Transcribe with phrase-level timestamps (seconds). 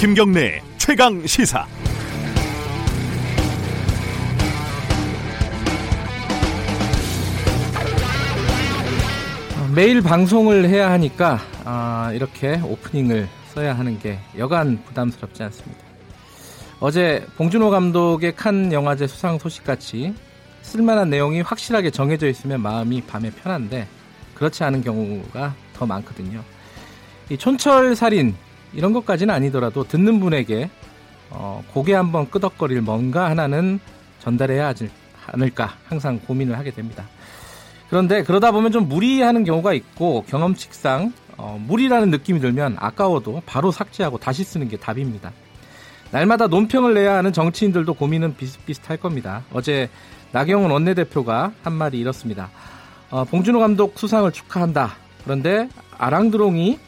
[0.00, 1.66] 김경래 최강 시사.
[9.74, 15.82] 매일 방송을 해야 하니까 아, 이렇게 오프닝을 써야 하는 게 여간 부담스럽지 않습니다.
[16.80, 20.14] 어제 봉준호 감독의 칸 영화제 수상 소식같이
[20.62, 23.86] 쓸만한 내용이 확실하게 정해져 있으면 마음이 밤에 편한데
[24.34, 26.42] 그렇지 않은 경우가 더 많거든요.
[27.28, 28.34] 이 촌철 살인
[28.72, 30.70] 이런 것까지는 아니더라도 듣는 분에게
[31.30, 33.80] 어, 고개 한번 끄덕거릴 뭔가 하나는
[34.20, 34.90] 전달해야 하지
[35.26, 37.08] 않을까 항상 고민을 하게 됩니다.
[37.88, 44.18] 그런데 그러다 보면 좀 무리하는 경우가 있고 경험칙상 어, 무리라는 느낌이 들면 아까워도 바로 삭제하고
[44.18, 45.32] 다시 쓰는 게 답입니다.
[46.10, 49.44] 날마다 논평을 내야 하는 정치인들도 고민은 비슷비슷할 겁니다.
[49.52, 49.88] 어제
[50.32, 52.50] 나경원 원내대표가 한 말이 이렇습니다.
[53.10, 54.92] 어, 봉준호 감독 수상을 축하한다.
[55.24, 56.78] 그런데 아랑드롱이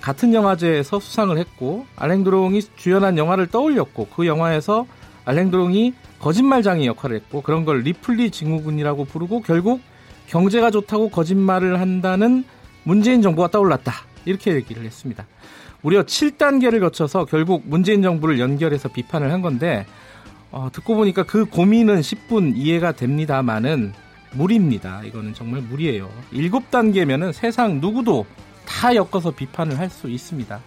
[0.00, 4.86] 같은 영화제에서 수상을 했고 알랭드롱이 주연한 영화를 떠올렸고 그 영화에서
[5.24, 9.80] 알랭드롱이 거짓말장의 역할을 했고 그런 걸 리플리 증후군이라고 부르고 결국
[10.26, 12.44] 경제가 좋다고 거짓말을 한다는
[12.84, 13.92] 문재인 정부가 떠올랐다.
[14.24, 15.26] 이렇게 얘기를 했습니다.
[15.82, 19.84] 무려 7단계를 거쳐서 결국 문재인 정부를 연결해서 비판을 한 건데
[20.52, 23.92] 어, 듣고 보니까 그 고민은 10분 이해가 됩니다만은
[24.32, 25.02] 무리입니다.
[25.04, 26.10] 이거는 정말 무리예요.
[26.32, 28.26] 7단계면은 세상 누구도
[28.66, 30.60] 다 엮어서 비판을 할 수 있습니다.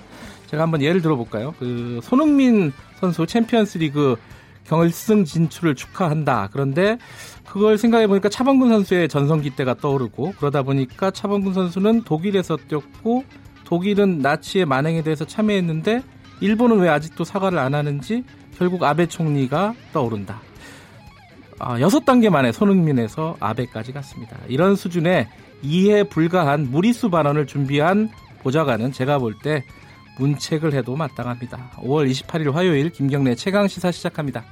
[0.47, 1.53] 제가 한번 예를 들어볼까요?
[1.59, 4.17] 그 손흥민 선수 챔피언스리그
[4.65, 6.49] 결승 진출을 축하한다.
[6.51, 6.97] 그런데
[7.45, 13.23] 그걸 생각해 보니까 차범근 선수의 전성기 때가 떠오르고 그러다 보니까 차범근 선수는 독일에서 뛰었고
[13.63, 16.03] 독일은 나치의 만행에 대해서 참여했는데
[16.41, 18.23] 일본은 왜 아직도 사과를 안 하는지
[18.57, 20.41] 결국 아베 총리가 떠오른다.
[21.59, 24.37] 아, 여섯 단계 만에 손흥민에서 아베까지 갔습니다.
[24.47, 25.27] 이런 수준의
[25.61, 28.09] 이해 불가한 무리수 발언을 준비한
[28.43, 29.63] 보좌관은 제가 볼 때
[30.17, 31.71] 문책을 해도 마땅합니다.
[31.77, 34.45] 5월 28일 화요일 김경래 최강 시사 시작합니다.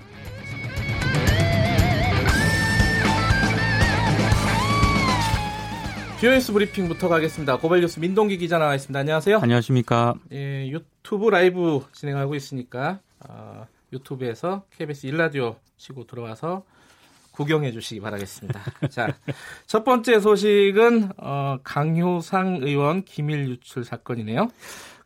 [6.20, 7.58] 뉴스 브리핑부터 가겠습니다.
[7.58, 8.98] 고발뉴스 민동기 기자 나와 있습니다.
[8.98, 9.40] 안녕하세요.
[9.40, 10.14] 안녕하십니까.
[10.32, 16.64] 예, 유튜브 라이브 진행하고 있으니까 어, 유튜브에서 KBS 일라디오 치고 들어와서
[17.32, 18.62] 구경해 주시기 바라겠습니다.
[18.90, 19.16] 자,
[19.66, 24.50] 첫 번째 소식은 어, 강효상 의원 기밀 유출 사건이네요.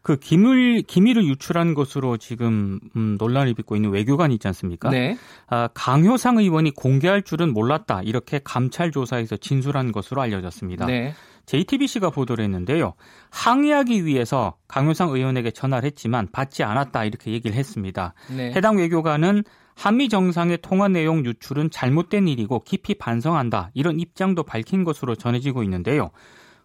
[0.02, 4.90] 그 기밀 기밀을 유출한 것으로 지금 음, 논란을 빚고 있는 외교관이 있지 않습니까?
[4.90, 5.18] 네.
[5.48, 10.86] 아, 강효상 의원이 공개할 줄은 몰랐다 이렇게 감찰 조사에서 진술한 것으로 알려졌습니다.
[10.86, 11.14] 네.
[11.48, 12.94] JTBC가 보도를 했는데요.
[13.32, 18.14] 항의하기 위해서 강효상 의원에게 전화를 했지만 받지 않았다 이렇게 얘기를 했습니다.
[18.36, 18.52] 네.
[18.52, 19.44] 해당 외교관은
[19.76, 26.12] 한미 정상의 통화 내용 유출은 잘못된 일이고 깊이 반성한다 이런 입장도 밝힌 것으로 전해지고 있는데요.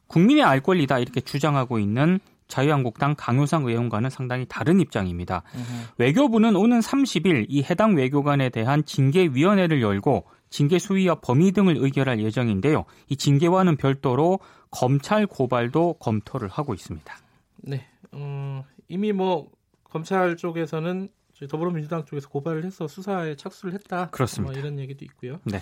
[0.09, 5.43] 국민의 알 권리다 이렇게 주장하고 있는 자유한국당 강효상 의원과는 상당히 다른 입장입니다.
[5.55, 5.65] 으흠.
[5.99, 12.85] 외교부는 오는 30일 이 해당 외교관에 대한 징계위원회를 열고 징계 수위와 범위 등을 의결할 예정인데요.
[13.09, 14.39] 이 징계와는 별도로
[14.71, 17.17] 검찰 고발도 검토를 하고 있습니다.
[17.63, 17.89] 네.
[18.13, 19.51] 어, 이미 뭐
[19.83, 21.09] 검찰 쪽에서는
[21.51, 24.11] 더불어민주당 쪽에서 고발을 해서 수사에 착수를 했다.
[24.11, 24.53] 그렇습니다.
[24.53, 25.41] 뭐 이런 얘기도 있고요.
[25.45, 25.61] 네.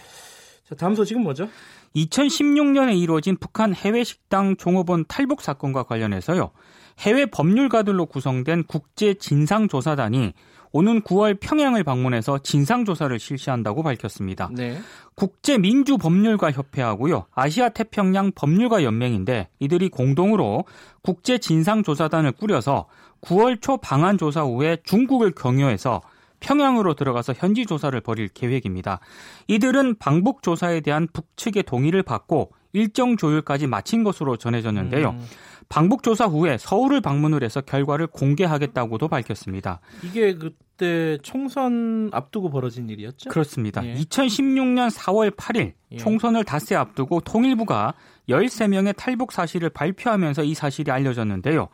[0.68, 1.48] 자, 다음 소식은 뭐죠?
[1.94, 6.50] 2016년에 이루어진 북한 해외 식당 종업원 탈북 사건과 관련해서요.
[6.98, 10.34] 해외 법률가들로 구성된 국제 진상조사단이
[10.72, 14.50] 오는 9월 평양을 방문해서 진상조사를 실시한다고 밝혔습니다.
[14.52, 14.78] 네.
[15.14, 17.26] 국제민주법률가 협회하고요.
[17.34, 20.64] 아시아 태평양 법률가 연맹인데 이들이 공동으로
[21.02, 22.86] 국제 진상조사단을 꾸려서
[23.22, 26.00] 9월 초 방한 조사 후에 중국을 경유해서
[26.40, 29.00] 평양으로 들어가서 현지 조사를 벌일 계획입니다.
[29.48, 35.10] 이들은 방북 조사에 대한 북측의 동의를 받고 일정 조율까지 마친 것으로 전해졌는데요.
[35.10, 35.26] 음.
[35.70, 39.80] 방북 조사 후에 서울을 방문을 해서 결과를 공개하겠다고도 밝혔습니다.
[40.02, 43.30] 이게 그때 총선 앞두고 벌어진 일이었죠?
[43.30, 43.86] 그렇습니다.
[43.86, 43.94] 예.
[43.94, 45.96] 2016년 4월 8일 예.
[45.96, 47.94] 총선을 닷새 앞두고 통일부가
[48.28, 51.68] 13명의 탈북 사실을 발표하면서 이 사실이 알려졌는데요.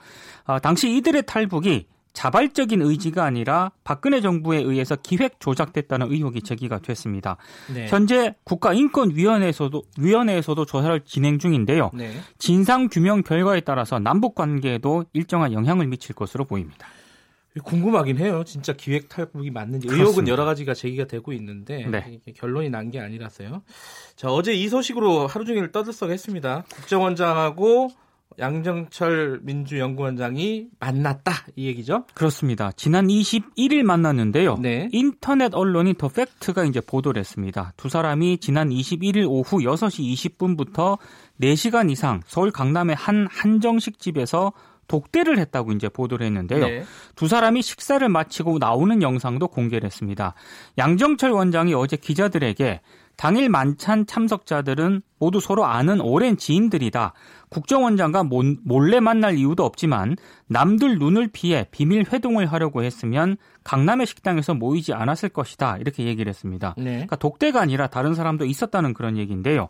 [0.44, 1.87] 아, 당시 이들의 탈북이
[2.17, 7.37] 자발적인 의지가 아니라 박근혜 정부에 의해서 기획 조작됐다는 의혹이 제기가 됐습니다.
[7.73, 7.89] 네.
[7.89, 11.91] 현재 국가인권위원회에서도 위원회에서도 조사를 진행 중인데요.
[11.93, 12.13] 네.
[12.39, 16.89] 진상 규명 결과에 따라서 남북 관계에도 일정한 영향을 미칠 것으로 보입니다.
[17.63, 18.45] 궁금하긴 해요.
[18.47, 20.09] 진짜 기획 탈북이 맞는지 그렇습니다.
[20.09, 22.21] 의혹은 여러 가지가 제기가 되고 있는데 네.
[22.35, 23.63] 결론이 난 게 아니라서요.
[24.17, 26.65] 자 어제 이 소식으로 하루 종일 떠들썩했습니다.
[26.75, 27.91] 국정원장하고
[28.38, 32.05] 양정철 민주연구원장이 만났다 이 얘기죠?
[32.15, 32.71] 그렇습니다.
[32.73, 34.56] 지난 21일 만났는데요.
[34.61, 34.88] 네.
[34.93, 37.73] 인터넷 언론인 더 팩트가 이제 보도를 했습니다.
[37.77, 40.99] 두 사람이 지난 21일 오후 6시 20분부터
[41.41, 44.53] 4시간 이상 서울 강남의 한 한정식 집에서
[44.89, 46.67] 독대를 했다고 이제 보도를 했는데요.
[46.67, 46.85] 네.
[47.15, 50.35] 두 사람이 식사를 마치고 나오는 영상도 공개를 했습니다.
[50.79, 52.81] 양정철 원장이 어제 기자들에게
[53.17, 57.15] 당일 만찬 참석자들은 모두 서로 아는 오랜 지인들이다.
[57.49, 60.17] 국정원장과 몰래 만날 이유도 없지만
[60.49, 65.79] 남들 눈을 피해 비밀 회동을 하려고 했으면 강남의 식당에서 모이지 않았을 것이다.
[65.79, 66.75] 이렇게 얘기를 했습니다.
[66.77, 66.85] 네.
[66.85, 69.69] 그러니까 독대가 아니라 다른 사람도 있었다는 그런 얘기인데요.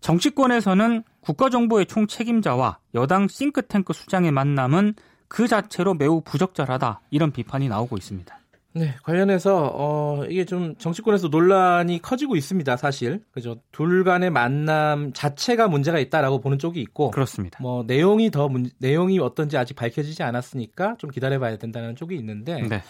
[0.00, 4.94] 정치권에서는 국가정보의 총 책임자와 여당 싱크탱크 수장의 만남은
[5.28, 7.02] 그 자체로 매우 부적절하다.
[7.10, 8.38] 이런 비판이 나오고 있습니다.
[8.74, 13.24] 네, 관련해서 어 이게 좀 정치권에서 논란이 커지고 있습니다, 사실.
[13.30, 13.60] 그죠?
[13.72, 17.58] 둘 간의 만남 자체가 문제가 있다라고 보는 쪽이 있고 그렇습니다.
[17.62, 22.60] 뭐 내용이 더 문, 내용이 어떤지 아직 밝혀지지 않았으니까 좀 기다려 봐야 된다는 쪽이 있는데
[22.62, 22.82] 네.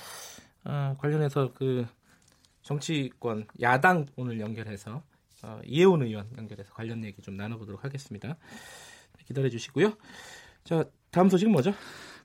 [0.65, 1.87] 어, 관련해서 그
[2.63, 5.03] 정치권 야당 오늘 연결해서
[5.43, 8.37] 어, 이혜원 의원 연결해서 관련 얘기 좀 나눠보도록 하겠습니다.
[9.27, 9.93] 기다려 주시고요.
[10.65, 11.73] 자, 다음 소식은 뭐죠?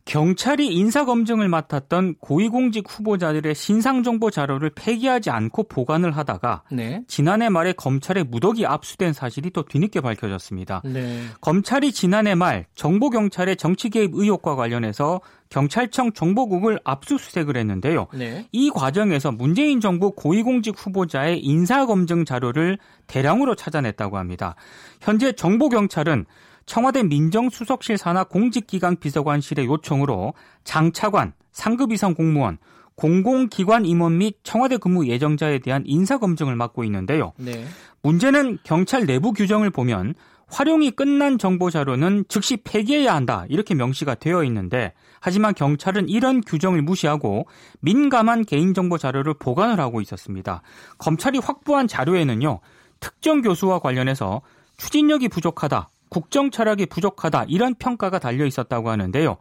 [0.06, 7.04] 경찰이 인사검증을 맡았던 고위공직 후보자들의 신상정보 자료를 폐기하지 않고 보관을 하다가 네.
[7.08, 10.82] 지난해 말에 검찰에 무더기 압수된 사실이 또 뒤늦게 밝혀졌습니다.
[10.86, 11.22] 네.
[11.40, 18.08] 검찰이 지난해 말 정보경찰의 정치 개입 의혹과 관련해서 경찰청 정보국을 압수수색을 했는데요.
[18.14, 18.48] 네.
[18.52, 22.78] 이 과정에서 문재인 정부 고위공직 후보자의 인사검증 자료를
[23.08, 24.56] 대량으로 찾아냈다고 합니다.
[25.00, 26.26] 현재 정보경찰은
[26.66, 30.34] 청와대 민정수석실 산하 공직기강 비서관실의 요청으로
[30.64, 32.58] 장차관, 상급 이상 공무원,
[32.96, 37.34] 공공기관 임원 및 청와대 근무 예정자에 대한 인사 검증을 맡고 있는데요.
[37.38, 37.66] 네.
[38.02, 40.14] 문제는 경찰 내부 규정을 보면
[40.48, 46.82] 활용이 끝난 정보 자료는 즉시 폐기해야 한다 이렇게 명시가 되어 있는데 하지만 경찰은 이런 규정을
[46.84, 47.48] 무시하고
[47.80, 50.62] 민감한 개인정보 자료를 보관을 하고 있었습니다.
[51.00, 52.60] 검찰이 확보한 자료에는요
[53.00, 54.42] 특정 교수와 관련해서
[54.78, 59.38] 추진력이 부족하다 국정 철학이 부족하다 이런 평가가 달려 있었다고 하는데요.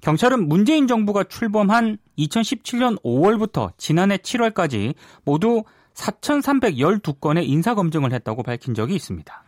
[0.00, 4.94] 경찰은 문재인 정부가 출범한 2017년 5월부터 지난해 7월까지
[5.24, 5.62] 모두
[5.94, 9.44] 4,312건의 인사검증을 했다고 밝힌 적이 있습니다.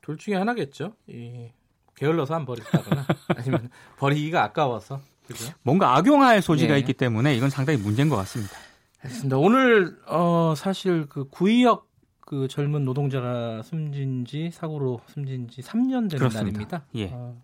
[0.00, 0.94] 둘 중에 하나겠죠.
[1.06, 1.50] 이,
[1.96, 3.04] 게을러서 안 버렸다거나
[3.36, 3.68] 아니면
[3.98, 5.02] 버리기가 아까워서.
[5.26, 5.52] 그죠?
[5.62, 6.78] 뭔가 악용할 소지가 예.
[6.78, 8.56] 있기 때문에 이건 상당히 문제인 것 같습니다.
[9.02, 9.36] 알겠습니다.
[9.36, 11.87] 오늘 어 사실 그 구의역
[12.28, 16.40] 그 젊은 노동자가 숨진 지 사고로 숨진 지 3년 되는 그렇습니다.
[16.42, 16.84] 날입니다.
[16.96, 17.10] 예.
[17.10, 17.42] 어,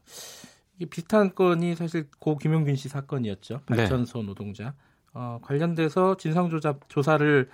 [0.76, 3.62] 이게 비슷한 건이 사실 고 김용균 씨 사건이었죠.
[3.70, 3.76] 네.
[3.76, 4.74] 발전소 노동자.
[5.14, 7.48] 어, 관련돼서 진상조사 조사를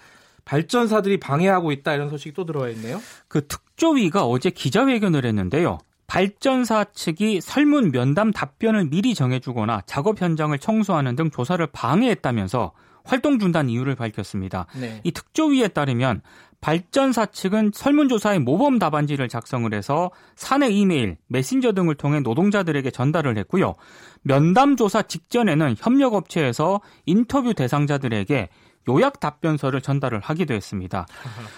[0.44, 3.00] 발전사들이 방해하고 있다 이런 소식이 또 들어와 있네요.
[3.28, 5.78] 그 특조위가 어제 기자회견을 했는데요.
[6.08, 12.72] 발전사 측이 설문 면담 답변을 미리 정해주거나 작업 현장을 청소하는 등 조사를 방해했다면서
[13.04, 14.66] 활동 중단 이유를 밝혔습니다.
[14.78, 15.00] 네.
[15.04, 16.22] 이 특조위에 따르면
[16.60, 23.76] 발전사 측은 설문조사의 모범 답안지를 작성을 해서 사내 이메일, 메신저 등을 통해 노동자들에게 전달을 했고요.
[24.22, 28.48] 면담 조사 직전에는 협력업체에서 인터뷰 대상자들에게
[28.88, 31.06] 요약 답변서를 전달을 하기도 했습니다.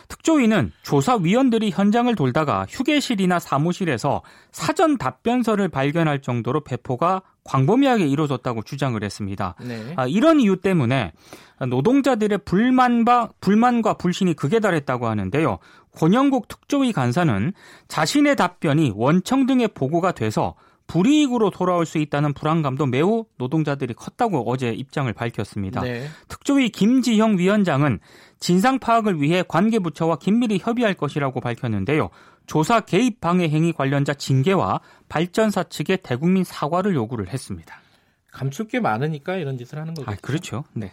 [0.08, 9.54] 특조위는 조사위원들이 현장을 돌다가 휴게실이나 사무실에서 사전 답변서를 발견할 정도로 배포가 광범위하게 이루어졌다고 주장을 했습니다.
[9.60, 9.94] 네.
[9.96, 11.12] 아, 이런 이유 때문에
[11.68, 15.58] 노동자들의 불만과, 불만과 불신이 극에 달했다고 하는데요.
[15.96, 17.52] 권영국 특조위 간사는
[17.88, 20.54] 자신의 답변이 원청 등의 보고가 돼서
[20.86, 25.80] 불이익으로 돌아올 수 있다는 불안감도 매우 노동자들이 컸다고 어제 입장을 밝혔습니다.
[25.80, 26.06] 네.
[26.28, 28.00] 특조위 김지형 위원장은
[28.40, 32.10] 진상 파악을 위해 관계 부처와 긴밀히 협의할 것이라고 밝혔는데요.
[32.46, 37.76] 조사 개입 방해 행위 관련자 징계와 발전사 측에 대국민 사과를 요구를 했습니다.
[38.30, 40.10] 감출 게 많으니까 이런 짓을 하는 거죠.
[40.10, 40.64] 아, 그렇죠.
[40.72, 40.92] 네.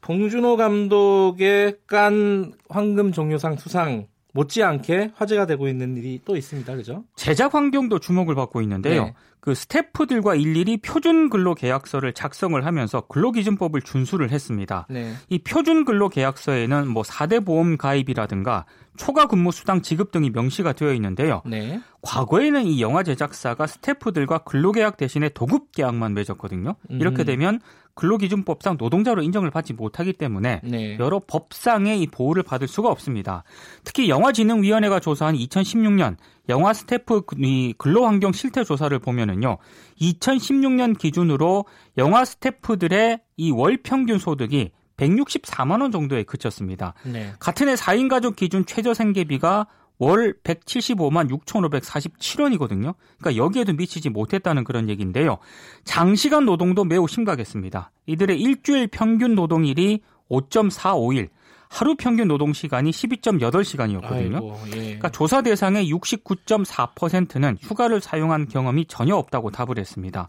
[0.00, 6.76] 봉준호 감독의 깐 황금 종려상 수상 못지않게 화제가 되고 있는 일이 또 있습니다.
[6.76, 7.04] 그죠?
[7.16, 9.04] 제작 환경도 주목을 받고 있는데요.
[9.04, 9.14] 네.
[9.40, 14.86] 그 스태프들과 일일이 표준 근로 계약서를 작성을 하면서 근로기준법을 준수를 했습니다.
[14.90, 15.14] 네.
[15.28, 18.66] 이 표준 근로 계약서에는 뭐 4대 보험 가입이라든가
[18.96, 21.42] 초과 근무 수당 지급 등이 명시가 되어 있는데요.
[21.46, 21.80] 네.
[22.02, 26.74] 과거에는 이 영화 제작사가 스태프들과 근로계약 대신에 도급 계약만 맺었거든요.
[26.88, 27.26] 이렇게 음.
[27.26, 27.60] 되면
[27.94, 30.96] 근로기준법상 노동자로 인정을 받지 못하기 때문에 네.
[30.98, 33.44] 여러 법상의 이 보호를 받을 수가 없습니다.
[33.84, 36.16] 특히 영화진흥위원회가 조사한 2016년
[36.48, 39.58] 영화 스태프 이 근로환경 실태 조사를 보면은요,
[40.00, 41.64] 2016년 기준으로
[41.98, 44.70] 영화 스태프들의 이 월 평균 소득이
[45.00, 46.94] 164만 원 정도에 그쳤습니다.
[47.04, 47.32] 네.
[47.38, 49.66] 같은 해 4인 가족 기준 최저 생계비가
[49.98, 52.94] 월 175만 6,547원이거든요.
[53.18, 55.38] 그러니까 여기에도 미치지 못했다는 그런 얘기인데요.
[55.84, 57.90] 장시간 노동도 매우 심각했습니다.
[58.06, 61.28] 이들의 일주일 평균 노동일이 5.45일,
[61.68, 64.34] 하루 평균 노동 시간이 12.8시간이었거든요.
[64.34, 64.80] 아이고, 예.
[64.80, 70.28] 그러니까 조사 대상의 69.4%는 휴가를 사용한 경험이 전혀 없다고 답을 했습니다.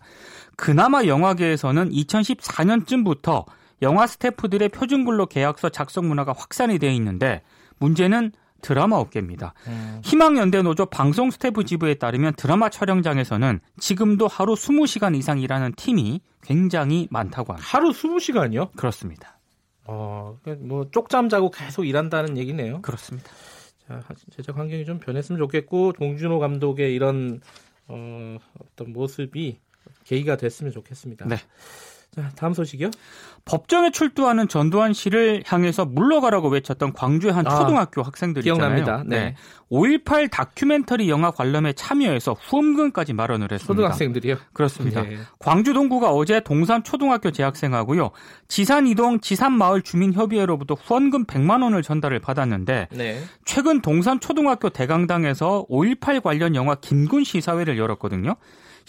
[0.58, 3.46] 그나마 영화계에서는 2014년쯤부터
[3.82, 7.42] 영화 스태프들의 표준근로 계약서 작성 문화가 확산이 되어 있는데
[7.80, 9.54] 문제는 드라마 업계입니다.
[9.68, 10.02] 음.
[10.04, 17.08] 희망연대 노조 방송 스태프 지부에 따르면 드라마 촬영장에서는 지금도 하루 20시간 이상 일하는 팀이 굉장히
[17.10, 17.68] 많다고 합니다.
[17.68, 18.74] 하루 20시간이요?
[18.74, 19.40] 그렇습니다.
[19.86, 22.82] 어, 뭐 쪽잠 자고 계속 일한다는 얘기네요.
[22.82, 23.30] 그렇습니다.
[23.88, 27.42] 자, 제작 환경이 좀 변했으면 좋겠고 동준호 감독의 이런
[27.88, 29.60] 어, 어떤 모습이
[30.06, 31.26] 계기가 됐으면 좋겠습니다.
[31.26, 31.38] 네.
[32.14, 32.92] 자, 다음 소식이요.
[33.46, 39.04] 법정에 출두하는 전두환 씨를 향해서 물러가라고 외쳤던 광주의 한 아, 초등학교 아, 학생들이 기억납니다.
[39.08, 39.18] 네.
[39.18, 39.36] 네.
[39.72, 43.74] 5.18 다큐멘터리 영화 관람에 참여해서 후원금까지 마련을 했습니다.
[43.74, 44.36] 초등학생들이요?
[44.52, 45.04] 그렇습니다.
[45.04, 45.20] 네.
[45.40, 48.12] 광주 동구가 어제 동산 초등학교 재학생하고요.
[48.50, 53.24] 지산 이동 지산 마을 주민 협의회로부터 후원금 100만 원을 전달을 받았는데 네.
[53.46, 58.36] 최근 동산 초등학교 대강당에서 5.18 관련 영화 김군 시사회를 열었거든요.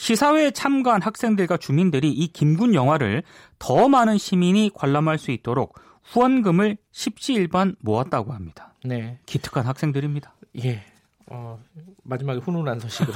[0.03, 3.23] 시사회에 참가한 학생들과 주민들이 이 김군 영화를
[3.61, 8.75] 더 많은 시민이 관람할 수 있도록 후원금을 십시일반 모았다고 합니다.
[8.85, 9.21] 네.
[9.27, 10.35] 기특한 학생들입니다.
[10.65, 10.83] 예.
[11.29, 11.57] 어,
[12.03, 13.13] 마지막에 훈훈한 소식으로.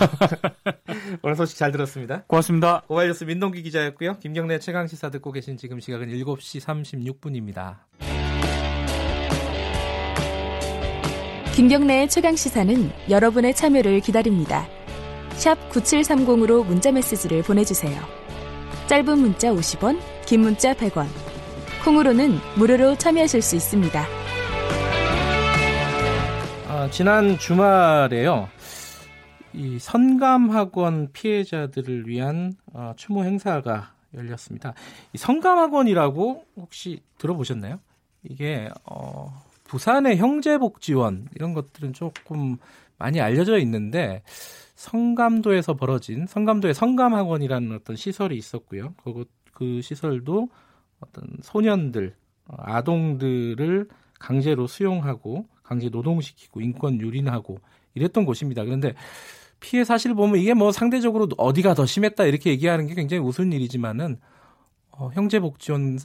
[1.23, 2.23] 오늘 소식 잘 들었습니다.
[2.29, 2.83] 고맙습니다.
[2.87, 4.21] 오하이뉴스 민동기 기자였고요.
[4.21, 7.79] 김경래 최강 시사 듣고 계신 지금 시각은 7시 36분입니다.
[11.57, 14.69] 김경래의 최강 시사는 여러분의 참여를 기다립니다.
[15.37, 18.01] 샵 9730으로 문자 메시지를 보내주세요.
[18.89, 21.07] 짧은 문자 50원, 긴 문자 100원.
[21.85, 24.05] 콩으로는 무료로 참여하실 수 있습니다.
[26.69, 28.49] 아, 지난 주말에요.
[29.53, 34.73] 이 선감학원 피해자들을 위한 어, 추모 행사가 열렸습니다.
[35.13, 37.79] 이 성감학원이라고 혹시 들어보셨나요?
[38.25, 42.57] 이게 어, 부산의 형제복지원 이런 것들은 조금
[42.99, 44.23] 많이 알려져 있는데
[44.77, 48.95] 성감도에서 벌어진 성감도의 성감학원이라는 어떤 시설이 있었고요.
[49.03, 50.49] 그, 그 시설도
[51.01, 52.15] 어떤 소년들,
[52.47, 57.59] 어, 아동들을 강제로 수용하고 강제 노동시키고 인권 유린하고
[57.95, 58.65] 이랬던 곳입니다.
[58.65, 58.95] 그런데
[59.61, 64.21] 피해 사실 보면 이게 뭐 상대적으로 어디가 더 심했다 이렇게 얘기하는 게 굉장히 우스운 일이지만은
[64.91, 65.99] 어, 형제복지원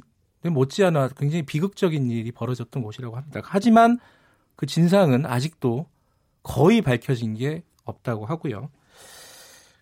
[0.43, 3.41] 못지않아 굉장히 비극적인 일이 벌어졌던 곳이라고 합니다.
[3.43, 3.99] 하지만
[4.55, 5.85] 그 진상은 아직도
[6.41, 8.69] 거의 밝혀진 게 없다고 하고요.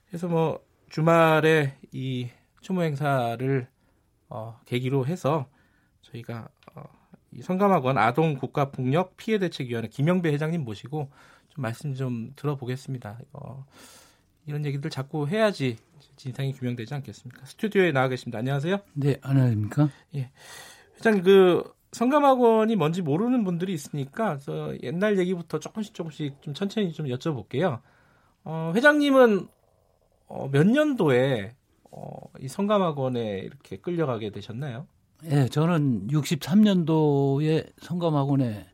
[0.07, 2.29] 그래서 뭐 주말에 이
[2.61, 3.67] 추모 행사를
[4.29, 5.47] 어, 계기로 해서
[6.01, 6.83] 저희가 어,
[7.31, 11.09] 이 성감학원 아동 국가 폭력 피해 대책위원회 김영배 회장님 모시고
[11.49, 13.19] 좀 말씀 좀 들어보겠습니다.
[13.33, 13.65] 어,
[14.45, 15.77] 이런 얘기들 자꾸 해야지
[16.15, 17.45] 진상이 규명되지 않겠습니까?
[17.45, 18.39] 스튜디오에 나와 계십니다.
[18.39, 18.79] 안녕하세요.
[18.93, 19.89] 네, 안녕하십니까?
[20.15, 20.31] 예.
[20.97, 27.07] 회장님 그 성감학원이 뭔지 모르는 분들이 있으니까 저 옛날 얘기부터 조금씩 조금씩 좀 천천히 좀
[27.07, 27.81] 여쭤볼게요.
[28.43, 29.47] 어, 회장님은
[30.27, 31.55] 어, 몇 년도에
[31.91, 34.87] 어, 이 성감학원에 이렇게 끌려가게 되셨나요?
[35.25, 38.67] 예, 네, 저는 63년도에 성감학원에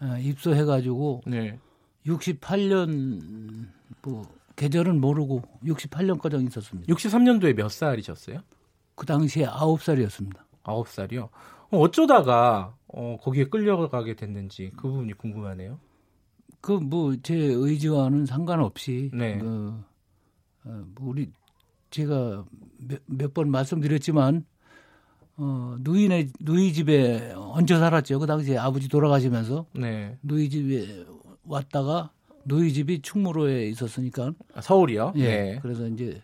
[0.00, 1.58] 어, 입소해가지고 네.
[2.06, 3.68] 68년
[4.02, 4.26] 뭐
[4.56, 6.92] 계절은 모르고 68년까지 있었습니다.
[6.92, 8.40] 63년도에 몇 살이셨어요?
[8.94, 10.38] 그 당시에 9살이었습니다.
[10.64, 11.28] 9살이요?
[11.70, 15.78] 어쩌다가 어, 거기에 끌려가게 됐는지 그 부분이 궁금하네요.
[16.60, 19.38] 그 뭐 제 의지와는 상관없이 네.
[19.38, 19.74] 그
[20.64, 21.30] 어, 뭐 우리
[21.90, 22.44] 제가
[23.06, 24.44] 몇번 말씀드렸지만
[25.36, 28.18] 어, 누이네 누이 집에 얹혀 살았죠.
[28.18, 30.18] 그 당시에 아버지 돌아가시면서 네.
[30.22, 31.04] 누이 집에
[31.44, 32.10] 왔다가
[32.44, 35.12] 누이 집이 충무로에 있었으니까 아, 서울이요?
[35.16, 35.24] 예.
[35.28, 35.58] 네.
[35.62, 36.20] 그래서 이제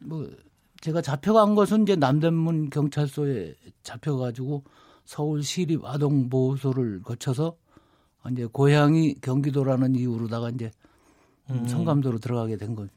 [0.00, 0.28] 뭐
[0.80, 4.62] 제가 잡혀간 것은 이제 남대문 경찰서에 잡혀가지고
[5.04, 7.56] 서울 시립 아동보호소를 거쳐서
[8.30, 10.70] 이제 고향이 경기도라는 이유로다가 이제
[11.50, 11.66] 음.
[11.66, 12.96] 성감도로 들어가게 된 겁니다.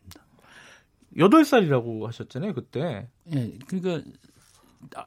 [1.18, 3.08] 여덟 살이라고 하셨잖아요, 그때.
[3.34, 4.10] 예, 그러니까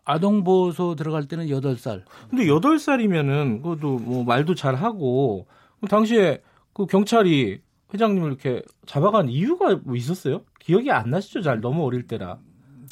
[0.04, 2.04] 아동 보호소 들어갈 때는 여덟 살.
[2.30, 5.46] 근데 여덟 살이면은 그것도 뭐 말도 잘 하고
[5.88, 6.42] 당시에
[6.72, 7.60] 그 경찰이
[7.92, 10.42] 회장님을 이렇게 잡아간 이유가 뭐 있었어요?
[10.58, 11.42] 기억이 안 나시죠?
[11.42, 12.38] 잘 너무 어릴 때라.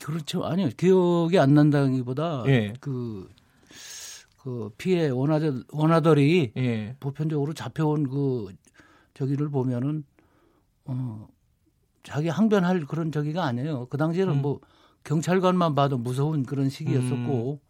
[0.03, 0.45] 그렇죠.
[0.45, 0.69] 아니요.
[0.77, 2.75] 기억이 안 난다기보다 예.
[2.81, 3.29] 그,
[4.43, 6.97] 그 피해 원하들, 원하들이 예.
[6.99, 8.53] 보편적으로 잡혀온 그
[9.15, 10.05] 저기를 보면은
[10.85, 11.29] 어
[12.03, 13.87] 자기 항변할 그런 저기가 아니에요.
[13.87, 14.43] 그 당시에는 음.
[14.43, 14.61] 뭐
[15.05, 17.61] 경찰관만 봐도 무서운 그런 시기였었고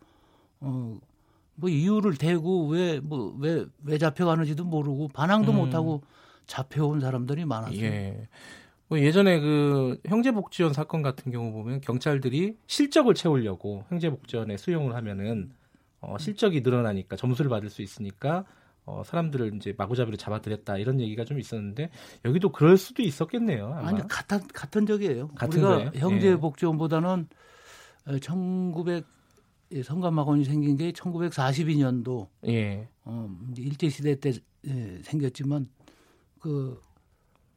[0.63, 1.01] 음.
[1.61, 5.57] 어뭐 이유를 대고 왜뭐왜왜 잡혀가는지도 모르고 반항도 음.
[5.57, 6.03] 못 하고
[6.47, 7.83] 잡혀온 사람들이 많았어요.
[7.83, 8.29] 예.
[8.89, 15.53] 뭐 예전에 그 형제복지원 사건 같은 경우 보면 경찰들이 실적을 채우려고 형제복지원에 수용을 하면은
[16.03, 18.45] 어, 실적이 늘어나니까 점수를 받을 수 있으니까
[18.85, 21.91] 어, 사람들을 이제 마구잡이로 잡아들였다 이런 얘기가 좀 있었는데
[22.25, 23.67] 여기도 그럴 수도 있었겠네요.
[23.69, 23.89] 아마.
[23.89, 25.29] 아니 같은 같은 적이에요.
[25.29, 25.91] 같은 우리가 거예요?
[25.95, 27.29] 형제복지원보다는
[28.11, 28.19] 예.
[28.19, 29.07] 1900
[29.85, 32.89] 성감학원이 생긴 게 1942년도 예.
[33.05, 34.33] 어, 일제 시대 때
[34.67, 35.69] 예, 생겼지만
[36.41, 36.81] 그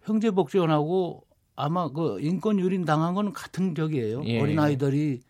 [0.04, 1.25] 형제복지원하고
[1.56, 4.24] 아마 그 인권 유린 당한 건 같은 적이에요.
[4.25, 4.40] 예.
[4.40, 5.22] 어린 아이들이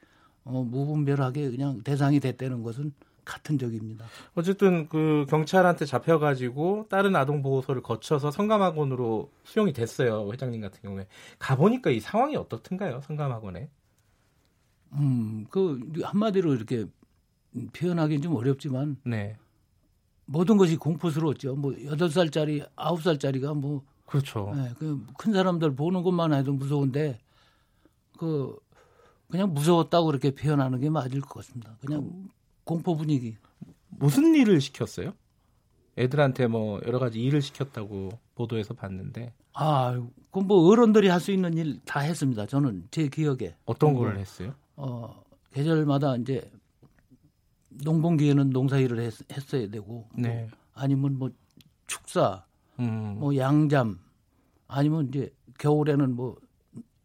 [0.43, 2.93] 어, 무분별하게 그냥 대상이 됐다는 것은
[3.25, 4.05] 같은 적입니다.
[4.35, 11.07] 어쨌든 그 경찰한테 잡혀가지고 다른 아동 보호소를 거쳐서 성감학원으로 수용이 됐어요 회장님 같은 경우에
[11.39, 13.69] 가 보니까 이 상황이 어떻든가요 성감학원에?
[14.93, 16.85] 음, 그 한마디로 이렇게
[17.73, 19.37] 표현하기는 좀 어렵지만 네.
[20.25, 21.55] 모든 것이 공포스러웠죠.
[21.55, 24.53] 뭐 여덟 살짜리 아홉 살짜리가 뭐 그렇죠.
[24.55, 27.19] 네, 그큰 사람들 보는 것만 해도 무서운데
[28.17, 28.55] 그
[29.29, 31.75] 그냥 무서웠다고 그렇게 표현하는 게 맞을 것 같습니다.
[31.81, 32.29] 그냥 그,
[32.65, 33.37] 공포 분위기.
[33.89, 35.13] 무슨 일을 시켰어요?
[35.97, 39.33] 애들한테 뭐 여러 가지 일을 시켰다고 보도에서 봤는데.
[39.53, 39.97] 아,
[40.31, 42.45] 그뭐 어른들이 할 수 있는 일 다 했습니다.
[42.45, 43.55] 저는 제 기억에.
[43.65, 44.53] 어떤 걸 했어요?
[44.75, 46.51] 어, 계절마다 이제
[47.69, 49.13] 농번기에는 농사일을 했,
[49.53, 50.41] 어야 되고 뭐 네.
[50.41, 51.29] 뭐 아니면 뭐
[51.87, 52.45] 축사,
[52.79, 53.15] 음.
[53.19, 53.99] 뭐 양잠,
[54.67, 56.35] 아니면 이제 겨울에는 뭐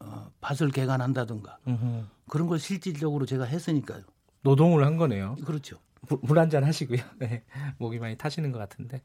[0.00, 2.05] 어, 밭을 개간한다든가 음흠.
[2.29, 4.02] 그런 걸 실질적으로 제가 했으니까요.
[4.42, 5.37] 노동을 한 거네요.
[5.44, 5.78] 그렇죠.
[6.23, 6.99] 물 한 잔 하시고요.
[7.18, 7.44] 네.
[7.78, 9.02] 목이 많이 타시는 것 같은데.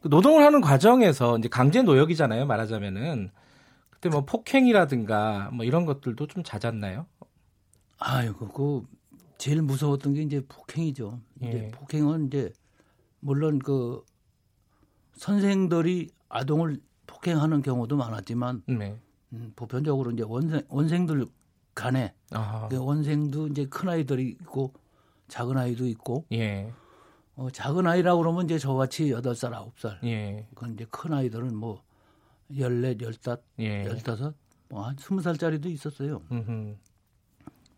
[0.00, 2.46] 그 노동을 하는 과정에서 이제 강제 노역이잖아요.
[2.46, 3.30] 말하자면은.
[3.90, 7.06] 그때 뭐 폭행이라든가 뭐 이런 것들도 좀 잦았나요?
[7.98, 8.82] 아이고, 그
[9.38, 11.20] 제일 무서웠던 게 이제 폭행이죠.
[11.44, 11.48] 예.
[11.48, 12.52] 이제 폭행은 이제
[13.20, 14.04] 물론 그
[15.14, 18.98] 선생들이 아동을 폭행하는 경우도 많았지만 네.
[19.32, 21.26] 음, 보편적으로 이제 원생 원생들
[21.74, 22.14] 간에
[22.70, 24.72] 그 원생도 이제 큰 아이들이 있고
[25.28, 26.72] 작은 아이도 있고 예.
[27.36, 30.46] 어, 작은 아이라고 그러면 이제 저같이 여덟 살 아홉 살 예.
[30.54, 31.82] 그건 이제 큰 아이들은 뭐
[32.56, 33.84] 열넷 열다 예.
[33.84, 34.34] 열다섯
[34.68, 36.22] 뭐한 스무 살짜리도 있었어요.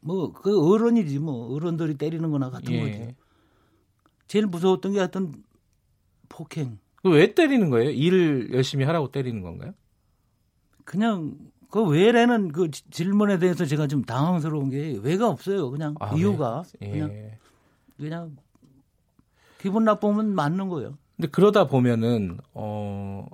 [0.01, 2.81] 뭐 그 어른이지 뭐 어른들이 때리는 거나 같은 예.
[2.81, 3.15] 거지.
[4.29, 5.33] 제일 무서웠던 게 하여튼
[6.29, 6.79] 폭행.
[7.05, 7.91] 왜 때리는 거예요?
[7.91, 9.73] 일을 열심히 하라고 때리는 건가요?
[10.85, 11.37] 그냥
[11.77, 15.71] 그 왜라는 그 질문에 대해서 제가 좀 당황스러운 게 왜가 없어요.
[15.71, 16.91] 그냥 아, 이유가 네.
[16.91, 17.39] 그냥 예.
[17.97, 18.37] 그냥
[19.59, 20.99] 기분 나쁘면 맞는 거예요.
[21.17, 23.27] 근데 그러다 보면은 어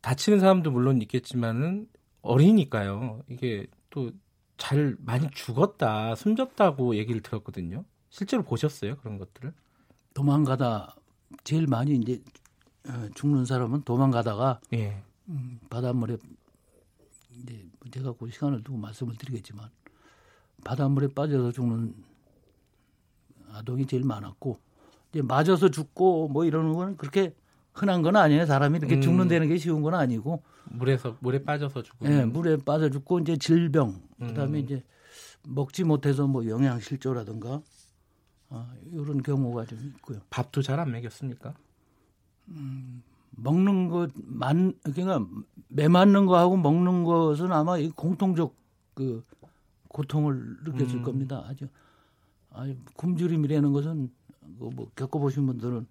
[0.00, 1.88] 다치는 사람도 물론 있겠지만은
[2.22, 3.22] 어리니까요.
[3.28, 4.10] 이게 또
[4.58, 7.84] 잘 많이 죽었다, 숨졌다고 얘기를 들었거든요.
[8.10, 9.54] 실제로 보셨어요 그런 것들을?
[10.14, 10.96] 도망가다
[11.44, 12.20] 제일 많이 이제
[12.88, 15.02] 어, 죽는 사람은 도망가다가 예.
[15.28, 16.18] 음, 바닷물에 이
[17.90, 19.68] 제 제가 그 시간을 두고 말씀을 드리겠지만
[20.64, 21.94] 바닷물에 빠져서 죽는
[23.50, 24.60] 아동이 제일 많았고
[25.10, 27.34] 이제 맞아서 죽고 뭐 이러는 건 그렇게
[27.72, 28.44] 흔한 건 아니에요.
[28.44, 29.00] 사람이 이렇게 음.
[29.00, 33.36] 죽는다는 게 쉬운 건 아니고 물에서 물에 빠져서 죽고 예, 네, 물에 빠져 죽고 이제
[33.36, 34.64] 질병 그다음에 음.
[34.64, 34.82] 이제
[35.44, 37.62] 먹지 못해서 뭐 영양실조라든가
[38.50, 40.20] 아, 이런 경우가 좀 있고요.
[40.30, 41.54] 밥도 잘 안 먹였습니까?
[42.48, 43.02] 음,
[43.40, 45.26] 먹는 것만 그러니까
[45.68, 48.54] 매 맞는 거하고 먹는 것은 아마 이 공통적
[48.94, 49.24] 그
[49.88, 51.02] 고통을 느꼈을 음.
[51.02, 51.44] 겁니다.
[51.46, 51.68] 아주
[52.50, 55.86] 아주 굶주림이라는 것은 뭐 겪어보신 분들은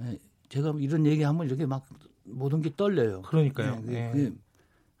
[0.00, 1.84] 예, 제가 이런 얘기하면 이렇게 막
[2.24, 3.22] 모든 게 떨려요.
[3.22, 3.82] 그러니까요.
[3.88, 4.32] 예, 그게,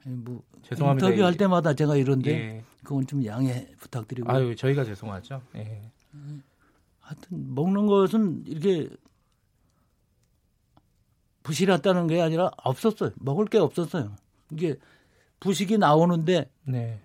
[0.06, 0.10] 예.
[0.10, 1.08] 뭐 죄송합니다.
[1.08, 2.64] 인터뷰할 때마다 제가 이런데 예.
[2.82, 4.30] 그건 좀 양해 부탁드리고.
[4.30, 5.42] 아유 저희가 죄송하죠.
[5.56, 5.90] 예.
[7.00, 8.88] 하여튼 먹는 것은 이렇게
[11.42, 13.10] 부실했다는 게 아니라 없었어요.
[13.16, 14.14] 먹을 게 없었어요.
[14.50, 14.76] 이게
[15.40, 17.00] 부식이 나오는데 네.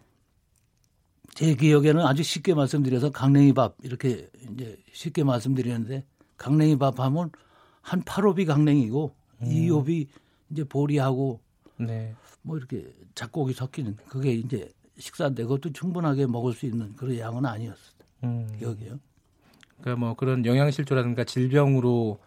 [1.34, 6.04] 제 기억에는 아주 쉽게 말씀드려서 강냉이 밥 이렇게 이제 쉽게 말씀드리는데
[6.38, 7.32] 강냉이 밥 하면
[7.82, 9.48] 한 8홉이 강냉이고 음.
[9.48, 10.08] 2홉이
[10.52, 11.40] 이제 보리하고
[11.78, 12.16] 네.
[12.42, 17.98] 뭐 이렇게 작곡이 섞이는 그게 이제 식사인데 그것도 충분하게 먹을 수 있는 그런 양은 아니었어요.
[18.24, 18.48] 음.
[18.62, 19.00] 여기요.
[19.82, 22.20] 그러니까 뭐 그런 영양실조라든가 질병으로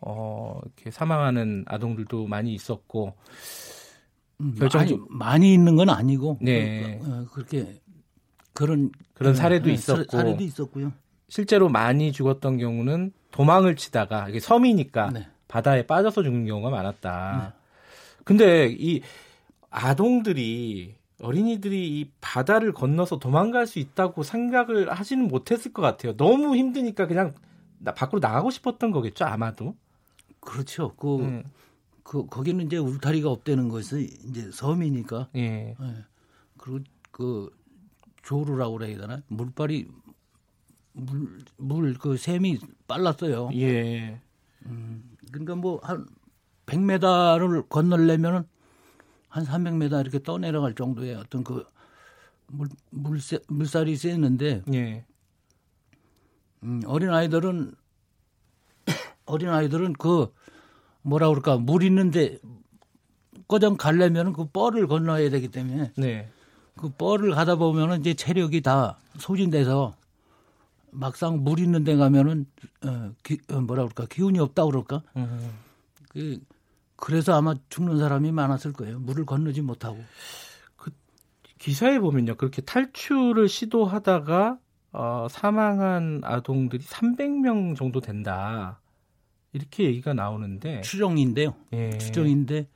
[0.00, 3.14] 어, 이렇게 사망하는 아동들도 많이 있었고
[4.40, 6.98] 음, 결정적 많이, 많이 있는 건 아니고 네.
[7.02, 7.80] 그, 어, 그렇게
[8.52, 10.92] 그런 그런 사례도 네, 있었고 사례도 있었고요.
[11.28, 15.28] 실제로 많이 죽었던 경우는 도망을 치다가 이게 섬이니까 네.
[15.48, 17.52] 바다에 빠져서 죽는 경우가 많았다.
[17.54, 17.58] 네.
[18.24, 19.02] 근데 이
[19.70, 26.16] 아동들이 어린이들이 이 바다를 건너서 도망갈 수 있다고 생각을 하지는 못했을 것 같아요.
[26.16, 27.34] 너무 힘드니까 그냥
[27.84, 29.74] 밖으로 나가고 싶었던 거겠죠, 아마도.
[30.40, 30.94] 그렇죠.
[30.96, 31.44] 그, 음.
[32.02, 35.28] 그 거기는 이제 울타리가 없다는 것이 이제 섬이니까.
[35.36, 35.76] 예.
[35.80, 36.04] 예.
[36.56, 37.50] 그리고 그
[38.22, 39.22] 조루라고 그래야 되나?
[39.28, 39.88] 물발이
[40.92, 43.50] 물 물 그 샘이 빨랐어요.
[43.54, 44.20] 예.
[44.66, 46.06] 음, 그러니까 뭐 한
[46.66, 48.44] 100m를 건널려면은
[49.28, 51.64] 한 300m 이렇게 떠내려갈 정도의 어떤 그
[52.48, 55.04] 물, 물, 물살이 셌는데, 예.
[56.62, 57.74] 음, 어린 아이들은,
[59.28, 60.32] 어린 아이들은 그,
[61.02, 62.38] 뭐라 그럴까, 물 있는데,
[63.46, 66.30] 꺼정 가려면 그 뻘을 건너야 되기 때문에, 네.
[66.76, 69.94] 그 뻘을 가다 보면은 이제 체력이 다 소진돼서,
[70.90, 72.46] 막상 물 있는 데 가면은,
[72.84, 75.02] 어, 기, 어, 뭐라 그럴까, 기운이 없다 그럴까?
[75.16, 75.50] 음.
[76.08, 76.40] 그,
[76.96, 78.98] 그래서 아마 죽는 사람이 많았을 거예요.
[78.98, 80.02] 물을 건너지 못하고.
[80.76, 80.90] 그
[81.58, 82.34] 기사에 보면요.
[82.34, 84.58] 그렇게 탈출을 시도하다가
[84.92, 88.80] 어, 사망한 아동들이 300명 정도 된다.
[89.52, 91.54] 이렇게 얘기가 나오는데 추정인데요.
[91.72, 91.96] 예.
[91.98, 92.68] 추정인데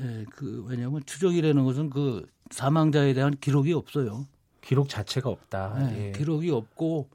[0.00, 4.26] 예, 그 왜냐하면 추정이라는 것은 그 사망자에 대한 기록이 없어요.
[4.60, 5.92] 기록 자체가 없다.
[5.92, 6.12] 예, 예.
[6.12, 7.08] 기록이 없고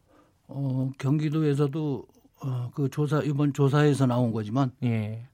[0.47, 2.07] 어, 경기도에서도
[2.41, 5.25] 어, 그 조사 이번 조사에서 나온 거지만 예.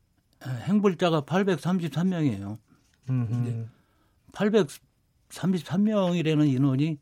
[0.44, 2.58] 행불자가 833명이에요.
[3.06, 3.68] 근데
[4.32, 6.98] 833명이라는 인원이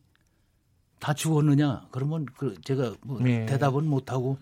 [0.99, 1.87] 다 죽었느냐?
[1.91, 3.45] 그러면 그 제가 뭐 네.
[3.45, 4.37] 대답은 못 하고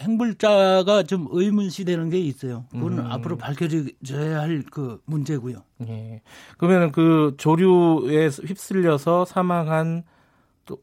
[0.00, 2.64] 행불자가 좀 의문시 되는 게 있어요.
[2.70, 3.06] 그건 음.
[3.06, 5.62] 앞으로 밝혀져야 할 그 문제고요.
[5.88, 6.22] 예.
[6.58, 10.04] 그러면 그 조류에 휩쓸려서 사망한
[10.64, 10.78] 또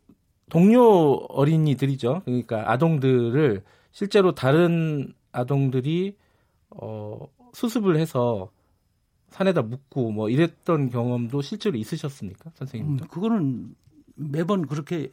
[0.50, 2.22] 동료 어린이들이죠.
[2.26, 6.16] 그러니까 아동들을 실제로 다른 아동들이
[6.70, 8.50] 어, 수습을 해서
[9.30, 13.06] 산에다 묻고 뭐 이랬던 경험도 실제로 있으셨습니까, 선생님도?
[13.06, 13.76] 음, 그거는
[14.16, 15.10] 매번 그렇게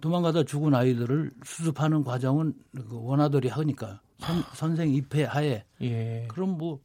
[0.00, 6.26] 도망가다 죽은 아이들을 수습하는 과정은 그 원아들이 하니까 선, 선생 입회 하에 예.
[6.28, 6.80] 그럼 뭐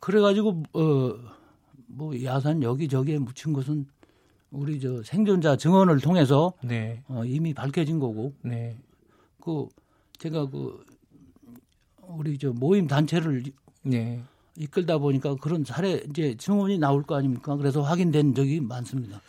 [0.00, 1.38] 그래가지고 어
[1.88, 3.86] 뭐 야산 여기 저기에 묻힌 것은
[4.50, 7.02] 우리 저 생존자 증언을 통해서 네.
[7.08, 8.76] 어, 이미 밝혀진 거고 네.
[9.40, 9.66] 그
[10.18, 10.84] 제가 그
[12.02, 13.42] 우리 저 모임 단체를
[13.82, 14.22] 네.
[14.56, 17.56] 이끌다 보니까 그런 사례 이제 증언이 나올 거 아닙니까?
[17.56, 19.20] 그래서 확인된 적이 많습니다.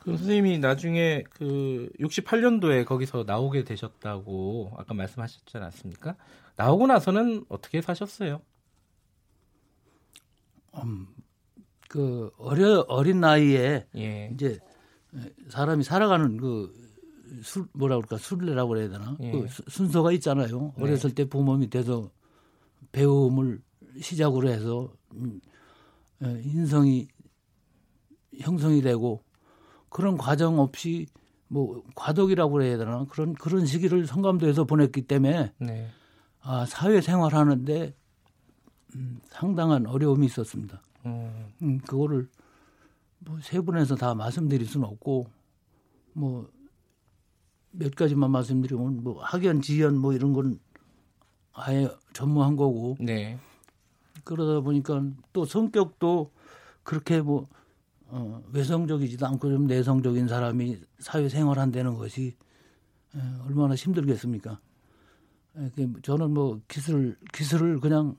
[0.00, 6.16] 그 선생님이 나중에 그 68년도에 거기서 나오게 되셨다고 아까 말씀하셨지 않았습니까?
[6.56, 8.40] 나오고 나서는 어떻게 사셨어요?
[10.76, 11.06] 음,
[11.88, 14.30] 그 어려 어린 나이에 예.
[14.32, 14.58] 이제
[15.48, 16.72] 사람이 살아가는 그
[17.42, 19.16] 술, 뭐라 그럴까, 술래라고 그래야 되나?
[19.20, 19.32] 예.
[19.32, 20.72] 그 순서가 있잖아요.
[20.76, 20.82] 네.
[20.82, 22.10] 어렸을 때 부모 밑에서
[22.92, 23.60] 배움을
[24.00, 25.40] 시작으로 해서 음,
[26.22, 27.08] 예, 인성이
[28.38, 29.22] 형성이 되고
[29.90, 31.06] 그런 과정 없이
[31.48, 35.88] 뭐 과도기라고 그래야 되나 그런 그런 시기를 성감도에서 보냈기 때문에 네.
[36.40, 37.94] 아 사회 생활 하는데
[38.94, 40.80] 음, 상당한 어려움이 있었습니다.
[41.04, 41.52] 음.
[41.60, 42.28] 음 그거를
[43.18, 45.26] 뭐 세 분에서 다 말씀드릴 수는 없고
[46.14, 46.48] 뭐
[47.72, 50.58] 몇 가지만 말씀드리면 뭐 학연, 지연 뭐 이런 건
[51.52, 52.96] 아예 전무한 거고.
[53.00, 53.38] 네.
[54.24, 56.30] 그러다 보니까 또 성격도
[56.82, 57.48] 그렇게 뭐
[58.12, 62.36] 어, 외성적이지도 않고 좀 내성적인 사람이 사회 생활 한다는 것이
[63.14, 64.60] 에, 얼마나 힘들겠습니까?
[65.56, 65.70] 에,
[66.02, 68.16] 저는 뭐 기술 기술을 그냥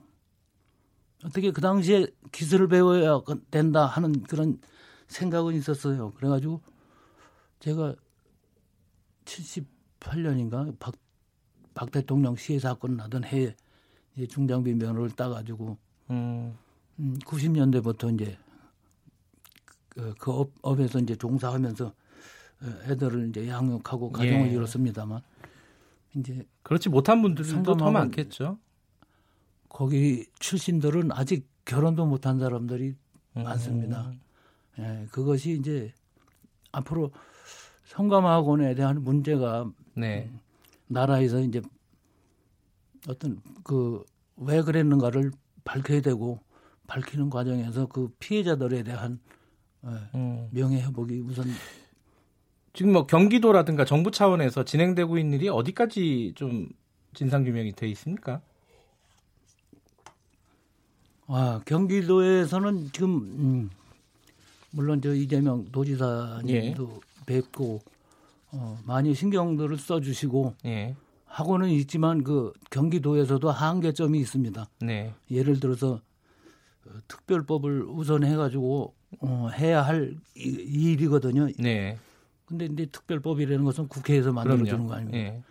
[1.23, 4.59] 어떻게 그 당시에 기술을 배워야 된다 하는 그런
[5.07, 6.11] 생각은 있었어요.
[6.11, 6.61] 그래가지고
[7.59, 7.95] 제가
[9.25, 10.95] 78년인가 박,
[11.73, 13.53] 박 대통령 시해 사건 나던 해에
[14.29, 15.77] 중장비 면허를 따가지고
[16.09, 16.57] 음.
[16.99, 18.37] 음, 90년대부터 이제
[19.91, 24.51] 그, 그 업, 업에서 이제 종사하면서 어, 애들을 이제 양육하고 가정을 예.
[24.51, 25.21] 이뤘습니다만
[26.15, 28.57] 이제 그렇지 못한 분들도 더 많겠죠.
[29.69, 32.95] 거기 출신들은 아직 결혼도 못한 사람들이
[33.37, 33.43] 음.
[33.43, 34.11] 많습니다.
[34.79, 35.93] 예, 그것이 이제
[36.71, 37.11] 앞으로
[37.85, 40.29] 성감학원에 대한 문제가 네.
[40.31, 40.39] 음,
[40.87, 41.61] 나라에서 이제
[43.07, 44.03] 어떤 그
[44.41, 45.31] 왜 그랬는가를
[45.63, 46.39] 밝혀야 되고
[46.87, 49.40] 밝히는 과정에서 그 피해자들에 대한 예,
[49.83, 50.47] 음.
[50.51, 51.45] 명예 회복이 우선
[52.73, 56.69] 지금 뭐 경기도라든가 정부 차원에서 진행되고 있는 일이 어디까지 좀
[57.13, 58.41] 진상 규명이 돼 있습니까?
[61.27, 63.69] 아 경기도에서는 지금 음,
[64.71, 66.99] 물론 저 이재명 도지사님도 예.
[67.25, 67.81] 뵙고
[68.53, 70.95] 어, 많이 신경들을 써주시고 예.
[71.25, 74.67] 하고는 있지만 그 경기도에서도 한계점이 있습니다.
[74.81, 75.13] 네.
[75.29, 76.01] 예를 들어서
[76.85, 81.49] 어, 특별법을 우선해 가지고 어, 해야 할 이, 일이거든요.
[81.57, 81.97] 네.
[82.45, 85.17] 근데 이제 특별법이라는 것은 국회에서 만들어주는 거 아닙니까?
[85.17, 85.43] 네.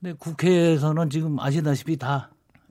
[0.00, 2.30] 근데 국회에서는 지금 아시다시피 다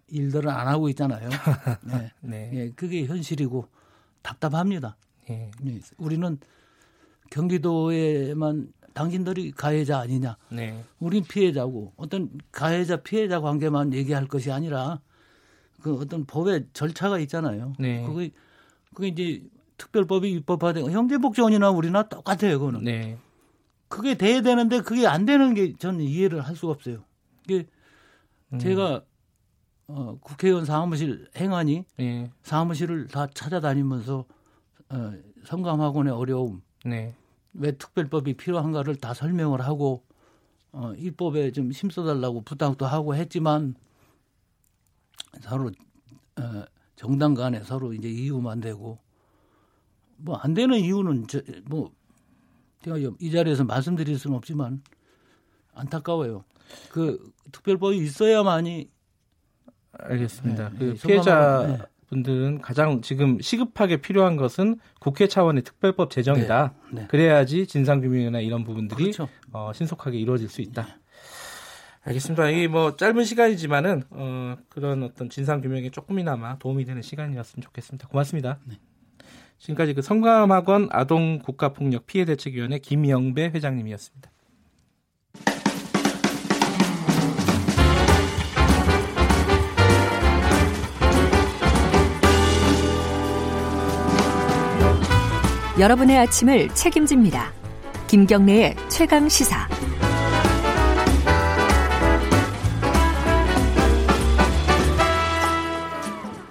[0.10, 1.30] 일들은 안 하고 있잖아요.
[1.84, 2.12] 네.
[2.22, 2.52] 네.
[2.54, 3.68] 예, 그게 현실이고
[4.22, 4.96] 답답합니다.
[5.30, 5.52] 예.
[5.62, 5.80] 네.
[5.98, 6.38] 우리는
[7.30, 10.38] 경기도에만 당신들이 가해자 아니냐.
[10.50, 10.84] 네.
[11.00, 15.02] 우린 피해자고 어떤 가해자 피해자 관계만 얘기할 것이 아니라
[15.82, 17.74] 그 어떤 법의 절차가 있잖아요.
[17.78, 18.04] 네.
[18.06, 18.32] 그게
[18.94, 19.44] 그게 이제
[19.78, 22.60] 특별법이 입법화된 형제복지원이나 우리나 똑같아요.
[22.60, 22.84] 그거는.
[22.84, 23.18] 네.
[23.88, 27.04] 그게 돼야 되는데 그게 안 되는 게 저는 이해를 할 수가 없어요.
[27.46, 27.68] 이게
[28.54, 28.60] 음.
[28.60, 29.04] 제가
[29.88, 32.32] 어, 국회의원 사무실 행안이 네.
[32.44, 34.26] 사무실을 다 찾아다니면서
[34.90, 35.14] 어,
[35.46, 37.14] 성감학원의 어려움, 네.
[37.54, 40.04] 왜 특별법이 필요한가를 다 설명을 하고
[40.72, 43.76] 어, 입법에 좀 힘써달라고 부탁도 하고 했지만
[45.42, 45.72] 서로
[46.40, 49.00] 어, 정당 간에 서로 이제 이유만 되고
[50.18, 51.92] 뭐 안 되는 이유는 저, 뭐
[52.84, 54.82] 제가 이 자리에서 말씀드릴 수는 없지만
[55.74, 56.44] 안타까워요.
[56.92, 58.90] 그 특별법이 있어야만이
[59.92, 60.70] 알겠습니다.
[60.70, 66.74] 네, 그 네, 피해자 분들은 가장 지금 시급하게 필요한 것은 국회 차원의 특별법 제정이다.
[66.92, 67.08] 네, 네.
[67.08, 69.28] 그래야지 진상 규명이나 이런 부분들이 그렇죠.
[69.52, 70.88] 어, 신속하게 이루어질 수 있다.
[72.04, 72.50] 알겠습니다.
[72.52, 78.08] 이게 뭐 짧은 시간이지만은 어, 그런 어떤 진상 규명에 조금이나마 도움이 되는 시간이었으면 좋겠습니다.
[78.08, 78.60] 고맙습니다.
[79.58, 79.66] 네.
[79.66, 84.32] 지금까지 그 성감학원 아동 국가폭력 피해 대책위원회 김영배 회장님이었습니다.
[95.80, 97.54] 여러분의 아침을 책임집니다.
[98.08, 99.68] 김경래의 최강 시사.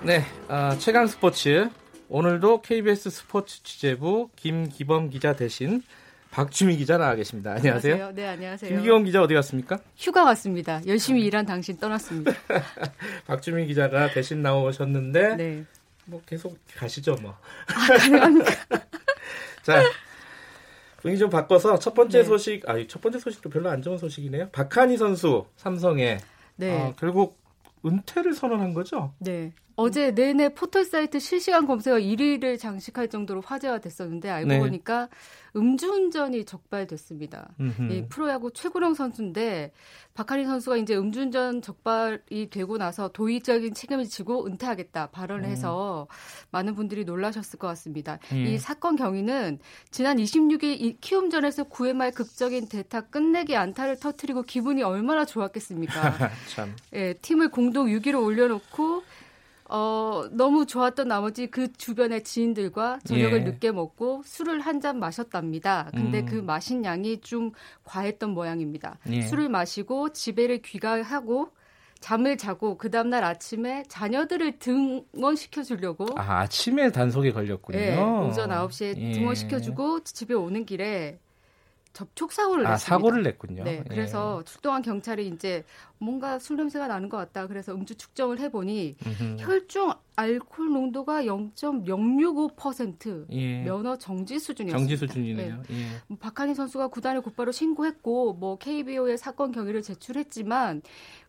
[0.03, 1.69] 네, 어, 최강 스포츠.
[2.09, 5.83] 오늘도 KBS 스포츠 취재부 김기범 기자 대신
[6.31, 7.55] 박주미 기자 나와 계십니다.
[7.55, 7.95] 안녕하세요.
[7.95, 8.15] 안녕하세요.
[8.15, 8.71] 네, 안녕하세요.
[8.71, 9.79] 김기범 기자 어디 갔습니까?
[9.97, 10.81] 휴가 갔습니다.
[10.87, 12.33] 열심히 일한 당신 떠났습니다.
[13.27, 15.65] 박주미 기자가 대신 나오셨는데 네.
[16.05, 17.33] 뭐 계속 가시죠, 뭐.
[17.67, 18.51] 아, 가능합니까?
[19.63, 19.83] 자,
[20.99, 22.25] 분위기 좀 바꿔서 첫 번째 네.
[22.25, 24.51] 소식, 아, 첫 번째 소식도 별로 안 좋은 소식이네요.
[24.51, 26.19] 박한희 선수 삼성에
[26.57, 26.73] 네.
[26.73, 27.39] 어, 결국
[27.85, 29.13] 은퇴를 선언한 거죠?
[29.19, 29.53] 네.
[29.77, 34.59] 어제 내내 포털 사이트 실시간 검색어 1위를 장식할 정도로 화제가 됐었는데 알고 네.
[34.59, 35.09] 보니까
[35.55, 37.49] 음주운전이 적발됐습니다.
[37.91, 39.73] 이 프로야구 최고령 선수인데
[40.15, 45.51] 박하리 선수가 이제 음주운전 적발이 되고 나서 도의적인 책임을 지고 은퇴하겠다 발언을 음.
[45.51, 46.09] 해서
[46.51, 48.19] 많은 분들이 놀라셨을 것 같습니다.
[48.33, 48.47] 음.
[48.47, 49.59] 이 사건 경위는
[49.91, 56.31] 지난 26일 키움전에서 9회 말 극적인 대타 끝내기 안타를 터트리고 기분이 얼마나 좋았겠습니까?
[56.55, 56.75] 참.
[56.95, 59.03] 예, 팀을 공동 6위로 올려놓고
[59.69, 63.45] 어, 너무 좋았던 나머지 그 주변의 지인들과 저녁을 예.
[63.45, 65.91] 늦게 먹고 술을 한 잔 마셨답니다.
[65.95, 66.27] 근데 음.
[66.27, 67.51] 그 마신 양이 좀
[67.85, 68.99] 과했던 모양입니다.
[69.09, 69.23] 예.
[69.23, 71.49] 술을 마시고 집에를 귀가하고
[72.01, 77.79] 잠을 자고 그 다음날 아침에 자녀들을 등원시켜 주려고 아, 아침에 단속에 걸렸군요.
[77.79, 79.13] 네, 오전 9시에 예.
[79.13, 81.19] 등원시켜 주고 집에 오는 길에
[81.97, 82.95] 접촉 사고를 아, 냈습니다.
[82.95, 83.65] 사고를 냈군요.
[83.65, 84.45] 네, 그래서 예.
[84.45, 85.65] 출동한 경찰이 이제
[85.97, 87.47] 뭔가 술 냄새가 나는 것 같다.
[87.47, 89.37] 그래서 음주 측정을 해보니 음흠.
[89.39, 93.63] 혈중 알코올 농도가 0.065% 예.
[93.63, 94.79] 면허 정지 수준이었습니다.
[94.79, 95.63] 정지 수준이네요.
[95.69, 95.75] 네.
[95.75, 95.87] 예.
[96.07, 100.83] 뭐 박한희 선수가 구단에 곧바로 신고했고 뭐 KBO에 사건 경위를 제출했지만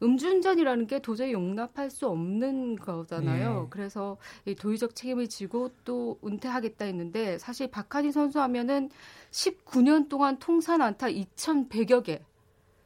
[0.04, 3.64] 음주운전이라는 게 도저히 용납할 수 없는 거잖아요.
[3.66, 3.70] 예.
[3.70, 8.90] 그래서 이 도의적 책임을 지고 또 은퇴하겠다 했는데 사실 박한희 선수 하면은
[9.38, 12.22] 19년 동안 통산 안타 2,100여 개.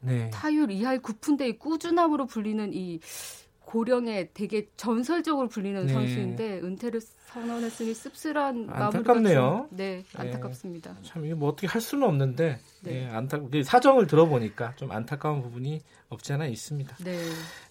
[0.02, 0.30] 네.
[0.32, 3.00] 타율 2할 9푼대의 꾸준함으로 불리는 이
[3.60, 5.94] 고령에 되게 전설적으로 불리는 네.
[5.94, 9.68] 선수인데 은퇴를 선언했으니 씁쓸한 안타깝네요.
[9.70, 10.94] 좀, 네, 안타깝습니다.
[10.96, 11.02] 네.
[11.04, 12.92] 참 이게 뭐 어떻게 할 수는 없는데 네.
[12.92, 16.98] 네, 안타 사정을 들어보니까 좀 안타까운 부분이 없지 않아 있습니다.
[17.06, 17.18] 네.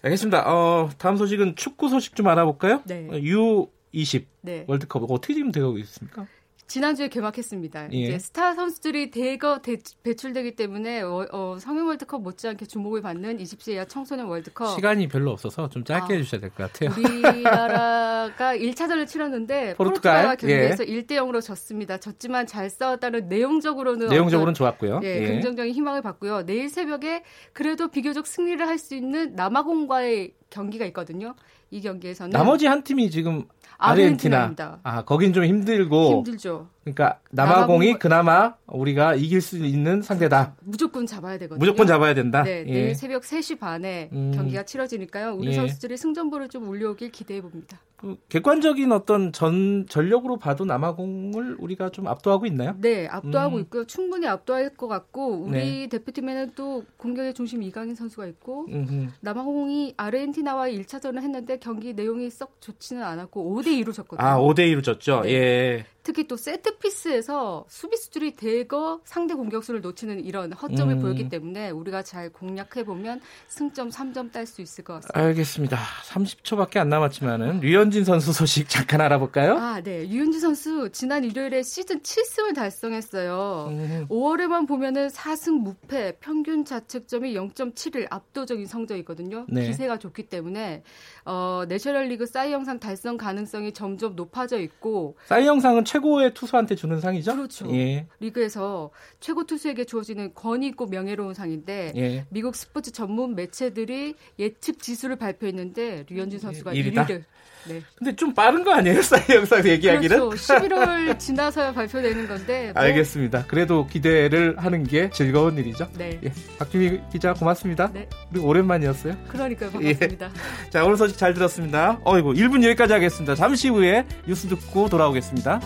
[0.01, 0.51] 알겠습니다.
[0.51, 2.81] 어, 다음 소식은 축구 소식 좀 알아볼까요?
[2.85, 3.07] 네.
[3.07, 4.65] U20 네.
[4.67, 6.25] 월드컵 어떻게 지금 되고 있습니까?
[6.71, 7.91] 지난주에 개막했습니다.
[7.91, 7.97] 예.
[7.97, 13.73] 이제 스타 선수들이 대거 대, 배출되기 때문에 어, 어, 성인 월드컵 못지않게 주목을 받는 20세
[13.73, 14.75] 이하 청소년 월드컵.
[14.75, 16.91] 시간이 별로 없어서 좀 짧게 아, 해주셔야 될 것 같아요.
[16.97, 20.93] 우리나라가 1차전을 치렀는데 포르투갈 과 경기에서 예.
[20.93, 21.97] 1대 0으로 졌습니다.
[21.97, 25.01] 졌지만 잘 싸웠다는 내용적으로는 내용적으로는 좋았고요.
[25.03, 25.27] 예, 예.
[25.27, 26.45] 긍정적인 희망을 받고요.
[26.45, 31.35] 내일 새벽에 그래도 비교적 승리를 할 수 있는 남아공과의 경기가 있거든요.
[31.69, 33.45] 이 경기에서는 나머지 한 팀이 지금
[33.81, 34.37] 아르헨티나.
[34.37, 34.79] 아르헨티나입니다.
[34.83, 36.67] 아, 거긴 좀 힘들고 힘들죠.
[36.83, 40.55] 그러니까 남아공이 그나마 우리가 이길 수 있는 상대다.
[40.61, 41.59] 무조건 잡아야 되거든요.
[41.59, 42.43] 무조건 잡아야 된다.
[42.43, 42.71] 네, 예.
[42.71, 44.31] 내일 새벽 3시 반에 음.
[44.33, 45.35] 경기가 치러지니까요.
[45.35, 45.53] 우리 예.
[45.53, 47.79] 선수들이 승전보를 좀 올려오길 기대해 봅니다.
[47.97, 52.75] 그 객관적인 어떤 전 전력으로 봐도 남아공을 우리가 좀 압도하고 있나요?
[52.79, 53.61] 네, 압도하고 음.
[53.61, 53.85] 있고요.
[53.85, 55.87] 충분히 압도할 것 같고 우리 네.
[55.87, 59.09] 대표팀에는 또 공격의 중심 이강인 선수가 있고 음흠.
[59.19, 64.27] 남아공이 아르헨티나와 1차전을 했는데 경기 내용이 썩 좋지는 않았고 5대 2로 졌거든요.
[64.27, 65.21] 아, 5대 2로 졌죠.
[65.21, 65.33] 네.
[65.33, 65.85] 예.
[66.03, 71.01] 특히 또 세트 피스에서 수비수들이 대거 상대 공격수를 놓치는 이런 허점을 음.
[71.01, 75.19] 보였기 때문에 우리가 잘 공략해 보면 승점 3점 딸 수 있을 것 같습니다.
[75.19, 75.77] 알겠습니다.
[76.09, 79.57] 30초밖에 안 남았지만은 류현진 선수 소식 잠깐 알아볼까요?
[79.57, 80.03] 아, 네.
[80.05, 83.67] 류현진 선수 지난 일요일에 시즌 7승을 달성했어요.
[83.69, 84.07] 음.
[84.09, 89.45] 5월에만 보면은 4승 무패, 평균 자책점이 0.7을 압도적인 성적이거든요.
[89.49, 89.67] 네.
[89.67, 90.83] 기세가 좋기 때문에
[91.25, 97.35] 어, 내셔널리그 사이 영상 달성 가능성이 점점 높아져 있고 사이 영상은 최고의 투수한테 주는 상이죠.
[97.35, 97.73] 그렇죠.
[97.75, 98.07] 예.
[98.19, 102.25] 리그에서 최고 투수에게 주어지는 권위 있고 명예로운 상인데 예.
[102.29, 107.05] 미국 스포츠 전문 매체들이 예측 지수를 발표했는데 류현진 선수가 1위다?
[107.05, 107.23] 1위를
[107.65, 107.81] 네.
[107.95, 109.01] 근데 좀 빠른 거 아니에요?
[109.03, 110.17] 사이 영상 얘기하기는?
[110.17, 110.53] 그렇죠.
[110.53, 112.71] 11월 지나서야 발표되는 건데.
[112.73, 112.81] 뭐.
[112.81, 113.45] 알겠습니다.
[113.47, 115.87] 그래도 기대를 하는 게 즐거운 일이죠.
[115.97, 116.19] 네.
[116.23, 116.31] 예.
[116.57, 117.91] 박주미 기자 고맙습니다.
[117.93, 118.07] 네.
[118.31, 119.15] 그리고 오랜만이었어요.
[119.27, 119.71] 그러니까요.
[119.71, 120.25] 반갑습니다.
[120.25, 120.31] 예.
[120.69, 121.99] 자, 오늘 소식 잘 들었습니다.
[122.03, 123.35] 어이구, 1분 여기까지 하겠습니다.
[123.35, 125.59] 잠시 후에 뉴스 듣고 돌아오겠습니다.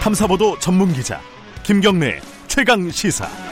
[0.00, 1.20] 탐사보도 전문 기자
[1.62, 3.49] 김경래 최강 시사.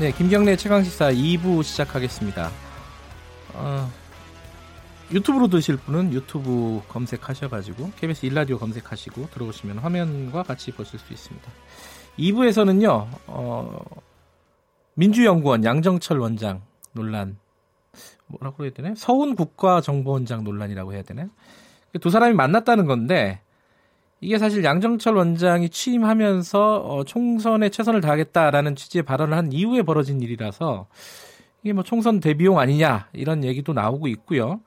[0.00, 2.50] 네, 김경래 최강 시사 2부 시작하겠습니다.
[3.52, 3.86] 어,
[5.12, 11.52] 유튜브로 드실 분은 유튜브 검색하셔가지고 KBS 일라디오 검색하시고 들어오시면 화면과 같이 보실 수 있습니다.
[12.18, 13.78] 2부에서는요, 어,
[14.94, 16.62] 민주연구원 양정철 원장
[16.94, 17.36] 논란
[18.26, 18.94] 뭐라고 해야 되나?
[18.96, 21.28] 서훈 국가정보원장 논란이라고 해야 되나?
[22.00, 23.42] 두 사람이 만났다는 건데
[24.20, 30.86] 이게 사실 양정철 원장이 취임하면서 어, 총선에 최선을 다하겠다라는 취지의 발언을 한 이후에 벌어진 일이라서
[31.62, 34.60] 이게 뭐 총선 대비용 아니냐 이런 얘기도 나오고 있고요.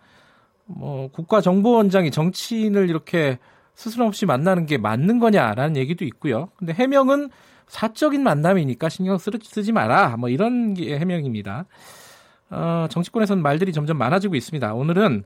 [0.66, 3.38] 뭐 국가정보원장이 정치인을 이렇게
[3.76, 6.50] 스스럼 없이 만나는 게 맞는 거냐라는 얘기도 있고요.
[6.58, 7.30] 근데 해명은
[7.68, 10.18] 사적인 만남이니까 신경 쓰지 마라.
[10.18, 11.66] 뭐 이런 게 해명입니다.
[12.50, 14.74] 어, 정치권에서는 말들이 점점 많아지고 있습니다.
[14.74, 15.24] 오늘은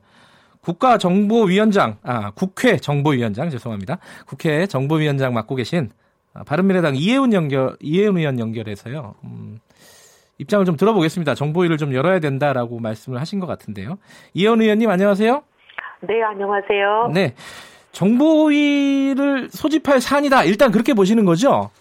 [0.67, 3.99] 국가정보위원장, 아, 국회 정보위원장, 죄송합니다.
[4.25, 5.91] 국회 정보위원장 맡고 계신
[6.33, 9.15] 아, 바른미래당 이혜훈 연결, 이혜훈 의원 연결해서요.
[9.23, 9.59] 음,
[10.39, 11.35] 입장을 좀 들어보겠습니다.
[11.35, 13.97] 정보위를 좀 열어야 된다라고 말씀을 하신 것 같은데요.
[14.33, 15.41] 이혜훈 의원님 안녕하세요.
[16.01, 17.11] 네, 안녕하세요.
[17.13, 17.33] 네.
[17.93, 20.43] 정보위를 소집할 사안이다.
[20.43, 21.71] 일단 그렇게 보시는 거죠?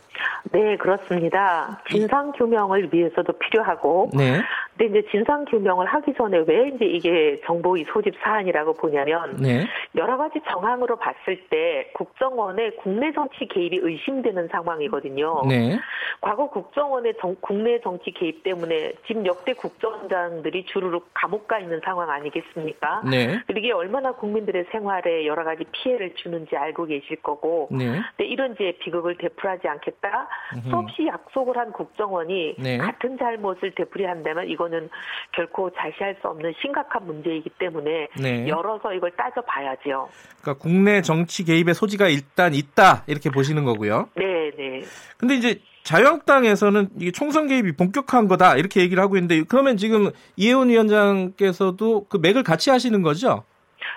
[0.53, 1.83] 네, 그렇습니다.
[1.91, 4.41] 진상 규명을 위해서도 필요하고, 네.
[4.77, 9.67] 근데 이제 진상 규명을 하기 전에 왜 이제 이게 정보위 소집 사안이라고 보냐면 네.
[9.95, 15.43] 여러 가지 정황으로 봤을 때 국정원의 국내 정치 개입이 의심되는 상황이거든요.
[15.49, 15.79] 네.
[16.21, 22.11] 과거 국정원의 정, 국내 정치 개입 때문에 지금 역대 국정원장들이 주르륵 감옥 가 있는 상황
[22.11, 23.03] 아니겠습니까?
[23.09, 23.39] 네.
[23.57, 28.01] 이게 얼마나 국민들의 생활에 여러 가지 피해를 주는지 알고 계실 거고, 네.
[28.17, 30.29] 근데 이런 이제 비극을 되풀이하지 않겠다.
[30.69, 32.79] 수없이 약속을 한 국정원이 네.
[32.79, 34.89] 같은 잘못을 되풀이한다면 이거 거는
[35.33, 38.49] 결코 자시할 수 없는 심각한 문제이기 때문에 네.
[38.49, 40.09] 열어서 이걸 따져봐야죠.
[40.43, 44.09] 그러니까 국내 정치 개입의 소지가 일단 있다 이렇게 보시는 거고요.
[44.15, 44.83] 네, 네.
[45.17, 50.69] 근데 이제 자유한국당에서는 이게 총선 개입이 본격화한 거다 이렇게 얘기를 하고 있는데 그러면 지금 이혜원
[50.69, 53.45] 위원장께서도 그 맥을 같이 하시는 거죠?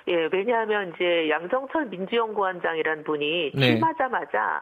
[0.08, 3.62] 예, 왜냐하면 이제 양정철 민주연구원장이란 분이 네.
[3.62, 4.62] 취임하자마자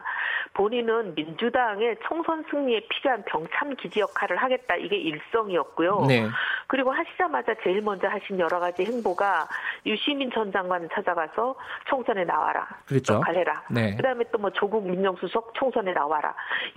[0.54, 6.06] 본인은 민주당의 총선 승리에 필요한 병참 기지 역할을 하겠다 이게 일성이었고요.
[6.08, 6.26] 네.
[6.66, 9.46] 그리고 하시자마자 제일 먼저 하신 여러 가지 행보가
[9.86, 11.54] 유시민 전 장관을 찾아가서
[11.86, 12.66] 총선에 나와라.
[12.86, 13.14] 그렇죠.
[13.14, 13.62] 역할해라.
[13.70, 13.94] 네.
[13.96, 16.32] 그다음에 또 뭐 조국 민정수석 총선에 나와라.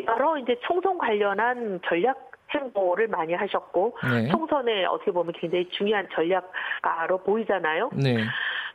[0.08, 4.28] 여러 이제 총선 관련한 전략 행보를 많이 하셨고 네.
[4.30, 7.92] 총선에 어떻게 보면 굉장히 중요한 전략가로 보이잖아요.
[7.94, 8.26] 네.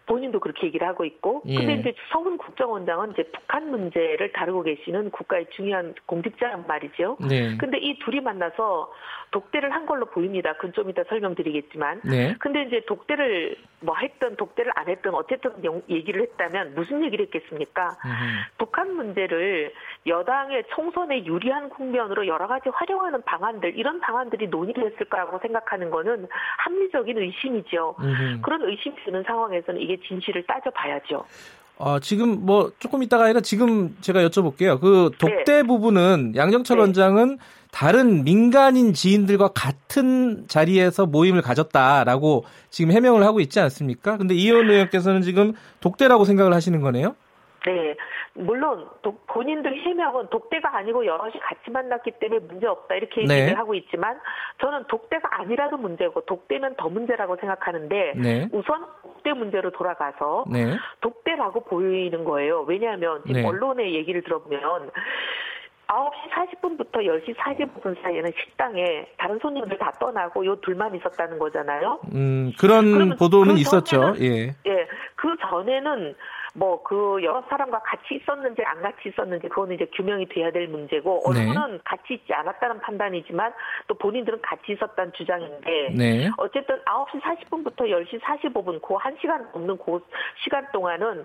[0.07, 1.57] 본인도 그렇게 얘기를 하고 있고 예.
[1.57, 7.19] 근데 이제 서훈 국정원장은 이제 북한 문제를 다루고 계시는 국가의 중요한 공직자란 말이죠.
[7.29, 7.57] 네.
[7.59, 8.93] 근데 이 둘이 만나서
[9.33, 10.55] 독대를 한 걸로 보입니다.
[10.55, 12.03] 그건 좀 이따 설명드리겠지만.
[12.05, 12.35] 네.
[12.39, 15.53] 근데 이제 독대를 뭐 했든 독대를 안 했든 어쨌든
[15.89, 17.89] 얘기를 했다면 무슨 얘기를 했겠습니까?
[18.05, 18.41] 음.
[18.59, 19.73] 북한 문제를
[20.07, 26.29] 여당의 총선에 유리한 국면으로 여러 가지 활용하는 방안들 이런 방안들이 논의를 했을 거라고 생각하는 거는
[26.59, 27.97] 합리적인 의심이죠.
[27.99, 28.41] 음.
[28.43, 31.25] 그런 의심이 드는 상황에서는 이게 진실을 따져봐야죠.
[31.79, 34.81] 어, 지금 뭐 조금 있다가 아니라 지금 제가 여쭤볼게요.
[34.81, 35.63] 그 독대 네.
[35.63, 36.81] 부분은 양정철 네.
[36.83, 37.39] 원장은
[37.71, 44.17] 다른 민간인 지인들과 같은 자리에서 모임을 가졌다라고 지금 해명을 하고 있지 않습니까?
[44.17, 47.15] 근데 이현 의원께서는 지금 독대라고 생각을 하시는 거네요?
[47.67, 47.97] 네.
[48.33, 53.41] 물론 독, 본인들 해명은 독대가 아니고 여럿이 같이 만났기 때문에 문제 없다 이렇게 네.
[53.41, 54.19] 얘기를 하고 있지만
[54.61, 58.49] 저는 독대가 아니라도 문제고 독대면 더 문제라고 생각하는데 네.
[58.53, 60.77] 우선 독대 문제로 돌아가서 네.
[61.01, 62.63] 독대라고 보이는 거예요.
[62.69, 63.47] 왜냐하면 지금 네.
[63.47, 64.91] 언론의 얘기를 들어보면
[65.89, 72.01] 9시 40분부터 10시 45분 사이에는 식당에 다른 손님들 다 떠나고 요 둘만 있었다는 거잖아요.
[72.15, 74.15] 음, 그런 보도는 그 있었죠.
[74.21, 74.55] 예.
[74.67, 74.87] 예.
[75.15, 76.15] 그 전에는
[76.57, 81.21] 뭐 그 여러 사람과 같이 있었는지 안 같이 있었는지 그거는 이제 규명이 돼야 될 문제고
[81.35, 81.41] 네.
[81.41, 81.79] 언론은 네.
[81.85, 83.53] 같이 있지 않았다는 판단이지만
[83.89, 86.31] 또 본인들은 같이 있었다는 주장인데 네.
[86.37, 90.01] 어쨌든 9시 40분부터 10시 45분 그 1시간 넘는 그
[90.45, 91.25] 시간 동안은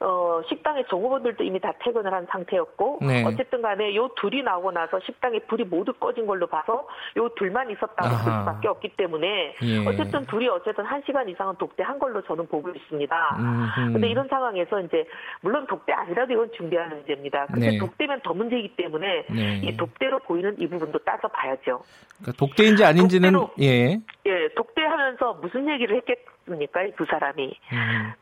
[0.00, 3.24] 어, 식당의 종업원들도 이미 다 퇴근을 한 상태였고 네.
[3.24, 6.86] 어쨌든 간에 요 둘이 나오고 나서 식당에 불이 모두 꺼진 걸로 봐서
[7.16, 9.86] 요 둘만 있었다고 볼 수밖에 없기 때문에 예.
[9.86, 13.36] 어쨌든 둘이 어쨌든 한 시간 이상은 독대한 걸로 저는 보고 있습니다.
[13.38, 13.92] 음흠.
[13.92, 15.04] 근데 이런 상황에서 이제
[15.40, 17.46] 물론 독대 아니라도 이건 준비하는 문제입니다.
[17.46, 17.78] 근데 네.
[17.78, 19.60] 독대면 더 문제이기 때문에 네.
[19.64, 21.82] 이 독대로 보이는 이 부분도 따져봐야죠.
[22.18, 23.98] 그러니까 독대인지 아닌지는 독대로, 예.
[24.26, 26.80] 예, 독대하면서 무슨 얘기를 했겠습니까?
[26.96, 27.58] 두 사람이.
[27.72, 28.12] 음.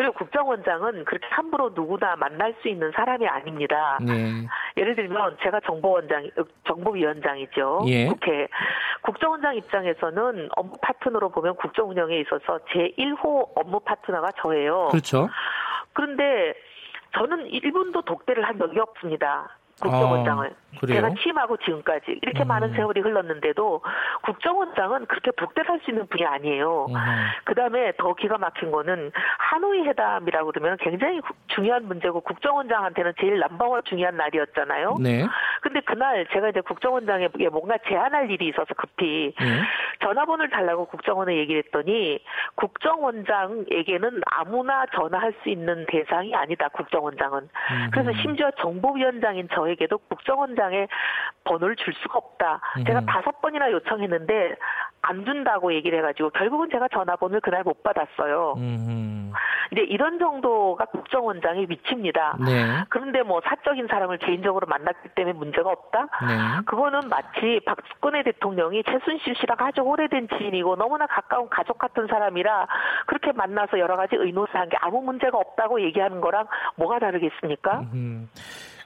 [0.00, 3.98] 그리고 국정원장은 그렇게 함부로 누구나 만날 수 있는 사람이 아닙니다.
[4.00, 4.46] 네.
[4.78, 6.30] 예를 들면 제가 정보원장,
[6.66, 7.82] 정보위원장이죠.
[7.88, 8.06] 예.
[8.06, 8.48] 국회.
[9.02, 14.88] 국정원장 입장에서는 업무 파트너로 보면 국정 운영에 있어서 제 1호 업무 파트너가 저예요.
[14.90, 15.28] 그렇죠.
[15.92, 16.54] 그런데
[17.14, 19.54] 저는 1분도 독대를 한 적이 없습니다.
[19.82, 20.46] 국정원장을.
[20.46, 20.59] 아.
[20.78, 21.00] 그래요?
[21.00, 22.48] 제가 취임하고 지금까지 이렇게 음.
[22.48, 23.82] 많은 세월이 흘렀는데도
[24.22, 26.86] 국정원장은 그렇게 복대할 수 있는 분이 아니에요.
[26.90, 26.94] 음.
[27.44, 34.16] 그다음에 더 기가 막힌 거는 하노이 회담이라고 그러면 굉장히 중요한 문제고 국정원장한테는 제일 남방원 중요한
[34.16, 34.98] 날이었잖아요.
[35.00, 35.26] 네.
[35.60, 39.62] 근데 그날 제가 이제 국정원장에게 뭔가 제안할 일이 있어서 급히 네.
[40.02, 42.22] 전화번호를 달라고 국정원에 얘기를 했더니
[42.54, 46.68] 국정원장에게는 아무나 전화할 수 있는 대상이 아니다.
[46.68, 47.40] 국정원장은.
[47.40, 47.90] 음.
[47.92, 50.88] 그래서 심지어 정보위원장인 저에게도 국정원장 팀장의
[51.44, 52.60] 번호를 줄 수가 없다.
[52.78, 52.84] 음.
[52.84, 54.54] 제가 다섯 번이나 요청했는데
[55.02, 58.54] 안 준다고 얘기를 해가지고 결국은 제가 전화번호를 그날 못 받았어요.
[58.58, 59.32] 음.
[59.72, 62.36] 이제 이런 정도가 국정원장의 위치입니다.
[62.44, 62.84] 네.
[62.88, 66.00] 그런데 뭐 사적인 사람을 개인적으로 만났기 때문에 문제가 없다?
[66.26, 66.36] 네.
[66.66, 72.66] 그거는 마치 박근혜 대통령이 최순실 씨랑 아주 오래된 지인이고 너무나 가까운 가족 같은 사람이라
[73.06, 76.46] 그렇게 만나서 여러 가지 의논을 한 게 아무 문제가 없다고 얘기하는 거랑
[76.76, 77.80] 뭐가 다르겠습니까?
[77.94, 78.28] 음.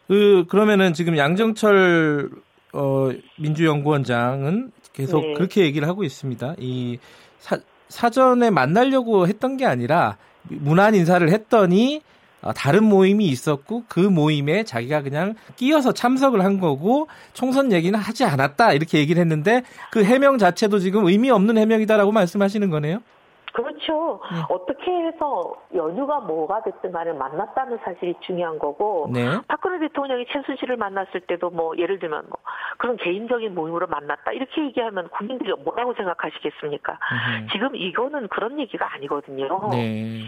[0.08, 2.30] 그 그러면은 지금 양정철
[2.72, 5.34] 어, 민주연구원장은 계속 네.
[5.34, 6.56] 그렇게 얘기를 하고 있습니다.
[6.58, 6.98] 이
[7.38, 10.16] 사, 사전에 만나려고 했던 게 아니라
[10.48, 12.02] 문안 인사를 했더니
[12.42, 18.24] 어, 다른 모임이 있었고 그 모임에 자기가 그냥 끼어서 참석을 한 거고 총선 얘기는 하지
[18.24, 23.00] 않았다 이렇게 얘기를 했는데 그 해명 자체도 지금 의미 없는 해명이다라고 말씀하시는 거네요.
[23.54, 24.20] 그렇죠.
[24.32, 24.42] 네.
[24.48, 29.38] 어떻게 해서 연유가 뭐가 됐든 간에 만났다는 사실이 중요한 거고 네.
[29.46, 32.38] 박근혜 대통령이 최순실을 만났을 때도 뭐 예를 들면 뭐
[32.78, 36.98] 그런 개인적인 모임으로 만났다 이렇게 얘기하면 국민들이 뭐라고 생각하시겠습니까?
[37.12, 37.46] 음흠.
[37.52, 39.70] 지금 이거는 그런 얘기가 아니거든요.
[39.70, 40.22] 네.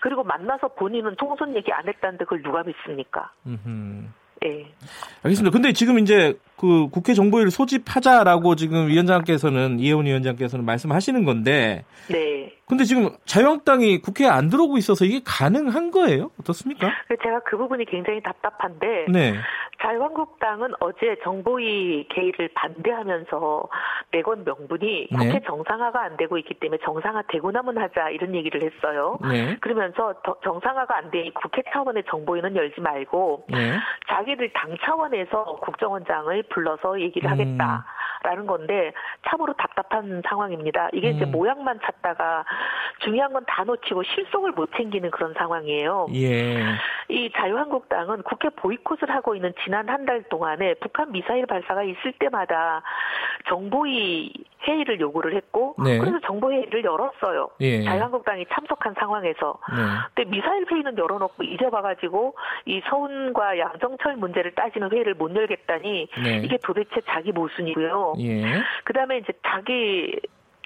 [0.00, 3.32] 그리고 만나서 본인은 통선 얘기 안 했다는데 그걸 누가 믿습니까?
[4.40, 4.72] 네.
[5.24, 5.52] 알겠습니다.
[5.52, 11.84] 근데 지금 이제 그 국회 정보위를 소집하자라고 지금 위원장께서는 이혜원 위원장께서는 말씀하시는 건데.
[12.10, 12.54] 네.
[12.66, 16.30] 근데 지금 자유한국당이 국회에 안 들어오고 있어서 이게 가능한 거예요?
[16.40, 16.90] 어떻습니까?
[17.22, 19.06] 제가 그 부분이 굉장히 답답한데.
[19.10, 19.34] 네.
[19.80, 23.68] 자유한국당은 어제 정보위 개의를 반대하면서
[24.10, 25.16] 내건 명분이 네.
[25.16, 25.40] 국회 네.
[25.46, 29.18] 정상화가 안 되고 있기 때문에 정상화 되고 나면 하자 이런 얘기를 했어요.
[29.22, 29.56] 네.
[29.60, 33.78] 그러면서 정상화가 안 돼 국회 차원의 정보위는 열지 말고 네.
[34.08, 37.32] 자기들 당 차원에서 국정원장을 불러서 얘기를 음.
[37.32, 38.92] 하겠다라는 건데
[39.28, 40.88] 참으로 답답한 상황입니다.
[40.92, 41.16] 이게 음.
[41.16, 42.44] 이제 모양만 찾다가
[43.00, 46.08] 중요한 건 다 놓치고 실속을 못 챙기는 그런 상황이에요.
[46.14, 46.62] 예.
[47.08, 52.82] 이 자유한국당은 국회 보이콧을 하고 있는 지난 한 달 동안에 북한 미사일 발사가 있을 때마다
[53.48, 54.32] 정보위
[54.66, 55.98] 회의를 요구를 했고 네.
[55.98, 57.50] 그래서 정보 회의를 열었어요.
[57.60, 57.82] 예.
[57.84, 59.58] 자유한국당이 참석한 상황에서.
[59.70, 59.82] 네.
[60.14, 62.34] 근데 미사일 회의는 열어놓고 이제 와가지고
[62.66, 66.37] 이 서훈과 양정철 문제를 따지는 회의를 못 열겠다니 네.
[66.44, 68.14] 이게 도대체 자기 모순이고요.
[68.20, 68.62] 예.
[68.84, 70.18] 그다음에 이제 자기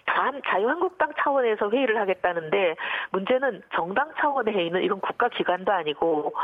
[0.04, 2.76] 단 자유한국당 차원에서 회의를 하겠다는데
[3.10, 6.34] 문제는 정당 차원의 회의는 이건 국가기관도 아니고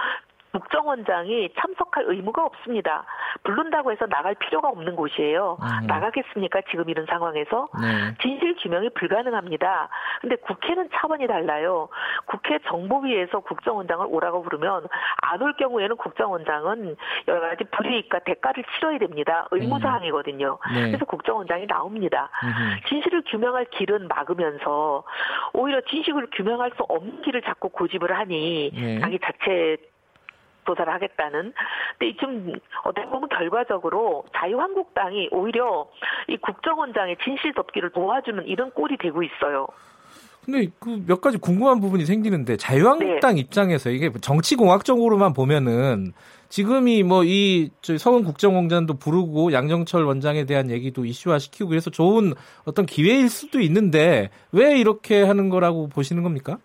[0.53, 3.05] 국정원장이 참석할 의무가 없습니다.
[3.43, 5.59] 부른다고 해서 나갈 필요가 없는 곳이에요.
[5.61, 5.87] 음.
[5.87, 6.63] 나가겠습니까?
[6.71, 8.15] 지금 이런 상황에서 네.
[8.23, 9.89] 진실 규명이 불가능합니다.
[10.21, 11.89] 근데 국회는 차원이 달라요.
[12.27, 14.87] 국회 정보위에서 국정원장을 오라고 부르면
[15.23, 16.97] 안 올 경우에는 국정원장은
[17.29, 19.47] 여러 가지 불이익과 대가를 치러야 됩니다.
[19.53, 20.59] 의무사항이거든요.
[20.71, 20.75] 음.
[20.75, 20.87] 네.
[20.89, 22.29] 그래서 국정원장이 나옵니다.
[22.43, 22.77] 음.
[22.89, 25.05] 진실을 규명할 길은 막으면서
[25.53, 29.01] 오히려 진실을 규명할 수 없는 길을 자꾸 고집을 하니 네.
[29.01, 29.77] 자기 자체
[30.69, 31.53] 조사를 하겠다는.
[31.99, 32.53] 근데 좀
[32.85, 35.89] 어떻게 보면 결과적으로 자유한국당이 오히려
[36.29, 39.67] 이 국정원장의 진실 덮기를 도와주는 이런 꼴이 되고 있어요.
[40.45, 43.41] 근데 그 몇 가지 궁금한 부분이 생기는데 자유한국당 네.
[43.41, 46.13] 입장에서 이게 정치공학적으로만 보면은
[46.49, 52.33] 지금이 뭐 이 서훈 국정원장도 부르고 양정철 원장에 대한 얘기도 이슈화 시키고 그래서 좋은
[52.65, 56.57] 어떤 기회일 수도 있는데 왜 이렇게 하는 거라고 보시는 겁니까?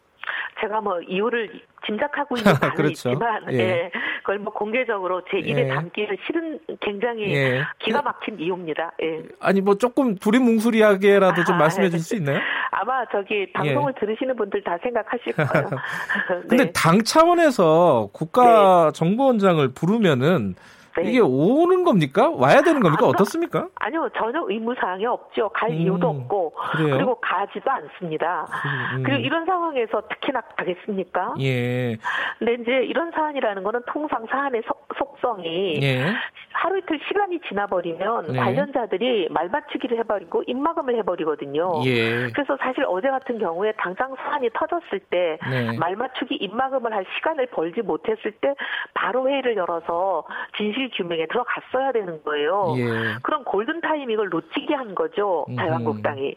[0.62, 1.50] 제가 뭐 이유를
[1.86, 3.10] 짐작하고 있는 바는 그렇죠.
[3.10, 3.58] 있지만 예.
[3.58, 3.92] 예.
[4.20, 5.68] 그걸 뭐 공개적으로 제 입에 예.
[5.68, 7.64] 담기는 싫은 굉장히 예.
[7.80, 8.94] 기가 막힌 이유입니다.
[9.02, 9.24] 예.
[9.40, 12.40] 아니 뭐 조금 두리뭉술하게라도 좀 아, 말씀해 주실 수 있나요?
[12.72, 14.00] 아마 저기 방송을 예.
[14.00, 15.70] 들으시는 분들 다 생각하실 거예요.
[16.48, 16.72] 근데 네.
[16.74, 19.00] 당 차원에서 국가 네.
[19.00, 20.56] 정보원장을 부르면은
[21.02, 21.10] 네.
[21.10, 22.30] 이게 오는 겁니까?
[22.30, 23.06] 와야 되는 겁니까?
[23.06, 23.68] 아, 어떻습니까?
[23.76, 25.50] 아니요, 전혀 의무 사항이 없죠.
[25.50, 26.96] 갈 음, 이유도 없고 그래요?
[26.96, 28.48] 그리고 가지도 않습니다.
[28.96, 29.04] 음.
[29.04, 31.36] 그리고 이런 상황에서 특히나 가겠습니까?
[31.40, 31.98] 예.
[32.40, 36.14] 근데 이제 이런 사안이라는 거는 통상 사안의 속, 속성이 예.
[36.54, 38.40] 하루 이틀 시간이 지나버리면 네.
[38.40, 41.82] 관련자들이 말맞추기를 해버리고 입막음을 해버리거든요.
[41.86, 42.30] 예.
[42.32, 45.78] 그래서 사실 어제 같은 경우에 당장 사안이 터졌을 때 네.
[45.78, 48.54] 말맞추기 입막음을 할 시간을 벌지 못했을 때
[48.94, 50.24] 바로 회의를 열어서
[50.56, 52.76] 진실 규명에 들어갔어야 되는 거예요.
[52.78, 53.16] 예.
[53.22, 55.46] 그런 골든 타이밍을 놓치게 한 거죠.
[55.56, 56.36] 자유한국당이.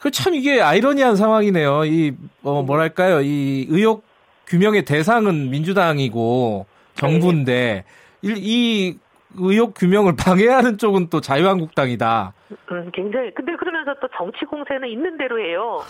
[0.00, 1.84] 그참 이게 아이러니한 상황이네요.
[1.86, 3.22] 이 어, 뭐랄까요?
[3.22, 4.04] 이 의혹
[4.46, 7.84] 규명의 대상은 민주당이고 정부인데
[8.22, 8.34] 네.
[8.36, 8.98] 이
[9.36, 12.34] 의혹 규명을 방해하는 쪽은 또 자유한국당이다.
[12.70, 13.32] 음, 굉장히.
[13.34, 15.80] 근데 그러면서 또 정치 공세는 있는 대로 해요.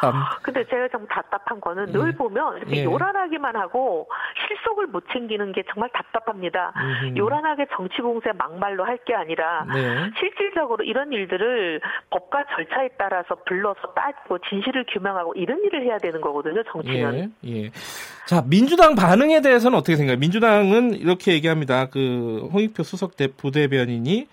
[0.00, 0.14] 참.
[0.42, 1.92] 근데 제가 좀 답답한 거는 예.
[1.92, 2.84] 늘 보면 이렇게 예.
[2.84, 4.08] 요란하기만 하고
[4.48, 6.72] 실속을 못 챙기는 게 정말 답답합니다.
[6.76, 7.16] 음흠.
[7.16, 10.10] 요란하게 정치 공세 막말로 할 게 아니라 네.
[10.20, 11.80] 실질적으로 이런 일들을
[12.10, 16.62] 법과 절차에 따라서 불러서 따지고 진실을 규명하고 이런 일을 해야 되는 거거든요.
[16.70, 17.32] 정치는.
[17.44, 17.50] 예.
[17.64, 17.70] 예.
[18.26, 20.20] 자 민주당 반응에 대해서는 어떻게 생각해요?
[20.20, 21.86] 민주당은 이렇게 얘기합니다.
[21.86, 24.28] 그 홍익표 수석 대 부대변인이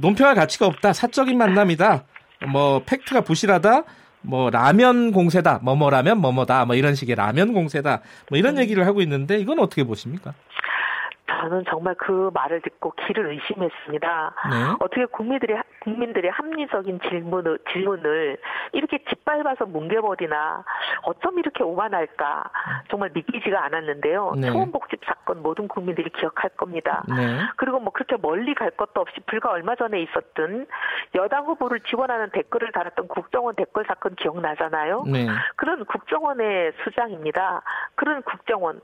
[0.00, 0.92] 논평할 가치가 없다.
[0.92, 2.04] 사적인 만남이다.
[2.48, 3.84] 뭐 팩트가 부실하다.
[4.22, 5.60] 뭐 라면 공세다.
[5.62, 6.64] 뭐뭐라면 뭐뭐다.
[6.64, 8.02] 뭐 이런 식의 라면 공세다.
[8.30, 8.62] 뭐 이런 음.
[8.62, 10.34] 얘기를 하고 있는데 이건 어떻게 보십니까?
[11.40, 14.34] 저는 정말 그 말을 듣고 길을 의심했습니다.
[14.50, 14.76] 네.
[14.80, 18.38] 어떻게 국민들이 국민들의 합리적인 질문을 질문을
[18.72, 20.64] 이렇게 짓밟아서 뭉개버리나
[21.02, 22.44] 어쩜 이렇게 오만할까
[22.90, 24.34] 정말 믿기지가 않았는데요.
[24.36, 24.50] 네.
[24.50, 27.04] 초원복집 사건 모든 국민들이 기억할 겁니다.
[27.08, 27.38] 네.
[27.56, 30.66] 그리고 뭐 그렇게 멀리 갈 것도 없이 불과 얼마 전에 있었던
[31.14, 35.04] 여당 후보를 지원하는 댓글을 달았던 국정원 댓글 사건 기억나잖아요.
[35.06, 35.26] 네.
[35.56, 37.62] 그런 국정원의 수장입니다.
[37.94, 38.80] 그런 국정원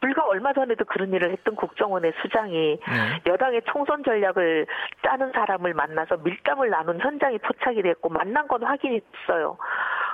[0.00, 3.22] 불과 얼마 전에도 그런 일을 했던 국정원의 수장이 네.
[3.26, 4.66] 여당의 총선 전략을
[5.04, 9.56] 짜는 사람을 만나서 밀담을 나눈 현장이 포착이 됐고 만난 건 확인이 됐어요.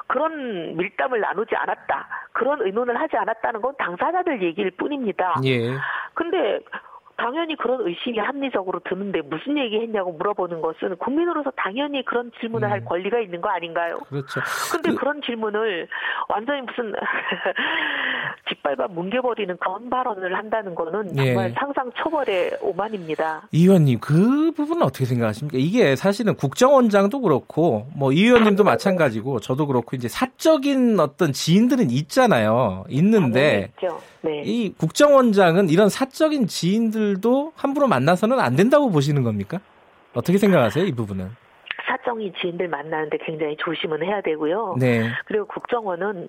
[0.06, 2.08] 그런 밀담을 나누지 않았다.
[2.32, 5.34] 그런 의논을 하지 않았다는 건 당사자들 얘기일 뿐입니다.
[5.44, 5.76] 예.
[6.14, 6.60] 근데
[7.16, 12.72] 당연히 그런 의심이 합리적으로 드는데 무슨 얘기 했냐고 물어보는 것은 국민으로서 당연히 그런 질문을 음.
[12.72, 13.98] 할 권리가 있는 거 아닌가요?
[14.08, 14.40] 그렇죠.
[14.72, 15.04] 근데 그...
[15.04, 15.86] 런 질문을
[16.28, 16.94] 완전히 무슨
[18.48, 21.54] 짓밟아 뭉개버리는 그런 발언을 한다는 거는 정말 예.
[21.58, 23.48] 상상 초벌의 오만입니다.
[23.52, 25.58] 이 의원님 그 부분은 어떻게 생각하십니까?
[25.58, 32.84] 이게 사실은 국정원장도 그렇고 뭐 이 의원님도 마찬가지고 저도 그렇고 이제 사적인 어떤 지인들은 있잖아요.
[32.88, 33.72] 있는데
[34.22, 34.42] 네.
[34.44, 39.60] 이 국정원장은 이런 사적인 지인들 도 함부로 만나서는 안 된다고 보시는 겁니까?
[40.14, 41.30] 어떻게 생각하세요, 이 부분은?
[41.86, 44.76] 사적인 지인들 만나는데 굉장히 조심은 해야 되고요.
[44.78, 45.10] 네.
[45.26, 46.28] 그리고 국정원은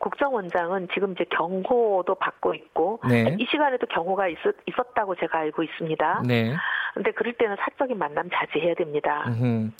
[0.00, 3.36] 국정원장은 지금 이제 경호도 받고 있고 네.
[3.38, 6.22] 이 시간에도 경호가 있, 있었다고 제가 알고 있습니다.
[6.26, 6.54] 네.
[6.94, 9.24] 근데 그럴 때는 사적인 만남 자제해야 됩니다.
[9.26, 9.72] 무슨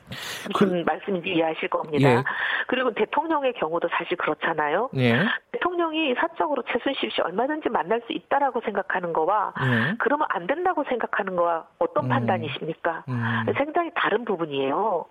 [0.54, 2.08] 그, 말씀인지 이해하실 겁니다.
[2.08, 2.24] 예.
[2.68, 4.90] 그리고 대통령의 경우도 사실 그렇잖아요.
[4.96, 5.24] 예.
[5.52, 9.94] 대통령이 사적으로 최순실 씨 얼마든지 만날 수 있다라고 생각하는 거와 예.
[9.98, 12.08] 그러면 안 된다고 생각하는 거와 어떤 음.
[12.10, 13.04] 판단이십니까?
[13.08, 13.44] 음.
[13.56, 15.06] 굉장히 다른 부분이에요.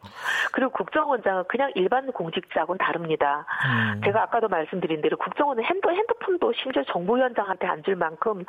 [0.53, 3.45] 그리고 국정원장은 그냥 일반 공직자하고는 다릅니다.
[3.65, 4.01] 음.
[4.05, 8.43] 제가 아까도 말씀드린 대로 국정원은 핸드, 핸드폰도 심지어 정보위원장한테 안 줄 만큼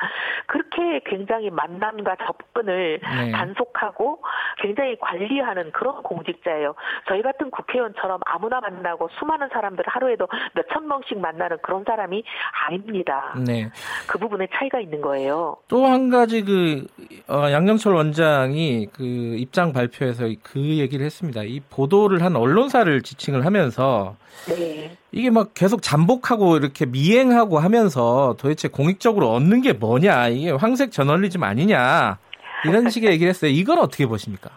[0.47, 3.31] 그렇게 굉장히 만남과 접근을 네.
[3.31, 4.21] 단속하고
[4.61, 6.75] 굉장히 관리하는 그런 공직자예요.
[7.09, 12.25] 저희 같은 국회의원처럼 아무나 만나고 수많은 사람들 하루에도 몇천 명씩 만나는 그런 사람이
[12.67, 13.35] 아닙니다.
[13.47, 13.71] 네.
[14.09, 15.57] 그 부분에 차이가 있는 거예요.
[15.69, 16.87] 또 한 가지 그
[17.29, 21.43] 어, 양정철 원장이 그 입장 발표에서 그 얘기를 했습니다.
[21.43, 24.17] 이 보도를 한 언론사를 지칭을 하면서
[24.49, 24.97] 네.
[25.13, 31.43] 이게 막 계속 잠복하고 이렇게 미행하고 하면서 도대체 공익적으로 얻는 게 뭐냐 이게 황색 저널리즘
[31.43, 32.19] 아니냐
[32.65, 33.51] 이런 식의 얘기를 했어요.
[33.51, 34.51] 이건 어떻게 보십니까?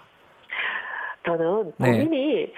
[1.26, 1.92] 저는 네.
[2.06, 2.54] 본인이 네.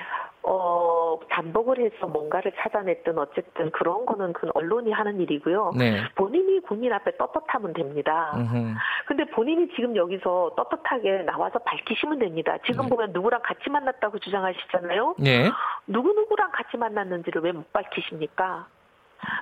[0.47, 5.73] 어, 잠복을 해서 뭔가를 찾아냈든 어쨌든 그런 거는 그 언론이 하는 일이고요.
[5.75, 6.01] 네.
[6.13, 8.31] 본인이 국민 앞에 떳떳하면 됩니다.
[8.37, 8.75] 으흠.
[9.07, 12.57] 근데 본인이 지금 여기서 떳떳하게 나와서 밝히시면 됩니다.
[12.65, 12.89] 지금 네.
[12.89, 15.15] 보면 누구랑 같이 만났다고 주장하시잖아요.
[15.19, 15.49] 네.
[15.87, 18.67] 누구누구랑 같이 만났는지를 왜 못 밝히십니까?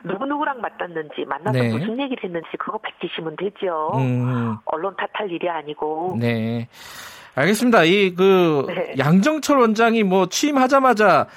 [0.03, 1.69] 누구누구랑 만났는지, 만나서 네.
[1.71, 3.91] 무슨 얘기를 했는지 그거 밝히시면 되죠.
[3.95, 4.57] 음.
[4.65, 6.17] 언론 탓할 일이 아니고.
[6.19, 6.67] 네.
[7.35, 7.83] 알겠습니다.
[7.83, 8.95] 이그 네.
[8.99, 11.27] 양정철 원장이 뭐 취임하자마자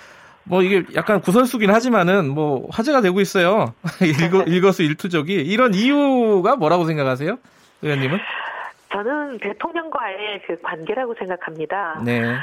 [0.45, 3.75] 뭐 이게 약간 구설수긴 하지만은 뭐 화제가 되고 있어요.
[4.01, 7.39] 일거, 일거수 일투족이 이런 이유가 뭐라고 생각하세요,
[7.83, 8.19] 의원님은?
[8.93, 12.01] 저는 대통령과의 그 관계라고 생각합니다.
[12.05, 12.37] 네.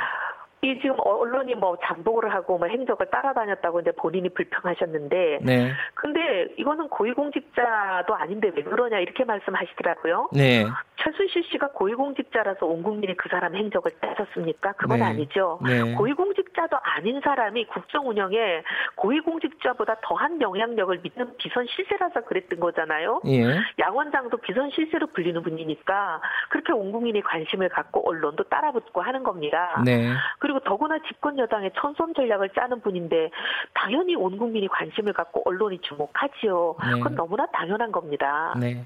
[0.64, 5.74] 이 지금 언론이 뭐 잠복을 하고 뭐 행적을 따라다녔다고 이제 본인이 불평하셨는데, 네.
[5.94, 10.30] 근데 이거는 고위공직자도 아닌데 왜 그러냐 이렇게 말씀하시더라고요.
[10.32, 10.66] 네.
[11.04, 14.72] 최순실 씨가 고위공직자라서 온 국민이 그 사람 행적을 따졌습니까?
[14.74, 15.04] 그건 네.
[15.04, 15.60] 아니죠.
[15.66, 15.96] 네.
[15.96, 18.64] 고위공직자도 아닌 사람이 국정 운영에
[18.96, 23.20] 고위공직자보다 더한 영향력을 믿는 비선 실세라서 그랬던 거잖아요.
[23.26, 23.44] 예.
[23.80, 29.82] 양 원장도 비선 실세로 불리는 분이니까 그렇게 온 국민이 관심을 갖고 언론도 따라붙고 하는 겁니다.
[29.84, 30.14] 네.
[30.40, 33.32] 그리고 그리고 더구나 집권 여당의 천선 전략을 짜는 분인데
[33.74, 36.76] 당연히 온 국민이 관심을 갖고 언론이 주목하지요.
[36.80, 36.92] 네.
[37.00, 38.54] 그건 너무나 당연한 겁니다.
[38.60, 38.86] 네.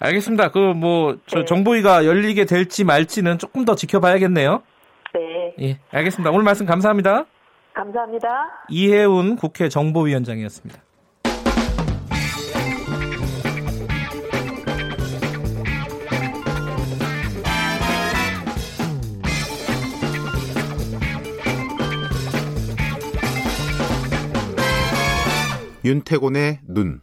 [0.00, 0.50] 알겠습니다.
[0.50, 1.44] 그뭐 네.
[1.44, 4.62] 정보위가 열리게 될지 말지는 조금 더 지켜봐야겠네요.
[5.14, 5.54] 네.
[5.60, 6.32] 예, 알겠습니다.
[6.32, 7.26] 오늘 말씀 감사합니다.
[7.72, 8.66] 감사합니다.
[8.68, 10.80] 이혜훈 국회 정보위원장이었습니다.
[25.84, 27.02] 윤태곤의 눈.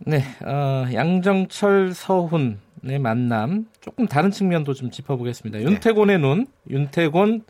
[0.00, 5.58] 네, 어, 양정철 서훈의 만남 조금 다른 측면도 좀 짚어보겠습니다.
[5.58, 5.64] 네.
[5.64, 7.42] 윤태곤의 눈, 윤태곤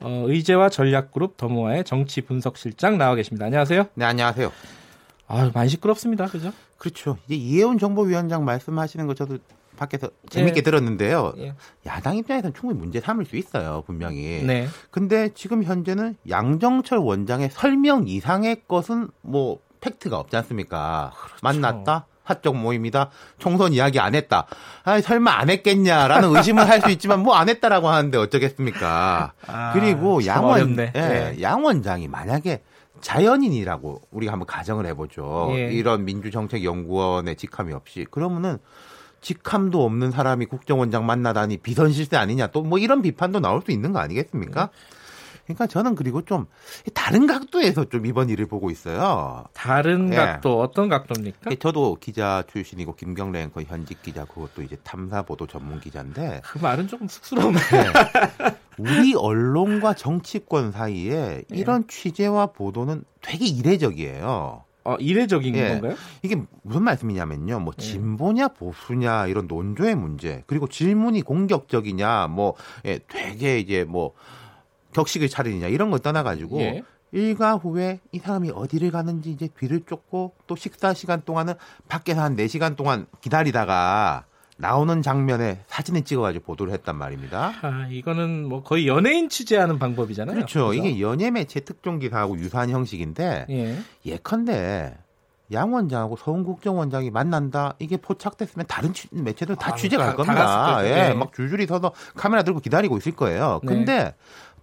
[0.00, 3.46] 어, 의제와 전략그룹 더모아의 정치 분석실장 나와 계십니다.
[3.46, 3.86] 안녕하세요.
[3.94, 4.52] 네, 안녕하세요.
[5.26, 6.52] 아, 많이 시끄럽습니다, 그죠?
[6.76, 7.16] 그렇죠.
[7.24, 9.38] 이제 이혜훈 정보위원장 말씀하시는 거 저도
[9.78, 10.62] 밖에서 재밌게 예.
[10.62, 11.32] 들었는데요.
[11.38, 11.54] 예.
[11.86, 14.42] 야당 입장에서는 충분히 문제 삼을 수 있어요, 분명히.
[14.42, 14.66] 네.
[14.90, 21.12] 근데 지금 현재는 양정철 원장의 설명 이상의 것은 뭐 팩트가 없지 않습니까?
[21.14, 21.36] 그렇죠.
[21.42, 22.06] 만났다?
[22.26, 23.10] 사적 모임이다.
[23.38, 24.46] 총선 이야기 안 했다.
[24.84, 29.32] 아, 설마 안 했겠냐라는 의심을 할 수 있지만 뭐 안 했다라고 하는데 어쩌겠습니까?
[29.46, 31.36] 아, 그리고 양원 예, 네.
[31.42, 32.62] 양 원장이 만약에
[33.02, 35.48] 자연인이라고 우리가 한번 가정을 해보죠.
[35.50, 35.70] 예.
[35.72, 38.56] 이런 민주정책연구원의 직함이 없이 그러면은
[39.20, 43.92] 직함도 없는 사람이 국정원장 만나다니 비선 실세 아니냐 또 뭐 이런 비판도 나올 수 있는
[43.92, 44.70] 거 아니겠습니까?
[45.46, 45.54] 네.
[45.54, 46.46] 그러니까 저는 그리고 좀
[46.94, 49.44] 다른 각도에서 좀 이번 일을 보고 있어요.
[49.52, 50.16] 다른 예.
[50.16, 51.50] 각도 어떤 각도입니까?
[51.50, 56.58] 예, 저도 기자 출신이고 김경래 앵커 현직 기자 그것도 이제 탐사 보도 전문 기자인데 그
[56.58, 57.60] 말은 조금 쑥스러운데.
[57.60, 58.56] 네.
[58.78, 61.44] 우리 언론과 정치권 사이에 예.
[61.50, 64.64] 이런 취재와 보도는 되게 이례적이에요.
[64.84, 65.68] 어, 이례적인 예.
[65.68, 65.94] 건가요?
[66.22, 67.60] 이게 무슨 말씀이냐면요.
[67.60, 67.82] 뭐 예.
[67.82, 74.12] 진보냐 보수냐 이런 논조의 문제 그리고 질문이 공격적이냐 뭐 예, 되게 이제 뭐
[74.94, 76.82] 격식을 차리느냐 이런 걸 떠나가지고 예.
[77.12, 81.54] 일과 후에 이 사람이 어디를 가는지 이제 뒤를 쫓고 또 식사 시간 동안은
[81.88, 84.24] 밖에서 한 4시간 동안 기다리다가
[84.56, 87.52] 나오는 장면에 사진을 찍어가지고 보도를 했단 말입니다.
[87.62, 90.34] 아, 이거는 뭐 거의 연예인 취재하는 방법이잖아요.
[90.34, 90.66] 그렇죠.
[90.68, 90.74] 그렇죠?
[90.74, 93.78] 이게 연예 매체 특종 기사하고 유사한 형식인데 예.
[94.06, 94.96] 예컨대
[95.52, 100.16] 양 원장하고 서훈 국정 원장이 만난다 이게 포착됐으면 다른 매체들 다 아, 취재 갈 다,
[100.16, 100.44] 겁니다.
[100.46, 101.14] 다 예, 네.
[101.14, 103.60] 막 줄줄이 서서 카메라 들고 기다리고 있을 거예요.
[103.62, 103.68] 네.
[103.68, 104.14] 근데 네.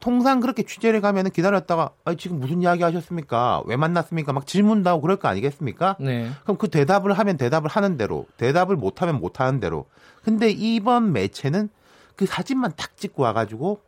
[0.02, 3.62] 통상 그렇게 취재를 가면은 기다렸다가 아, 지금 무슨 이야기 하셨습니까?
[3.66, 4.34] 왜 만났습니까?
[4.34, 5.96] 막 질문도 하고 그럴 거 아니겠습니까?
[6.00, 6.30] 네.
[6.44, 9.86] 그럼 그 대답을 하면 대답을 하는 대로, 대답을 못 하면 못 하는 대로.
[10.24, 11.70] 근데 이번 매체는
[12.18, 13.80] 그 사진만 딱 찍고 와 가지고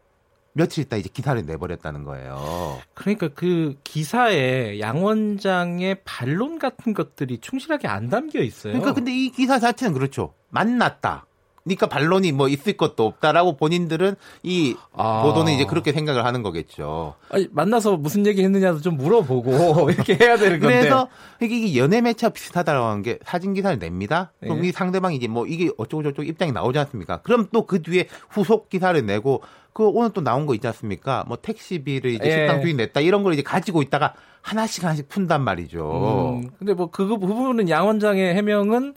[0.53, 2.79] 며칠 있다 이제 기사를 내버렸다는 거예요.
[2.93, 8.73] 그러니까 그 기사에 양 원장의 반론 같은 것들이 충실하게 안 담겨 있어요.
[8.73, 10.33] 그러니까 근데 이 기사 자체는 그렇죠.
[10.49, 11.25] 만났다.
[11.65, 15.23] 니까 반론이 뭐 있을 것도 없다라고 본인들은 이 아.
[15.23, 17.15] 보도는 이제 그렇게 생각을 하는 거겠죠.
[17.29, 20.79] 아니, 만나서 무슨 얘기 했느냐도 좀 물어보고 이렇게 해야 되는 건데.
[20.79, 21.07] 그래서
[21.41, 24.31] 이게 연애 매체와 비슷하다고 하는 게 사진 기사를 냅니다.
[24.41, 24.67] 그럼 네.
[24.67, 27.17] 이 상대방이 이제 뭐 이게 어쩌고 저쩌고 입장이 나오지 않습니까?
[27.21, 29.41] 그럼 또 그 뒤에 후속 기사를 내고
[29.71, 31.23] 그 오늘 또 나온 거 있지 않습니까?
[31.27, 32.31] 뭐 택시비를 이제 예.
[32.31, 36.41] 식당 주인 냈다 이런 걸 이제 가지고 있다가 하나씩 하나씩 푼단 말이죠.
[36.43, 38.93] 음, 근데 뭐 그 부분은 양 원장의 해명은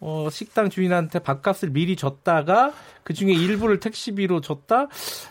[0.00, 2.72] 어, 식당 주인한테 밥값을 미리 줬다가
[3.02, 4.88] 그 중에 일부를 택시비로 줬다?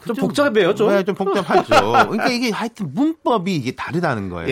[0.08, 0.90] 좀 복잡해요, 좀.
[0.90, 1.92] 네, 좀 복잡하죠.
[1.92, 4.50] 그러니까 이게 하여튼 문법이 이게 다르다는 거예요.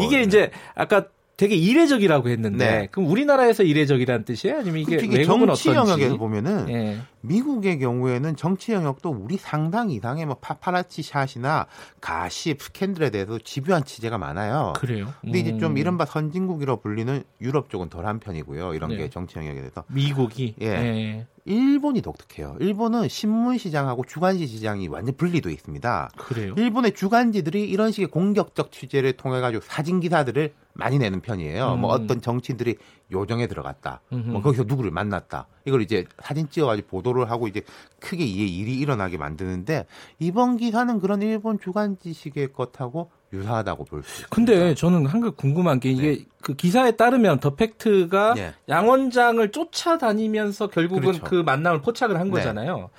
[0.00, 0.04] 예.
[0.06, 1.04] 이게 이제 아까
[1.40, 2.88] 되게 이례적이라고 했는데 네.
[2.90, 4.58] 그럼 우리나라에서 이례적이라는 뜻이에요?
[4.58, 5.90] 아니면 이게 외국은 정치 어떤지?
[5.92, 6.98] 영역에서 보면은 예.
[7.22, 11.66] 미국의 경우에는 정치 영역도 우리 상당 이상의 뭐 파파라치 샷이나
[12.02, 14.74] 가십 스캔들에 대해서 집요한 취재가 많아요.
[14.76, 15.14] 그래요.
[15.22, 15.40] 근데 음.
[15.40, 15.78] 이제 좀 음.
[15.78, 18.74] 이른바 선진국이라고 불리는 유럽 쪽은 덜한 편이고요.
[18.74, 18.98] 이런 네.
[18.98, 20.66] 게 정치 영역에 대해서 미국이 예.
[20.66, 21.26] 예.
[21.50, 22.56] 일본이 독특해요.
[22.60, 26.10] 일본은 신문 시장하고 주간지 시장이 완전 분리돼 있습니다.
[26.16, 26.54] 그래요?
[26.56, 31.66] 일본의 주간지들이 이런 식의 공격적 취재를 통해 가지고 사진 기사들을 많이 내는 편이에요.
[31.66, 31.80] 뭐 음.
[31.80, 32.76] 뭐 어떤 정치인들이
[33.10, 34.00] 요정에 들어갔다.
[34.12, 34.30] 음흠.
[34.30, 35.48] 뭐 거기서 누구를 만났다.
[35.64, 37.62] 이걸 이제 사진 찍어가지고 보도를 하고 이제
[37.98, 39.86] 크게 이에 일이 일어나게 만드는데
[40.20, 44.28] 이번 기사는 그런 일본 주간지식의 것하고 유사하다고 볼 수 있습니다.
[44.34, 46.24] 근데 저는 한글 궁금한 게 이게 네.
[46.42, 48.54] 그 기사에 따르면 더 팩트가 네.
[48.68, 51.24] 양 원장을 쫓아다니면서 결국은 그렇죠.
[51.24, 52.32] 그 만남을 포착을 한 네.
[52.32, 52.90] 거잖아요.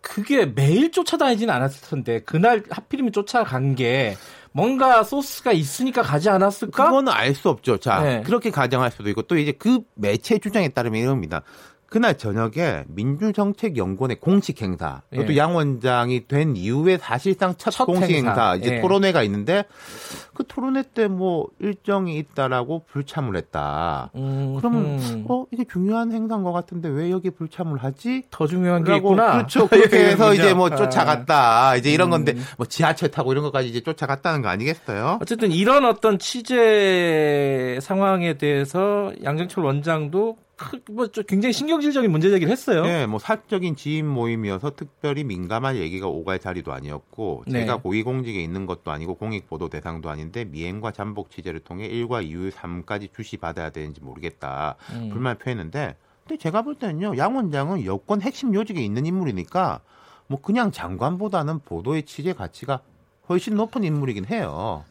[0.00, 4.16] 그게 매일 쫓아다니지는 않았을 텐데 그날 하필이면 쫓아간 게
[4.52, 6.84] 뭔가 소스가 있으니까 가지 않았을까?
[6.86, 7.76] 그거는 알 수 없죠.
[7.76, 8.22] 자, 네.
[8.24, 11.42] 그렇게 가정할 수도 있고 또 이제 그 매체 주장에 따르면 이럽니다.
[11.96, 15.38] 그날 저녁에 민주정책연구원의 공식 행사, 그것도 예.
[15.38, 18.80] 양 원장이 된 이후에 사실상 첫, 첫 공식 행사, 행사 이제 예.
[18.82, 19.64] 토론회가 있는데
[20.34, 24.10] 그 토론회 때 뭐 일정이 있다라고 불참을 했다.
[24.14, 25.24] 음, 그러면 음.
[25.26, 28.24] 어 이게 중요한 행사인 것 같은데 왜 여기 불참을 하지?
[28.30, 29.32] 더 중요한 게 있구나.
[29.32, 29.66] 그렇죠.
[29.68, 31.76] 그렇게 해서 이제 뭐 쫓아갔다.
[31.76, 32.10] 이제 이런 음.
[32.10, 35.18] 건데 뭐 지하철 타고 이런 것까지 이제 쫓아갔다는 거 아니겠어요?
[35.22, 40.36] 어쨌든 이런 어떤 취재 상황에 대해서 양정철 원장도
[40.90, 42.82] 뭐 굉장히 신경질적인 문제 제기를 했어요.
[42.82, 47.60] 네, 뭐 사적인 지인 모임이어서 특별히 민감한 얘기가 오갈 자리도 아니었고 네.
[47.60, 52.52] 제가 고위공직에 있는 것도 아니고 공익 보도 대상도 아닌데 미행과 잠복 취재를 통해 1과 2의
[52.52, 55.10] 3까지 주시 받아야 되는지 모르겠다 음.
[55.10, 55.96] 불만 표했는데
[56.26, 59.80] 근데 제가 볼 때는요 양 원장은 여권 핵심 요직에 있는 인물이니까
[60.26, 62.80] 뭐 그냥 장관보다는 보도의 취재 가치가
[63.28, 64.84] 훨씬 높은 인물이긴 해요.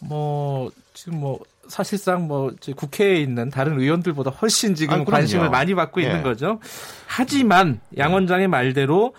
[0.00, 1.40] 뭐 지금 뭐
[1.72, 6.06] 사실상 뭐 국회에 있는 다른 의원들보다 훨씬 지금 아, 관심을 많이 받고 예.
[6.06, 6.60] 있는 거죠.
[7.06, 9.14] 하지만 양 원장의 말대로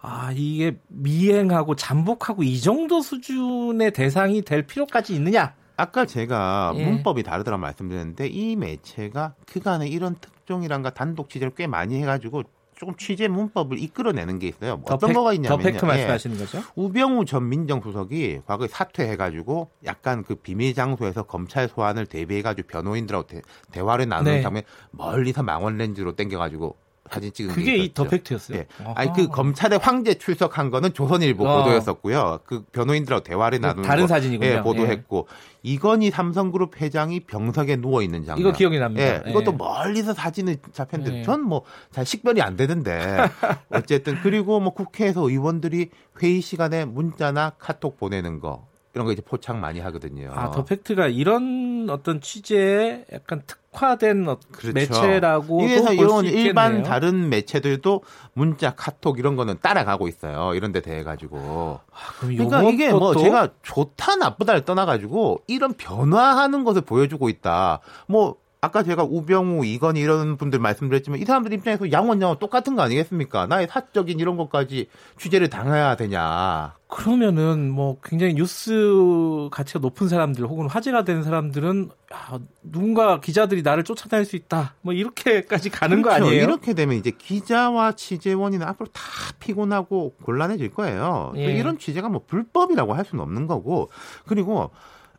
[0.00, 5.54] 아, 이게 미행하고 잠복하고 이 정도 수준의 대상이 될 필요까지 있느냐?
[5.76, 6.84] 아까 제가 예.
[6.84, 12.44] 문법이 다르더라 말씀드렸는데 이 매체가 그간에 이런 특종이란가 단독 취재를 꽤 많이 해가지고
[12.76, 14.76] 조금 취재 문법을 이끌어내는 게 있어요.
[14.76, 16.62] 뭐 어떤 팩, 거가 있냐면 더 팩트 말씀하시는 거죠?
[16.74, 23.26] 우병우 전 민정수석이 과거에 사퇴해가지고 약간 그 비밀 장소에서 검찰 소환을 대비해가지고 변호인들하고
[23.72, 24.42] 대, 화를 나누는 네.
[24.42, 26.76] 장면 멀리서 망원 렌즈로 땡겨가지고
[27.10, 28.58] 사진 찍은 그게 이 더 팩트였어요.
[28.58, 28.66] 예.
[28.94, 31.58] 아니 그 검찰의 황제 출석한 거는 조선일보 어.
[31.62, 32.40] 보도였었고요.
[32.44, 34.50] 그 변호인들하고 대화를 그 나누는 다른 사진이군요.
[34.50, 35.56] 예, 보도했고 예.
[35.62, 38.40] 이건희 삼성그룹 회장이 병석에 누워 있는 장면.
[38.40, 39.02] 이거 기억이 납니다.
[39.02, 39.56] 예, 이것도 예.
[39.56, 41.22] 멀리서 사진을 잡혔는데 예.
[41.22, 43.16] 전뭐 잘 식별이 안 되던데
[43.70, 45.90] 어쨌든 그리고 뭐 국회에서 의원들이
[46.22, 48.66] 회의 시간에 문자나 카톡 보내는 거
[48.96, 50.32] 이런 거 이제 포착 많이 하거든요.
[50.34, 54.72] 아, 더 팩트가 이런 어떤 취재에 약간 특화된 어, 그렇죠.
[54.72, 60.54] 매체라고 이래서 이런 일반 다른 매체들도 문자, 카톡 이런 거는 따라가고 있어요.
[60.54, 61.80] 이런 데 대해 가지고.
[61.92, 67.80] 아, 그러니까 이게 뭐 제가 좋다 나쁘다를 떠나 가지고 이런 변화하는 것을 보여주고 있다.
[68.06, 68.36] 뭐
[68.66, 73.46] 아까 제가 우병우, 이건희 이런 분들 말씀드렸지만 이 사람들 입장에서 양원 양원 똑같은 거 아니겠습니까?
[73.46, 74.88] 나의 사적인 이런 것까지
[75.18, 76.74] 취재를 당해야 되냐.
[76.88, 83.84] 그러면은 뭐 굉장히 뉴스 가치가 높은 사람들 혹은 화제가 되는 사람들은 야, 누군가 기자들이 나를
[83.84, 84.74] 쫓아다닐 수 있다.
[84.82, 86.20] 뭐 이렇게까지 가는 그렇죠.
[86.20, 86.42] 거 아니에요?
[86.42, 89.02] 이렇게 되면 이제 기자와 취재원이는 앞으로 다
[89.38, 91.32] 피곤하고 곤란해질 거예요.
[91.36, 91.44] 예.
[91.56, 93.90] 이런 취재가 뭐 불법이라고 할 수는 없는 거고
[94.26, 94.70] 그리고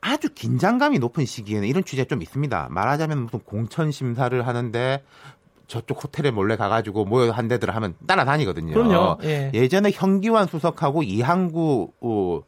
[0.08, 2.68] 아주 긴장감이 높은 시기에는 이런 취재 좀 있습니다.
[2.72, 5.04] 말하자면 무슨 공천 심사를 하는데
[5.68, 8.74] 저쪽 호텔에 몰래 가가지고 모여 한 대들 하면 따라다니거든요.
[8.74, 9.18] 그럼요.
[9.24, 9.68] 예.
[9.68, 12.42] 전에 현기환 수석하고 이항구 어,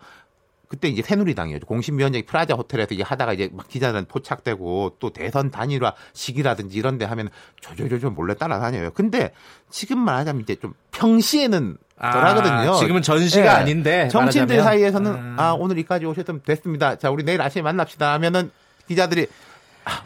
[0.70, 1.65] 그때 이제 새누리당이었죠.
[1.65, 7.05] 공신위원장이 프라자 호텔에서 이제 하다가 이제 막 기자들 포착되고 또 대선 단일화 시기라든지 이런 데
[7.05, 8.91] 하면 조조조조 몰래 따라다녀요.
[8.91, 9.32] 근데
[9.72, 12.72] 지금 말하자면 이제 좀 평시에는 덜하거든요.
[12.72, 13.49] 아, 지금은 전시가 네.
[13.49, 14.63] 아닌데 정치인들 말하자면.
[14.63, 15.49] 사이에서는 아.
[15.49, 16.97] 아 오늘 이까지 오셨으면 됐습니다.
[16.97, 18.51] 자 우리 내일 아침에 만납시다 하면은
[18.88, 19.49] 기자들이 아,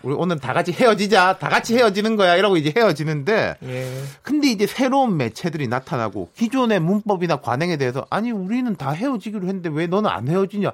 [0.02, 1.38] 우리 오늘 다 같이 헤어지자.
[1.40, 2.36] 다 같이 헤어지는 거야.
[2.36, 3.56] 이러고 이제 헤어지는데.
[3.64, 3.94] 예.
[4.22, 9.88] 근데 이제 새로운 매체들이 나타나고 기존의 문법이나 관행에 대해서 아니 우리는 다 헤어지기로 했는데 왜
[9.88, 10.72] 너는 안 헤어지냐?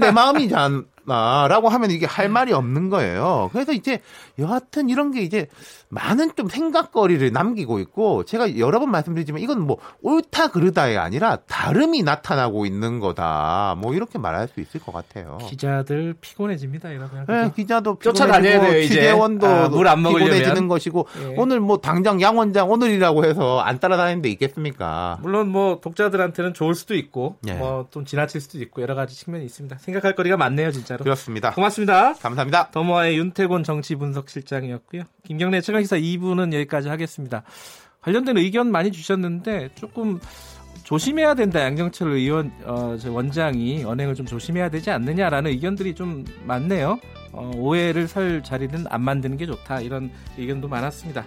[0.00, 0.82] 내 마음이잖아.
[1.08, 3.50] 라고 하면 이게 할 말이 없는 거예요.
[3.52, 4.00] 그래서 이제
[4.38, 5.48] 여하튼 이런 게 이제
[5.88, 12.02] 많은 좀 생각거리를 남기고 있고 제가 여러 번 말씀드리지만 이건 뭐 옳다 그르다가 아니라 다름이
[12.02, 13.76] 나타나고 있는 거다.
[13.78, 15.38] 뭐 이렇게 말할 수 있을 것 같아요.
[15.48, 17.26] 기자들 피곤해집니다, 이러면.
[17.26, 18.94] 네, 기자도 쫓아다녀야 돼요, 이제.
[18.94, 21.34] 취재원도 아, 물안 피곤해지는 것이고 예.
[21.38, 25.18] 오늘 뭐 당장 양 원장 오늘이라고 해서 안 따라다니는 데 있겠습니까?
[25.22, 27.54] 물론 뭐 독자들한테는 좋을 수도 있고 예.
[27.54, 29.78] 뭐좀 지나칠 수도 있고 여러 가지 측면이 있습니다.
[29.78, 31.04] 생각할 거리가 많네요, 진짜 로.
[31.04, 31.52] 그렇습니다.
[31.52, 32.14] 고맙습니다.
[32.14, 32.70] 감사합니다.
[32.70, 35.02] 더모아의 윤태곤 정치 분석 실장이었고요.
[35.24, 37.42] 김경래 최강기사 2부는 여기까지 하겠습니다.
[38.00, 40.20] 관련된 의견 많이 주셨는데 조금
[40.84, 41.60] 조심해야 된다.
[41.60, 46.98] 양정철 의원 어, 원장이 언행을 좀 조심해야 되지 않느냐라는 의견들이 좀 많네요.
[47.32, 49.80] 어, 오해를 설 자리는 안 만드는 게 좋다.
[49.80, 51.26] 이런 의견도 많았습니다.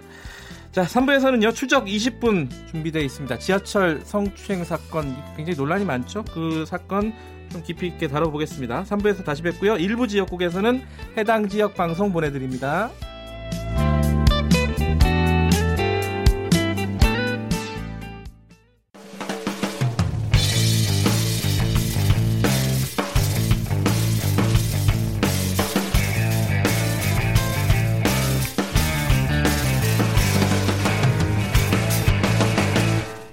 [0.72, 3.38] 자, 3부에서는요, 추적 20분 준비되어 있습니다.
[3.38, 6.24] 지하철 성추행 사건 굉장히 논란이 많죠?
[6.32, 7.12] 그 사건
[7.52, 8.84] 좀 깊이 있게 다뤄보겠습니다.
[8.84, 9.76] 3부에서 다시 뵙고요.
[9.76, 10.82] 일부 지역국에서는
[11.16, 12.90] 해당 지역 방송 보내드립니다.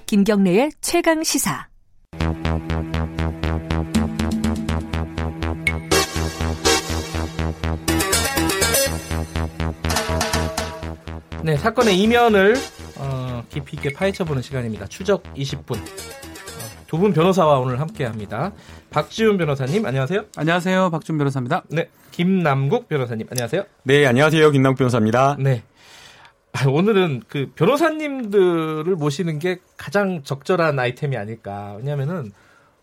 [0.09, 1.69] 김경래의 최강 시사.
[11.49, 12.53] 네, 사건의 이면을
[12.97, 14.85] 어, 깊이 있게 파헤쳐보는 시간입니다.
[14.85, 15.77] 추적 20분.
[15.77, 18.51] 어, 두분 변호사와 오늘 함께합니다.
[18.91, 20.25] 박지훈 변호사님, 안녕하세요.
[20.37, 21.63] 안녕하세요, 박지훈 변호사입니다.
[21.69, 23.63] 네, 김남국 변호사님, 안녕하세요.
[23.81, 25.37] 네, 안녕하세요, 김남국 변호사입니다.
[25.39, 25.63] 네.
[26.51, 31.77] 아, 오늘은 그 변호사님들을 모시는 게 가장 적절한 아이템이 아닐까.
[31.79, 32.31] 왜냐면은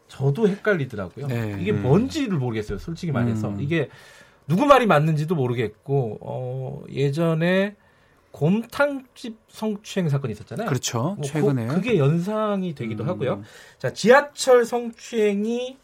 [0.09, 1.29] 저도 헷갈리더라고요.
[1.29, 1.57] 네.
[1.61, 1.83] 이게 음.
[1.85, 2.79] 뭔지를 모르겠어요.
[2.79, 3.51] 솔직히 말해서.
[3.51, 3.61] 음.
[3.61, 3.91] 이게
[4.49, 7.77] 누구 말이 맞는지도 모르겠고, 어, 예전에
[8.37, 10.69] 곰탕집 성추행 사건이 있었잖아요.
[10.69, 11.15] 그렇죠.
[11.17, 11.69] 뭐 최근에.
[11.69, 13.09] 그, 그게 연상이 되기도 음.
[13.09, 13.43] 하고요.
[13.79, 15.79] 자, 지하철 성추행이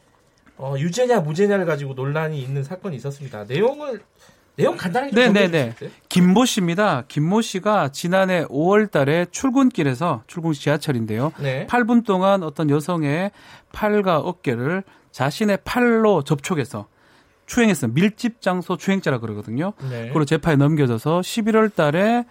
[0.59, 3.44] 어, 유죄냐 무죄냐를 가지고 논란이 있는 사건이 있었습니다.
[3.44, 4.03] 내용을
[4.57, 5.74] 내용 간단하게 좀 네네네.
[6.11, 7.05] 김모 씨입니다.
[7.09, 11.32] 김모 씨가 지난해 5월 달에 출근길에서 출근 지하철인데요.
[11.40, 11.66] 네.
[11.68, 13.30] 8분 동안 어떤 여성의
[13.72, 16.86] 팔과 어깨를 자신의 팔로 접촉해서
[17.46, 17.88] 추행했어.
[17.88, 19.72] 밀집 장소 추행죄라 그러거든요.
[19.88, 20.09] 네.
[20.09, 22.26] 그리고 재판에 넘겨져서 11월 달에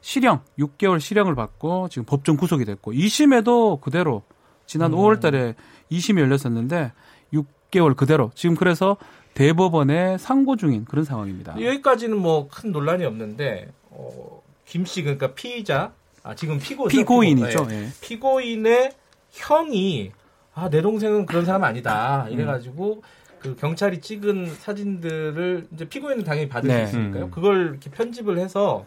[0.00, 4.22] 실형 6개월 실형을 받고 지금 법정 구속이 됐고 2심에도 그대로
[4.66, 4.98] 지난 음.
[4.98, 5.54] 5월 달에
[5.90, 6.92] 2심이 열렸었는데
[7.32, 8.96] 6개월 그대로 지금 그래서
[9.34, 11.54] 대법원에 상고 중인 그런 상황입니다.
[11.60, 15.92] 여기까지는 뭐 큰 논란이 없는데 어, 김씨 그러니까 피의자
[16.22, 17.48] 아 지금 피고 피고인이죠.
[17.48, 17.88] 피고, 네.
[18.00, 18.92] 피고인의
[19.30, 20.12] 형이
[20.54, 23.02] 아 내 동생은 그런 사람 아니다 이래가지고 음.
[23.38, 26.86] 그 경찰이 찍은 사진들을 이제 피고인은 당연히 받을 네.
[26.86, 27.26] 수 있으니까요.
[27.26, 27.30] 음.
[27.30, 28.84] 그걸 이렇게 편집을 해서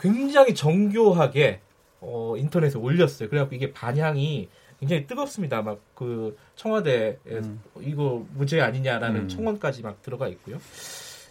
[0.00, 1.60] 굉장히 정교하게
[2.00, 3.28] 어, 인터넷에 올렸어요.
[3.28, 4.48] 그래갖고 이게 반향이
[4.80, 5.62] 굉장히 뜨겁습니다.
[5.62, 7.60] 막 그 청와대에 음.
[7.82, 9.28] 이거 무죄 아니냐라는 음.
[9.28, 10.58] 청원까지 막 들어가 있고요.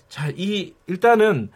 [0.08, 1.50] 자, 이 일단은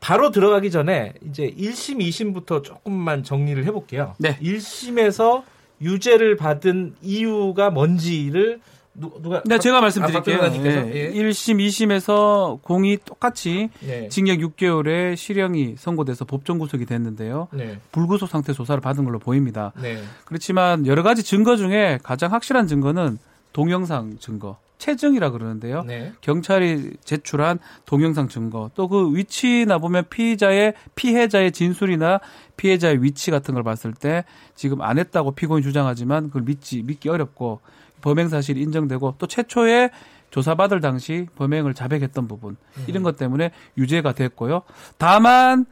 [0.00, 4.16] 바로 들어가기 전에 이제 1심, 2심부터 조금만 정리를 해볼게요.
[4.18, 4.36] 네.
[4.40, 5.44] 1심에서
[5.80, 8.60] 유죄를 받은 이유가 뭔지를
[8.94, 10.42] 누가 네, 제가 말씀드릴게요.
[10.42, 11.12] 아, 네.
[11.12, 14.08] 1심, 2심에서 공이 똑같이 네.
[14.08, 17.48] 징역 6개월에 실형이 선고돼서 법정 구속이 됐는데요.
[17.52, 17.78] 네.
[17.90, 19.72] 불구속 상태 조사를 받은 걸로 보입니다.
[19.80, 20.02] 네.
[20.26, 23.18] 그렇지만 여러 가지 증거 중에 가장 확실한 증거는
[23.52, 24.58] 동영상 증거.
[24.82, 25.84] 체증이라 그러는데요.
[25.84, 26.12] 네.
[26.20, 32.18] 경찰이 제출한 동영상 증거 또 그 위치나 보면 피의자의 피해자의 진술이나
[32.56, 34.24] 피해자의 위치 같은 걸 봤을 때
[34.56, 37.60] 지금 안 했다고 피고인 주장하지만 그걸 믿지 믿기 어렵고
[38.02, 39.90] 범행 사실이 인정되고 또 최초에
[40.30, 42.84] 조사받을 당시 범행을 자백했던 부분 음.
[42.86, 44.62] 이런 것 때문에 유죄가 됐고요.
[44.98, 45.64] 다만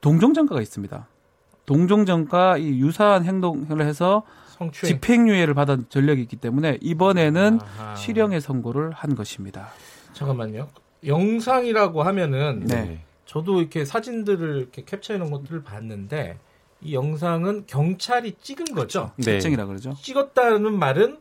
[0.00, 1.06] 동종전과가 있습니다.
[1.66, 4.94] 동종전과 이 유사한 행동을 해서 성추행.
[4.94, 7.94] 집행유예를 받은 전력이 있기 때문에 이번에는 아하.
[7.94, 9.68] 실형의 선고를 한 것입니다.
[10.14, 10.68] 잠깐만요.
[11.06, 13.04] 영상이라고 하면은 네.
[13.26, 16.38] 저도 이렇게 사진들을 이렇게 캡처해 놓은 것들을 봤는데
[16.80, 19.10] 이 영상은 경찰이 찍은 거죠.
[19.16, 19.24] 네.
[19.24, 19.94] 채증이라 그러죠.
[20.00, 21.18] 찍었다는 말은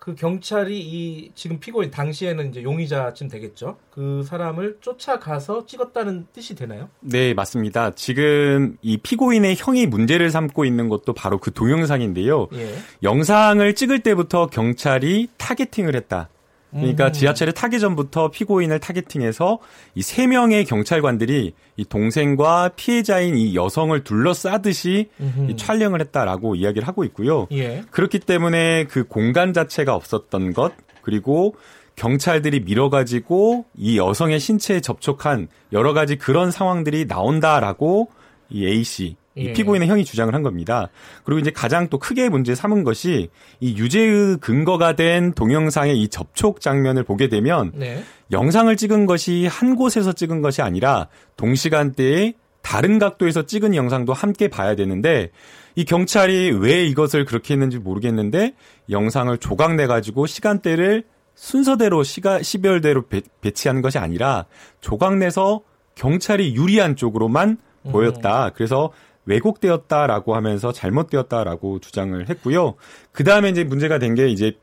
[0.00, 3.76] 그 경찰이 이 지금 피고인 당시에는 이제 용의자쯤 되겠죠.
[3.90, 6.88] 그 사람을 쫓아가서 찍었다는 뜻이 되나요?
[7.00, 7.90] 네, 맞습니다.
[7.90, 12.48] 지금 이 피고인의 형이 문제를 삼고 있는 것도 바로 그 동영상인데요.
[12.54, 12.74] 예.
[13.02, 16.30] 영상을 찍을 때부터 경찰이 타겟팅을 했다.
[16.72, 17.12] 그러니까 음.
[17.12, 19.58] 지하철에 타기 전부터 피고인을 타겟팅해서
[19.94, 25.08] 이 세 명의 경찰관들이 이 동생과 피해자인 이 여성을 둘러싸듯이
[25.48, 27.46] 이 촬영을 했다라고 이야기를 하고 있고요.
[27.52, 27.82] 예.
[27.90, 31.54] 그렇기 때문에 그 공간 자체가 없었던 것 그리고
[31.96, 38.08] 경찰들이 밀어가지고 이 여성의 신체에 접촉한 여러 가지 그런 상황들이 나온다라고
[38.48, 39.52] 이 A 씨 이 예.
[39.52, 40.88] 피고인의 형이 주장을 한 겁니다.
[41.24, 46.60] 그리고 이제 가장 또 크게 문제 삼은 것이 이 유죄의 근거가 된 동영상의 이 접촉
[46.60, 48.02] 장면을 보게 되면 네.
[48.32, 54.74] 영상을 찍은 것이 한 곳에서 찍은 것이 아니라 동시간대에 다른 각도에서 찍은 영상도 함께 봐야
[54.74, 55.30] 되는데
[55.76, 58.54] 이 경찰이 왜 이것을 그렇게 했는지 모르겠는데
[58.90, 61.04] 영상을 조각내 가지고 시간대를
[61.34, 64.46] 순서대로 시가 시별대로 배, 배치하는 것이 아니라
[64.80, 65.62] 조각내서
[65.94, 67.92] 경찰이 유리한 쪽으로만 음.
[67.92, 68.50] 보였다.
[68.54, 68.90] 그래서
[69.26, 72.74] 왜곡되었다라고 하면서 잘못되었다라고 주장을 했고요.
[73.12, 74.56] 그 다음에 이제 문제가 된 게 이제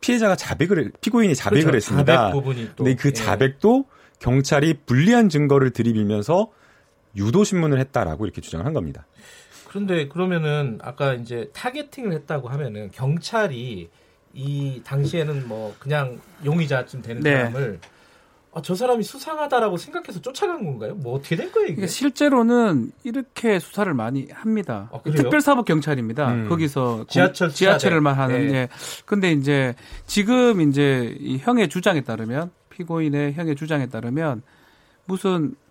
[0.00, 1.76] 피해자가 자백을 피고인이 자백을 그렇죠.
[1.76, 2.16] 했습니다.
[2.16, 2.84] 자백 부분이 또.
[2.84, 3.12] 근데 그 예.
[3.12, 3.98] 자백도 예.
[4.20, 6.50] 경찰이 불리한 증거를 들이밀면서
[7.16, 9.06] 유도 신문을 했다라고 이렇게 주장을 한 겁니다.
[9.68, 13.88] 그런데 그러면은 아까 이제 타겟팅을 했다고 하면은 경찰이
[14.34, 17.36] 이 당시에는 뭐 그냥 용의자쯤 되는 네.
[17.36, 17.80] 사람을
[18.52, 20.94] 아, 저 사람이 수상하다라고 생각해서 쫓아간 건가요?
[20.94, 21.86] 뭐 어떻게 된 거예요, 이게?
[21.86, 24.88] 실제로는 이렇게 수사를 많이 합니다.
[24.92, 26.32] 아, 특별사법 경찰입니다.
[26.32, 26.48] 음.
[26.48, 28.54] 거기서 지하철 지하철을만 하는 네.
[28.54, 28.68] 예.
[29.04, 29.74] 근데 이제
[30.06, 34.42] 지금 이제 이 형의 주장에 따르면 피고인의 형의 주장에 따르면
[35.04, 35.67] 무슨 뭐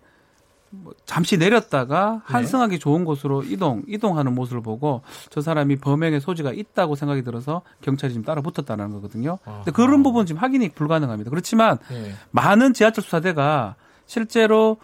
[1.06, 2.32] 잠시 내렸다가 네.
[2.32, 2.78] 한승하기 네.
[2.78, 8.24] 좋은 곳으로 이동 이동하는 모습을 보고 저 사람이 범행의 소지가 있다고 생각이 들어서 경찰이 지금
[8.24, 9.38] 따라 붙었다는 거거든요.
[9.44, 9.58] 아하.
[9.58, 11.30] 근데 그런 부분 지금 확인이 불가능합니다.
[11.30, 12.12] 그렇지만 네.
[12.30, 14.76] 많은 지하철 수사대가 실제로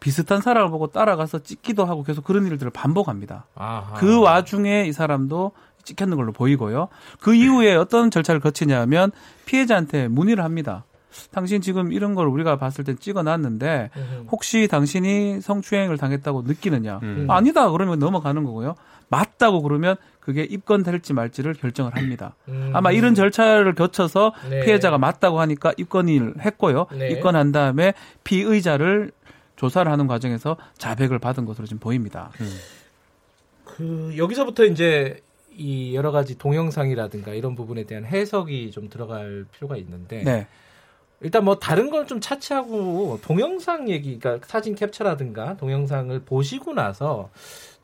[0.00, 3.46] 비슷한 사람을 보고 따라가서 찍기도 하고 계속 그런 일들을 반복합니다.
[3.54, 3.94] 아하.
[3.94, 5.52] 그 와중에 이 사람도
[5.84, 6.88] 찍혔는 걸로 보이고요.
[7.20, 9.12] 그 이후에 어떤 절차를 거치냐면
[9.46, 10.84] 피해자한테 문의를 합니다.
[11.30, 13.90] 당신 지금 이런 걸 우리가 봤을 때 찍어놨는데
[14.30, 17.00] 혹시 당신이 성추행을 당했다고 느끼느냐?
[17.02, 17.26] 음.
[17.28, 18.74] 아니다 그러면 넘어가는 거고요.
[19.08, 22.34] 맞다고 그러면 그게 입건될지 말지를 결정을 합니다.
[22.48, 22.70] 음.
[22.72, 24.64] 아마 이런 절차를 거쳐서 네.
[24.64, 26.86] 피해자가 맞다고 하니까 입건을 했고요.
[26.96, 27.10] 네.
[27.10, 27.92] 입건한 다음에
[28.24, 29.12] 피의자를
[29.56, 32.30] 조사를 하는 과정에서 자백을 받은 것으로 지금 보입니다.
[32.40, 32.50] 음.
[33.64, 35.20] 그 여기서부터 이제
[35.56, 40.46] 이 여러 가지 동영상이라든가 이런 부분에 대한 해석이 좀 들어갈 필요가 있는데 네.
[41.24, 47.30] 일단 뭐 다른 건좀 차치하고 동영상 얘기, 그러니까 사진 캡처라든가 동영상을 보시고 나서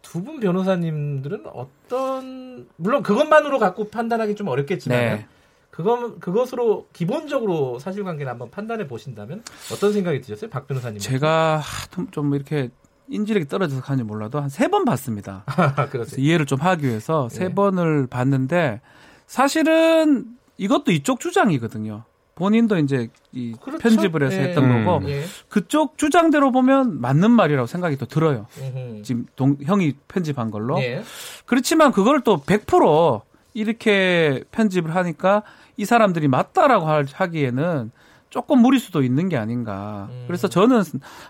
[0.02, 5.26] 두 분 변호사님들은 어떤 물론 그것만으로 갖고 판단하기 좀 어렵겠지만 네.
[5.70, 10.98] 그것 그것으로 기본적으로 사실관계를 한번 판단해 보신다면 어떤 생각이 드셨어요, 박 변호사님?
[11.00, 11.62] 제가
[12.10, 12.70] 좀 이렇게
[13.08, 15.44] 인지력이 떨어져서 가는지 몰라도 한 세 번 봤습니다.
[15.90, 17.54] 그래서 이해를 좀 하기 위해서 세 네.
[17.54, 18.80] 번을 봤는데
[19.26, 20.26] 사실은
[20.58, 22.04] 이것도 이쪽 주장이거든요.
[22.40, 23.78] 본인도 이제 이 그렇죠?
[23.82, 24.44] 편집을 해서 예.
[24.48, 24.84] 했던 음.
[24.86, 25.24] 거고 예.
[25.50, 28.46] 그쪽 주장대로 보면 맞는 말이라고 생각이 또 들어요.
[28.58, 29.02] 음흠.
[29.02, 30.80] 지금 동, 형이 편집한 걸로.
[30.80, 31.02] 예.
[31.44, 33.20] 그렇지만 그걸 또 100%
[33.52, 35.42] 이렇게 편집을 하니까
[35.76, 37.90] 이 사람들이 맞다라고 하기에는
[38.30, 40.08] 조금 무리 수도 있는 게 아닌가.
[40.10, 40.24] 음.
[40.26, 40.82] 그래서 저는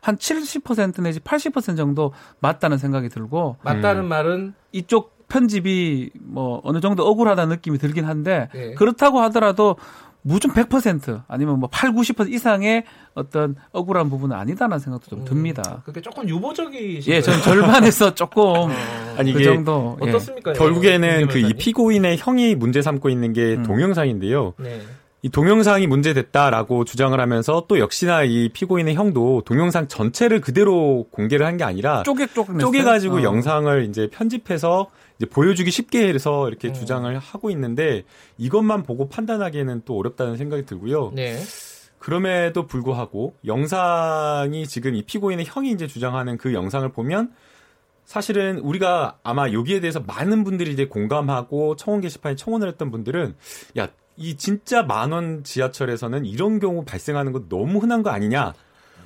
[0.02, 4.08] 한 70% 내지 80% 정도 맞다는 생각이 들고 맞다는 음.
[4.08, 8.74] 말은 이쪽 편집이 뭐 어느 정도 억울하다는 느낌이 들긴 한데 예.
[8.74, 9.76] 그렇다고 하더라도
[10.22, 15.82] 무조건 100% 아니면 뭐 8, 90% 이상의 어떤 억울한 부분은 아니다라는 생각도 좀 음, 듭니다.
[15.84, 18.70] 그게 조금 유보적이신 예, 저는 절반에서 조금 어.
[19.16, 20.08] 아니 그 정도 예.
[20.10, 20.52] 어떻습니까?
[20.52, 23.62] 결국에는 그 이 피고인의 형이 문제 삼고 있는 게 음.
[23.62, 24.54] 동영상인데요.
[24.58, 24.80] 네.
[25.22, 31.56] 이 동영상이 문제됐다라고 주장을 하면서 또 역시나 이 피고인의 형도 동영상 전체를 그대로 공개를 한
[31.58, 33.22] 게 아니라 쪼개 쪼개 가지고 어.
[33.22, 34.86] 영상을 이제 편집해서
[35.20, 36.74] 이제 보여주기 쉽게 해서 이렇게 음.
[36.74, 38.04] 주장을 하고 있는데
[38.38, 41.12] 이것만 보고 판단하기에는 또 어렵다는 생각이 들고요.
[41.14, 41.38] 네.
[41.98, 47.34] 그럼에도 불구하고 영상이 지금 이 피고인의 형이 이제 주장하는 그 영상을 보면
[48.06, 53.34] 사실은 우리가 아마 여기에 대해서 많은 분들이 이제 공감하고 청원 게시판에 청원을 했던 분들은
[53.78, 58.54] 야, 이 진짜 만원 지하철에서는 이런 경우 발생하는 거 너무 흔한 거 아니냐.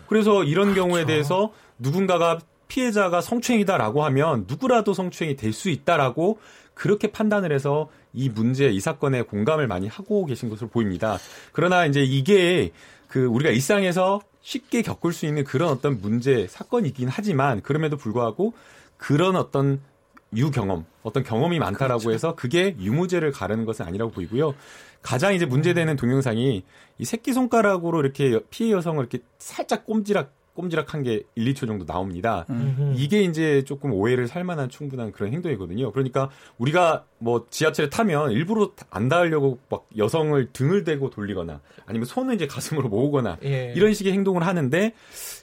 [0.07, 0.83] 그래서 이런 그렇죠.
[0.83, 2.39] 경우에 대해서 누군가가
[2.75, 6.41] 피해자가 성추행이다라고 하면 누구라도 성추행이 될 수 있다라고
[6.75, 11.19] 그렇게 판단을 해서 이 문제, 이 사건에 공감을 많이 하고 계신 것으로 보입니다.
[11.53, 12.73] 그러나 이제 이게
[13.07, 18.55] 그 우리가 일상에서 쉽게 겪을 수 있는 그런 어떤 문제, 사건이긴 하지만 그럼에도 불구하고
[18.97, 19.81] 그런 어떤
[20.35, 22.13] 유경험, 어떤 경험이 많다라고 그렇죠.
[22.13, 24.53] 해서 그게 유무죄를 가르는 것은 아니라고 보이고요.
[25.01, 26.65] 가장 이제 문제되는 동영상이
[26.99, 32.47] 이 새끼 손가락으로 이렇게 피해 여성을 이렇게 살짝 꼼지락 꼼지락한 게 1, 2초 정도 나옵니다.
[32.49, 32.95] 음흠.
[32.97, 35.93] 이게 이제 조금 오해를 살 만한 충분한 그런 행동이거든요.
[35.93, 42.35] 그러니까 우리가 뭐 지하철에 타면 일부러 안 닿으려고 막 여성을 등을 대고 돌리거나 아니면 손을
[42.35, 43.73] 이제 가슴으로 모으거나 예.
[43.75, 44.93] 이런 식의 행동을 하는데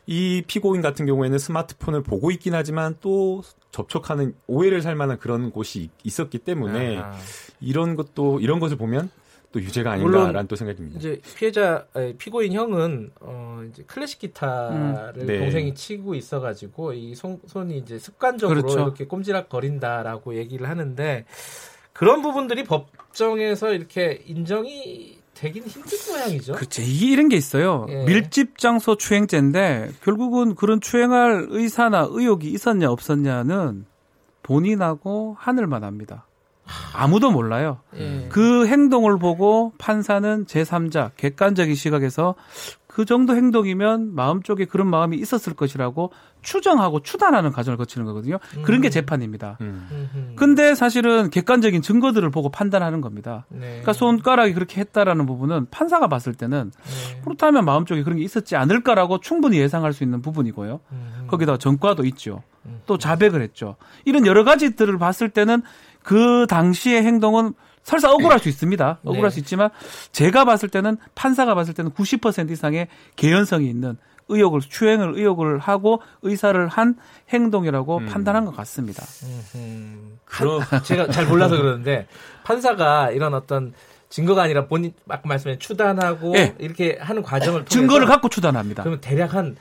[0.07, 5.89] 이 피고인 같은 경우에는 스마트폰을 보고 있긴 하지만 또 접촉하는 오해를 살 만한 그런 곳이
[6.03, 7.17] 있었기 때문에 아하.
[7.59, 9.09] 이런 것도 이런 것을 보면
[9.51, 10.97] 또 유죄가 아닌가라는 또 생각입니다.
[10.97, 11.85] 이제 피해자
[12.17, 15.25] 피고인 형은 어 이제 클래식 기타를 음.
[15.25, 15.39] 네.
[15.39, 18.79] 동생이 치고 있어가지고 이 손, 손이 이제 습관적으로 그렇죠.
[18.79, 21.25] 이렇게 꼼지락 거린다라고 얘기를 하는데
[21.91, 26.53] 그런 부분들이 법정에서 이렇게 인정이 되긴 힘든 모양이죠.
[26.53, 26.81] 그렇죠.
[26.81, 27.87] 이런 게 있어요.
[27.89, 28.05] 예.
[28.05, 33.85] 밀집 장소 추행죄인데 결국은 그런 추행할 의사나 의욕이 있었냐 없었냐는
[34.43, 36.25] 본인하고 하늘만 합니다.
[36.93, 37.79] 아무도 몰라요.
[37.95, 38.27] 예.
[38.29, 42.35] 그 행동을 보고 판사는 제3자 객관적인 시각에서
[42.91, 46.11] 그 정도 행동이면 마음 쪽에 그런 마음이 있었을 것이라고
[46.41, 48.39] 추정하고 추단하는 과정을 거치는 거거든요.
[48.57, 48.63] 음.
[48.63, 48.91] 그런 게 음.
[48.91, 49.57] 재판입니다.
[49.61, 50.33] 음.
[50.35, 53.45] 근데 사실은 객관적인 증거들을 보고 판단하는 겁니다.
[53.49, 53.59] 네.
[53.59, 57.21] 그러니까 손가락이 그렇게 했다라는 부분은 판사가 봤을 때는 네.
[57.23, 60.81] 그렇다면 마음 쪽에 그런 게 있었지 않을까라고 충분히 예상할 수 있는 부분이고요.
[60.91, 61.27] 음.
[61.27, 62.43] 거기다 전과도 있죠.
[62.65, 62.81] 음.
[62.85, 63.77] 또 자백을 했죠.
[64.03, 65.61] 이런 여러 가지들을 봤을 때는
[66.03, 68.99] 그 당시의 행동은 설사 억울할 수 있습니다.
[69.01, 69.09] 네.
[69.09, 69.33] 억울할 네.
[69.33, 69.69] 수 있지만
[70.11, 73.97] 제가 봤을 때는 판사가 봤을 때는 90% 이상의 개연성이 있는
[74.29, 76.95] 의혹을 추행을 의혹을 하고 의사를 한
[77.29, 78.05] 행동이라고 음.
[78.05, 79.03] 판단한 것 같습니다.
[80.25, 82.07] 그럼 제가 잘 몰라서 그러는데
[82.43, 83.73] 판사가 이런 어떤
[84.09, 86.55] 증거가 아니라 본인 아까 말씀해 추단하고 네.
[86.59, 88.83] 이렇게 하는 과정을 증거를 갖고 추단합니다.
[88.83, 89.55] 그러면 대략 한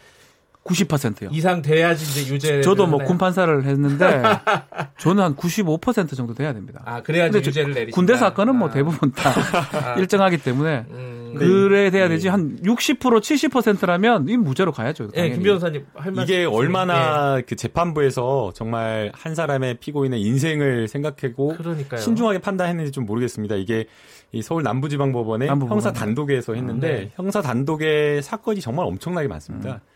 [0.71, 1.29] 90%요.
[1.33, 2.61] 이상 돼야지 이제 유죄.
[2.63, 4.23] 저도 뭐 군판사를 했는데
[4.99, 6.81] 저는 한 95% 정도 돼야 됩니다.
[6.85, 7.93] 아 그래야지 유죄를 내리.
[7.93, 8.71] 군대 사건은 뭐 아.
[8.71, 9.31] 뭐 대부분 다
[9.95, 9.95] 아.
[9.99, 12.15] 일정하기 때문에 음, 그래 돼야 네.
[12.15, 15.09] 되지 한 60% 70%라면 이 무죄로 가야죠.
[15.17, 16.23] 예, 네, 김 변호사님 할 말씀.
[16.35, 17.43] 이게 얼마나 네.
[17.43, 22.01] 그 재판부에서 정말 한 사람의 피고인의 인생을 생각하고 그러니까요.
[22.01, 23.57] 신중하게 판단했는지 좀 모르겠습니다.
[23.57, 23.87] 이게
[24.33, 25.77] 이 서울 남부지방법원의 남부법원.
[25.77, 27.11] 형사 단독에서 했는데 아, 네.
[27.17, 29.71] 형사 단독의 사건이 정말 엄청나게 많습니다.
[29.75, 29.90] 음.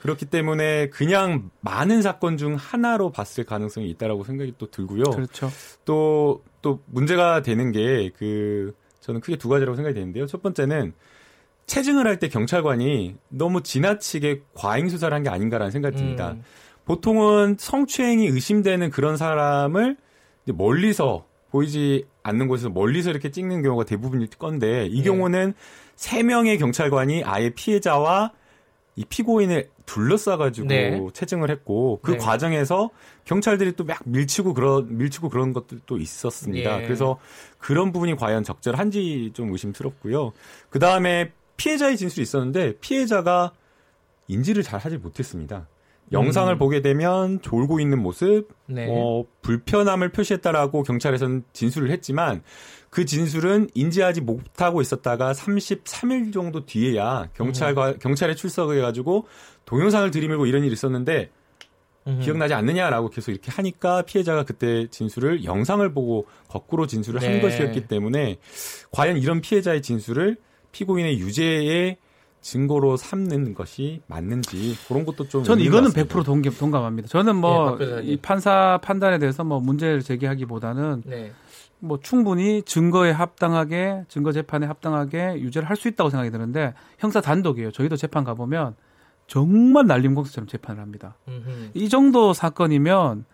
[0.00, 5.04] 그렇기 때문에 그냥 많은 사건 중 하나로 봤을 가능성이 있다라고 생각이 또 들고요.
[5.04, 5.50] 그렇죠.
[5.84, 10.26] 또, 또 문제가 되는 게 그, 저는 크게 두 가지라고 생각이 되는데요.
[10.26, 10.92] 첫 번째는
[11.66, 16.32] 체증을 할 때 경찰관이 너무 지나치게 과잉 수사를 한 게 아닌가라는 생각이 듭니다.
[16.32, 16.42] 음.
[16.84, 19.96] 보통은 성추행이 의심되는 그런 사람을
[20.46, 25.02] 멀리서 보이지 않는 곳에서 멀리서 이렇게 찍는 경우가 대부분일 건데 이 네.
[25.04, 25.54] 경우는
[25.96, 28.32] 세 명의 경찰관이 아예 피해자와
[28.96, 31.06] 이 피고인을 둘러싸가지고 네.
[31.12, 32.16] 채증을 했고 그 네.
[32.16, 32.90] 과정에서
[33.24, 36.80] 경찰들이 또 막 밀치고 그런 밀치고 그런 것들도 있었습니다.
[36.80, 36.84] 예.
[36.84, 37.18] 그래서
[37.58, 40.32] 그런 부분이 과연 적절한지 좀 의심스럽고요.
[40.70, 43.52] 그 다음에 피해자의 진술이 있었는데 피해자가
[44.28, 45.68] 인지를 잘 하지 못했습니다.
[46.12, 46.58] 영상을 음.
[46.58, 48.86] 보게 되면 졸고 있는 모습, 네.
[48.88, 52.42] 어, 불편함을 표시했다라고 경찰에서는 진술을 했지만
[52.90, 57.98] 그 진술은 인지하지 못하고 있었다가 33일 정도 뒤에야 경찰과 음.
[57.98, 59.26] 경찰에 출석을 해가지고
[59.64, 61.30] 동영상을 들이밀고 이런 일이 있었는데
[62.06, 62.20] 음.
[62.22, 67.32] 기억나지 않느냐라고 계속 이렇게 하니까 피해자가 그때 진술을 영상을 보고 거꾸로 진술을 네.
[67.32, 68.36] 한 것이었기 때문에
[68.92, 70.36] 과연 이런 피해자의 진술을
[70.70, 71.96] 피고인의 유죄의
[72.46, 77.08] 증거로 삼는 것이 맞는지 그런 것도 좀 저는 이거는 100% 동감, 동감합니다.
[77.08, 81.32] 저는 뭐이 네, 판사 판단에 대해서 뭐 문제를 제기하기보다는 네.
[81.80, 87.72] 뭐 충분히 증거에 합당하게 증거 재판에 합당하게 유죄를 할 수 있다고 생각이 드는데 형사 단독이에요.
[87.72, 88.76] 저희도 재판 가 보면
[89.26, 91.16] 정말 날림공수처럼 재판을 합니다.
[91.26, 91.70] 음흠.
[91.74, 93.24] 이 정도 사건이면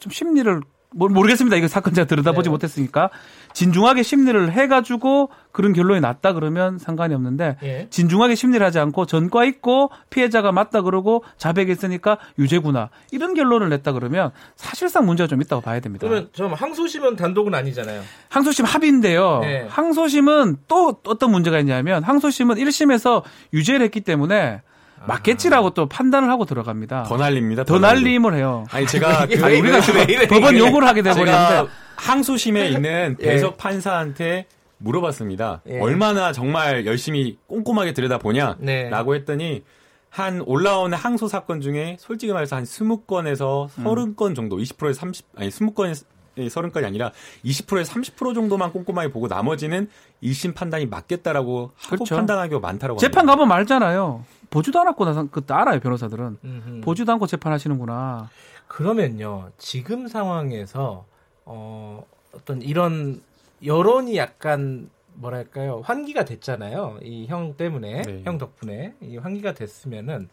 [0.00, 0.60] 좀 심리를
[0.94, 1.56] 모르겠습니다.
[1.56, 2.50] 이거 사건 제가 들여다보지 네.
[2.50, 3.08] 못했으니까
[3.52, 7.86] 진중하게 심리를 해가지고 그런 결론이 났다 그러면 상관이 없는데 예.
[7.90, 14.30] 진중하게 심리를 하지 않고 전과 있고 피해자가 맞다 그러고 자백했으니까 유죄구나 이런 결론을 냈다 그러면
[14.56, 16.06] 사실상 문제가 좀 있다고 봐야 됩니다.
[16.06, 18.02] 그러면 좀 항소심은 단독은 아니잖아요.
[18.30, 19.40] 항소심 합의인데요.
[19.42, 19.66] 네.
[19.68, 23.22] 항소심은 또 어떤 문제가 있냐면 항소심은 1심에서
[23.52, 24.62] 유죄를 했기 때문에
[25.06, 27.04] 맞겠지라고 또 판단을 하고 들어갑니다.
[27.04, 27.64] 더 날립니다.
[27.64, 28.64] 더, 더 날림 을 해요.
[28.70, 29.80] 아니 제가 그 아니, 우리가
[30.28, 31.66] 법원 요구를 하게 돼버리는데
[32.02, 33.24] 항소심에 있는 예.
[33.24, 34.46] 배석 판사한테
[34.78, 35.62] 물어봤습니다.
[35.68, 35.78] 예.
[35.78, 39.18] 얼마나 정말 열심히 꼼꼼하게 들여다보냐라고 네.
[39.18, 39.62] 했더니
[40.10, 44.34] 한 올라오는 항소 사건 중에 솔직히 말해서 한 20건에서 30건 음.
[44.34, 46.04] 정도, 20%에서 30 아니 20건에서
[46.36, 47.12] 30건이 아니라
[47.44, 49.88] 20%에서 30% 정도만 꼼꼼하게 보고 나머지는
[50.22, 52.16] 1심 판단이 맞겠다라고 하고 그렇죠.
[52.16, 54.24] 판단하는 경우가 많다라고 재판 가면 말잖아요.
[54.50, 56.80] 보지도 않았고 나서 그때 알아요 변호사들은 음흠.
[56.82, 58.28] 보지도 않고 재판하시는구나.
[58.66, 61.06] 그러면요 지금 상황에서
[61.44, 63.22] 어 어떤 이런
[63.64, 66.98] 여론이 약간 뭐랄까요 환기가 됐잖아요.
[67.02, 68.22] 이 형 때문에 네.
[68.24, 70.28] 형 덕분에 이 환기가 됐으면은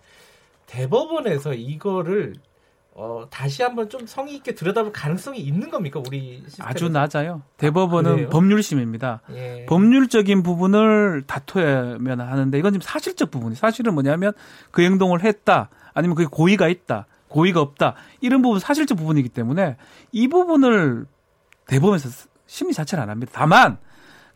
[0.68, 2.36] 대법원에서 이거를
[2.93, 6.64] 어, 다시 한번 좀 성의 있게 들여다볼 가능성이 있는 겁니까 우리 시스템에서?
[6.70, 7.43] 아주 낮아요.
[7.57, 9.22] 대법원은 아, 법률심입니다.
[9.32, 9.66] 예.
[9.70, 14.34] 법률적인 부분을 다투면 하는데 이건 지금 사실적 부분이 사실은 뭐냐면
[14.71, 19.78] 그 행동을 했다 아니면 그게 고의가 있다 고의가 없다 이런 부분 사실적 부분이기 때문에
[20.12, 21.06] 이 부분을
[21.68, 23.32] 대법원에서 심리 자체를 안 합니다.
[23.34, 23.78] 다만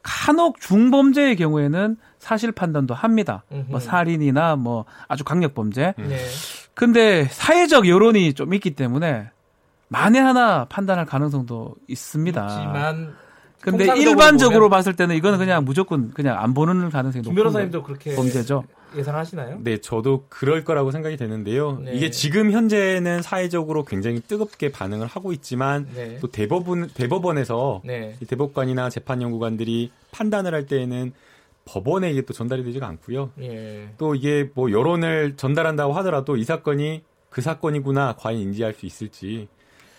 [0.03, 3.43] 간혹 중범죄의 경우에는 사실 판단도 합니다.
[3.51, 3.71] 음흠.
[3.71, 5.93] 뭐 살인이나 뭐 아주 강력 범죄.
[5.97, 6.17] 네.
[6.73, 9.29] 근데 사회적 여론이 좀 있기 때문에
[9.87, 12.47] 만에 하나 판단할 가능성도 있습니다.
[12.47, 13.15] 있지만
[13.63, 18.65] 근데 일반적으로 봤을 때는 이거는 그냥 무조건 그냥 안 보는 가능성이 높은 변호사님도 그렇게 범죄죠.
[18.95, 19.59] 예상하시나요?
[19.63, 21.79] 네, 저도 그럴 거라고 생각이 되는데요.
[21.83, 21.93] 네.
[21.93, 26.19] 이게 지금 현재는 사회적으로 굉장히 뜨겁게 반응을 하고 있지만 네.
[26.19, 28.17] 또 대법원 대법원에서 네.
[28.27, 31.13] 대법관이나 재판 연구관들이 판단을 할 때에는
[31.65, 33.31] 법원에 이게 또 전달이 되지가 않고요.
[33.41, 33.87] 예.
[33.97, 39.47] 또 이게 뭐 여론을 전달한다고 하더라도 이 사건이 그 사건이구나 과연 인지할 수 있을지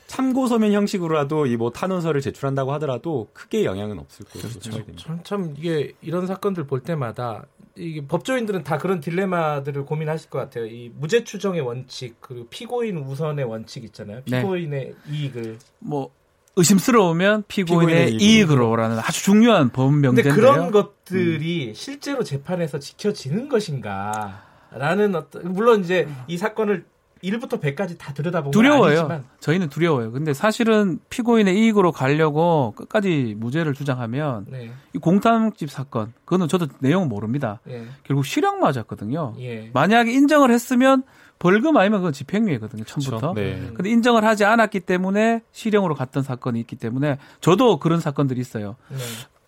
[0.06, 5.18] 참고 서면 형식으로라도 이 뭐 탄원서를 제출한다고 하더라도 크게 영향은 없을 거라고 그렇죠.
[5.24, 10.66] 참 이게 이런 사건들 볼 때마다 이게 법조인들은 다 그런 딜레마들을 고민하실 것 같아요.
[10.66, 14.22] 이 무죄 추정의 원칙 그리고 피고인 우선의 원칙 있잖아요.
[14.26, 14.40] 네.
[14.40, 15.16] 피고인의 네.
[15.16, 16.10] 이익을 뭐
[16.56, 20.34] 의심스러우면 피고인의, 피고인의 이익으로라는 아주 중요한 법명제인데요.
[20.34, 21.74] 근데 그런 것들이 음.
[21.74, 24.44] 실제로 재판에서 지켜지는 것인가?
[24.70, 26.84] 라는 어떤 물론 이제 이 사건을
[27.24, 28.98] 1부터 100까지 다 들여다보면 두려워요.
[29.00, 29.24] 아니지만.
[29.40, 30.12] 저희는 두려워요.
[30.12, 34.70] 근데 사실은 피고인의 이익으로 가려고 끝까지 무죄를 주장하면 네.
[34.94, 37.60] 이 공탐집 사건 그거는 저도 내용 모릅니다.
[37.68, 37.84] 예.
[38.04, 39.34] 결국 실형 맞았거든요.
[39.40, 39.70] 예.
[39.72, 41.02] 만약에 인정을 했으면
[41.38, 42.84] 벌금 아니면 그건 집행유예거든요.
[42.84, 43.32] 처음부터.
[43.32, 43.34] 그렇죠.
[43.34, 43.70] 네.
[43.74, 48.76] 근데 인정을 하지 않았기 때문에 실형으로 갔던 사건이 있기 때문에 저도 그런 사건들이 있어요.
[48.88, 48.98] 네.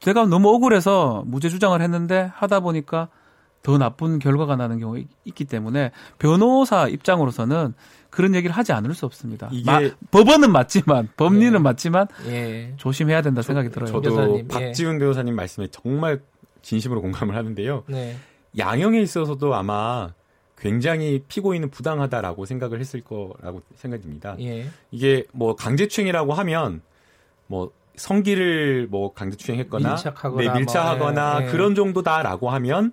[0.01, 3.09] 제가 너무 억울해서 무죄 주장을 했는데 하다 보니까
[3.67, 5.91] 더 나쁜 결과가 나는 경우가 있기 때문에
[6.21, 7.75] 변호사 입장으로서는
[8.11, 9.49] 그런 얘기를 하지 않을 수 없습니다.
[9.51, 9.81] 이게 마,
[10.13, 11.59] 법원은 맞지만 법리는 예.
[11.59, 12.75] 맞지만 예.
[12.77, 13.91] 조심해야 된다 생각이 들어요.
[13.91, 14.39] 저도 변호사님.
[14.39, 14.47] 예.
[14.47, 16.21] 박지훈 변호사님 말씀에 정말
[16.63, 17.83] 진심으로 공감을 하는데요.
[17.89, 18.17] 네.
[18.57, 20.11] 양형에 있어서도 아마
[20.57, 24.37] 굉장히 피고인은 부당하다라고 생각을 했을 거라고 생각됩니다.
[24.39, 24.69] 예.
[24.93, 26.83] 이게 뭐 강제추행이라고 하면
[27.49, 31.47] 뭐 성기를 뭐 강제추행했거나 밀착하거나, 네, 밀착하거나 뭐, 예.
[31.51, 32.93] 그런 정도다라고 하면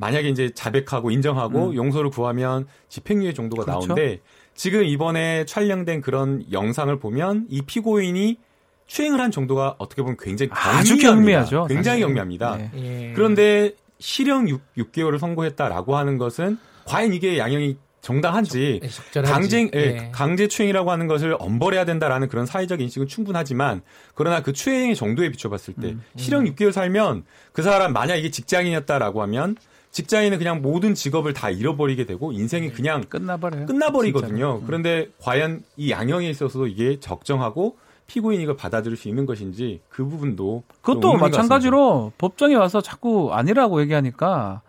[0.00, 1.74] 만약에 이제 자백하고 인정하고 음.
[1.74, 3.88] 용서를 구하면 집행유예 정도가 그렇죠?
[3.88, 4.20] 나오는데
[4.54, 8.38] 지금 이번에 촬영된 그런 영상을 보면 이 피고인이
[8.86, 11.66] 추행을 한 정도가 어떻게 보면 굉장히 아주 경미하죠.
[11.66, 12.56] 굉장히 경미합니다.
[12.56, 12.70] 네.
[12.74, 13.12] 예.
[13.14, 18.80] 그런데 실형 6, 개월을 선고했다라고 하는 것은 과연 이게 양형이 정당한지
[19.26, 20.08] 강제 예.
[20.12, 23.82] 강제 추행이라고 하는 것을 엄벌해야 된다라는 그런 사회적 인식은 충분하지만
[24.14, 26.18] 그러나 그 추행의 정도에 비춰봤을 때 음, 음.
[26.18, 29.56] 실형 6개월 살면 그 사람 만약 이게 직장인이었다라고 하면
[29.92, 32.72] 직장인은 그냥 모든 직업을 다 잃어버리게 되고 인생이 네.
[32.72, 33.66] 그냥 끝나버려요.
[33.66, 34.60] 끝나버리거든요.
[34.62, 34.66] 음.
[34.66, 37.76] 그런데 과연 이 양형에 있어서도 이게 적정하고
[38.06, 44.62] 피고인이 이걸 받아들일 수 있는 것인지 그 부분도 그것도 마찬가지로 법정에 와서 자꾸 아니라고 얘기하니까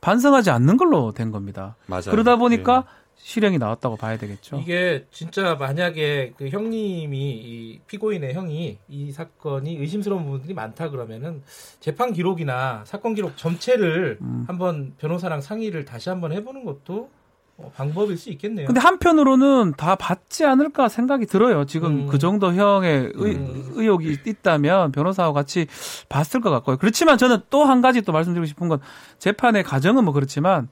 [0.00, 1.76] 반성하지 않는 걸로 된 겁니다.
[1.86, 2.10] 맞아요.
[2.10, 2.97] 그러다 보니까 네.
[3.18, 4.56] 실형이 나왔다고 봐야 되겠죠.
[4.58, 11.42] 이게 진짜 만약에 그 형님이 이 피고인의 형이 이 사건이 의심스러운 부분들이 많다 그러면은
[11.80, 14.44] 재판 기록이나 사건 기록 전체를 음.
[14.46, 17.10] 한번 변호사랑 상의를 다시 한번 해보는 것도
[17.58, 18.66] 어, 방법일 수 있겠네요.
[18.68, 21.64] 근데 한편으로는 다 받지 않을까 생각이 들어요.
[21.66, 22.06] 지금 음.
[22.06, 23.72] 그 정도 형의 의, 음.
[23.74, 25.66] 의혹이 있다면 변호사와 같이
[26.08, 26.76] 봤을 것 같고요.
[26.76, 28.78] 그렇지만 저는 또 한 가지 또 말씀드리고 싶은 건
[29.18, 30.68] 재판의 과정은 뭐 그렇지만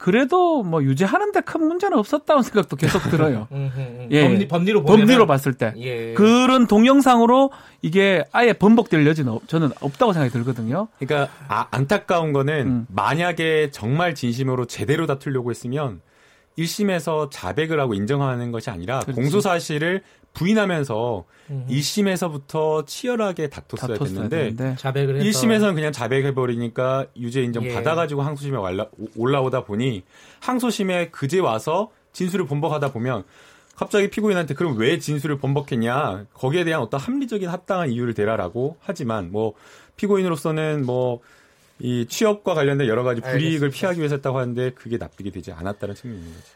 [0.00, 3.46] 그래도 뭐 유죄하는데 큰 문제는 없었다는 생각도 계속 들어요.
[4.10, 4.26] 예.
[4.26, 6.14] 법리, 법리로 보면 법리로 봤을 때 예.
[6.14, 7.50] 그런 동영상으로
[7.82, 10.88] 이게 아예 번복될 여지는 저는 없다고 생각이 들거든요.
[10.98, 12.86] 그러니까 아, 안타까운 거는 음.
[12.88, 16.00] 만약에 정말 진심으로 제대로 다투려고 했으면
[16.58, 19.20] 1심에서 자백을 하고 인정하는 것이 아니라 그렇지.
[19.20, 20.02] 공소 사실을
[20.34, 21.66] 부인하면서 음.
[21.68, 27.74] 2심에서부터 치열하게 다퉜어야 됐는데 자백을 해서 1심에서는 그냥 자백해 버리니까 유죄 인정 예.
[27.74, 28.86] 받아가지고 항소심에 올라,
[29.16, 30.04] 올라오다 보니
[30.40, 33.24] 항소심에 그제 와서 진술을 번복하다 보면
[33.74, 39.54] 갑자기 피고인한테 그럼 왜 진술을 번복했냐 거기에 대한 어떤 합리적인 합당한 이유를 대라라고 하지만 뭐
[39.96, 41.20] 피고인으로서는 뭐
[41.80, 43.74] 이 취업과 관련된 여러 가지 불이익을 알겠습니다.
[43.74, 46.48] 피하기 위해서 했다고 하는데 그게 납득이 되지 않았다는 측면이 있는 거죠.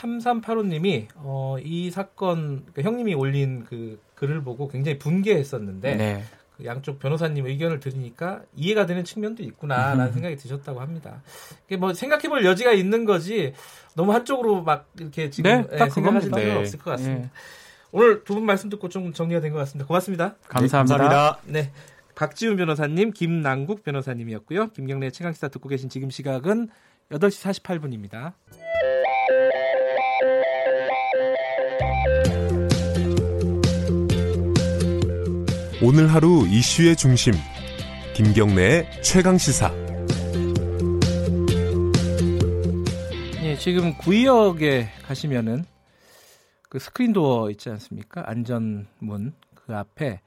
[0.00, 6.22] 3385님이 어, 이 사건 그러니까 형님이 올린 그 글을 보고 굉장히 분개했었는데 네.
[6.56, 10.12] 그 양쪽 변호사님 의견을 들으니까 이해가 되는 측면도 있구나라는 음.
[10.12, 11.22] 생각이 드셨다고 합니다.
[11.66, 13.52] 이게 뭐 생각해볼 여지가 있는 거지
[13.96, 16.54] 너무 한쪽으로 막 이렇게 지금 네, 예, 생각하실 필요 네.
[16.56, 17.22] 없을 것 같습니다.
[17.22, 17.30] 네.
[17.92, 19.86] 오늘 두 분 말씀 듣고 좀 정리가 된 것 같습니다.
[19.86, 20.36] 고맙습니다.
[20.48, 20.96] 감사합니다.
[20.96, 21.08] 네.
[21.08, 21.40] 감사합니다.
[21.46, 21.72] 네.
[22.14, 24.68] 박지훈 변호사님, 김남국 변호사님이었고요.
[24.68, 26.68] 김경래 최강시사 듣고 계신 지금 시각은
[27.10, 28.34] 8시 48분입니다.
[35.82, 37.32] 오늘 하루 이슈의 중심
[38.14, 39.72] 김경래의 최강 시사.
[43.42, 45.64] 예, 지금 구의역에 가시면은
[46.68, 48.24] 그 스크린 도어 있지 않습니까?
[48.26, 50.20] 안전문 그 앞에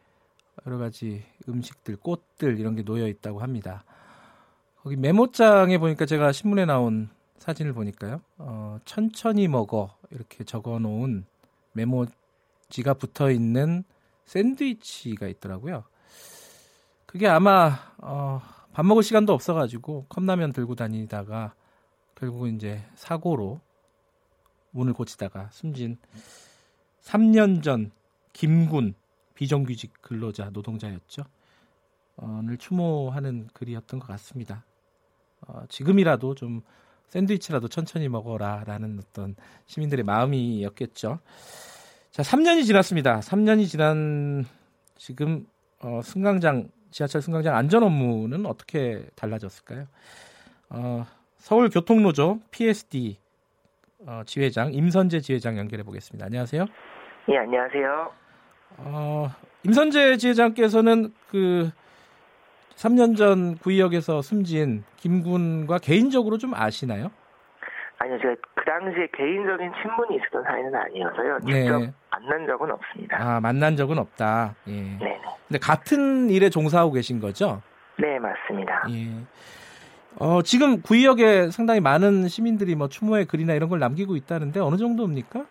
[0.66, 3.84] 여러 가지 음식들, 꽃들 이런 게 놓여 있다고 합니다.
[4.82, 8.22] 거기 메모장에 보니까 제가 신문에 나온 사진을 보니까요.
[8.40, 11.26] 어, 천천히 먹어 이렇게 적어 놓은
[11.74, 13.84] 메모지가 붙어 있는
[14.26, 15.84] 샌드위치가 있더라고요.
[17.06, 18.42] 그게 아마 어,
[18.74, 21.54] 밥 먹을 시간도 없어가지고 컵라면 들고 다니다가
[22.16, 23.60] 결국은 이제 사고로
[24.72, 25.98] 문을 고치다가 숨진
[27.02, 27.92] 3년 전
[28.32, 28.96] 김군
[29.36, 31.24] 비정규직 근로자 노동자였죠.
[32.16, 34.66] 어, 를 추모하는 글이었던 것 같습니다.
[35.42, 36.62] 어, 지금이라도 좀
[37.10, 39.36] 샌드위치라도 천천히 먹어라라는 어떤
[39.66, 41.20] 시민들의 마음이었겠죠.
[42.14, 43.22] 자, 3년이 지났습니다.
[43.22, 44.46] 3년이 지난
[44.98, 45.48] 지금
[45.80, 49.88] 어, 승강장 지하철 승강장 안전 업무는 어떻게 달라졌을까요?
[50.70, 51.08] 어,
[51.38, 53.18] 서울 교통노조 PSD
[54.06, 56.28] 어, 지회장 임선재 지회장 연결해 보겠습니다.
[56.28, 56.68] 안녕하세요.
[57.30, 58.12] 예, 안녕하세요.
[58.78, 59.32] 어,
[59.64, 61.72] 임선재 지회장께서는 그
[62.76, 67.10] 3년 전 구의역에서 숨진 김군과 개인적으로 좀 아시나요?
[68.00, 71.40] 아니요, 제가 그 당시에 개인적인 친분이 있었던 사이는 아니어서요.
[71.42, 71.94] 직접 네.
[72.12, 73.18] 만난 적은 없습니다.
[73.20, 74.56] 아, 만난 적은 없다.
[74.68, 74.72] 예.
[74.72, 75.22] 네.
[75.48, 77.62] 근데 같은 일에 종사하고 계신 거죠?
[77.98, 78.88] 네, 맞습니다.
[78.90, 79.08] 예.
[80.20, 85.46] 어, 지금 구의역에 상당히 많은 시민들이 뭐 추모의 글이나 이런 걸 남기고 있다는데 어느 정도입니까?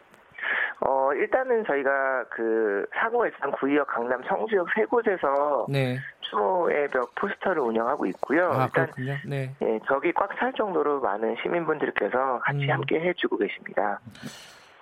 [0.84, 5.98] 어, 일단은 저희가 그 사고가 있었던 구의역, 강남, 성주역 세 곳에서 네.
[6.22, 8.50] 추모의 벽 포스터를 운영하고 있고요.
[8.50, 9.16] 아, 일단 그렇군요.
[9.26, 9.54] 네.
[9.62, 12.70] 예, 저기 꽉 찰 정도로 많은 시민분들께서 같이 음.
[12.70, 14.00] 함께 해주고 계십니다.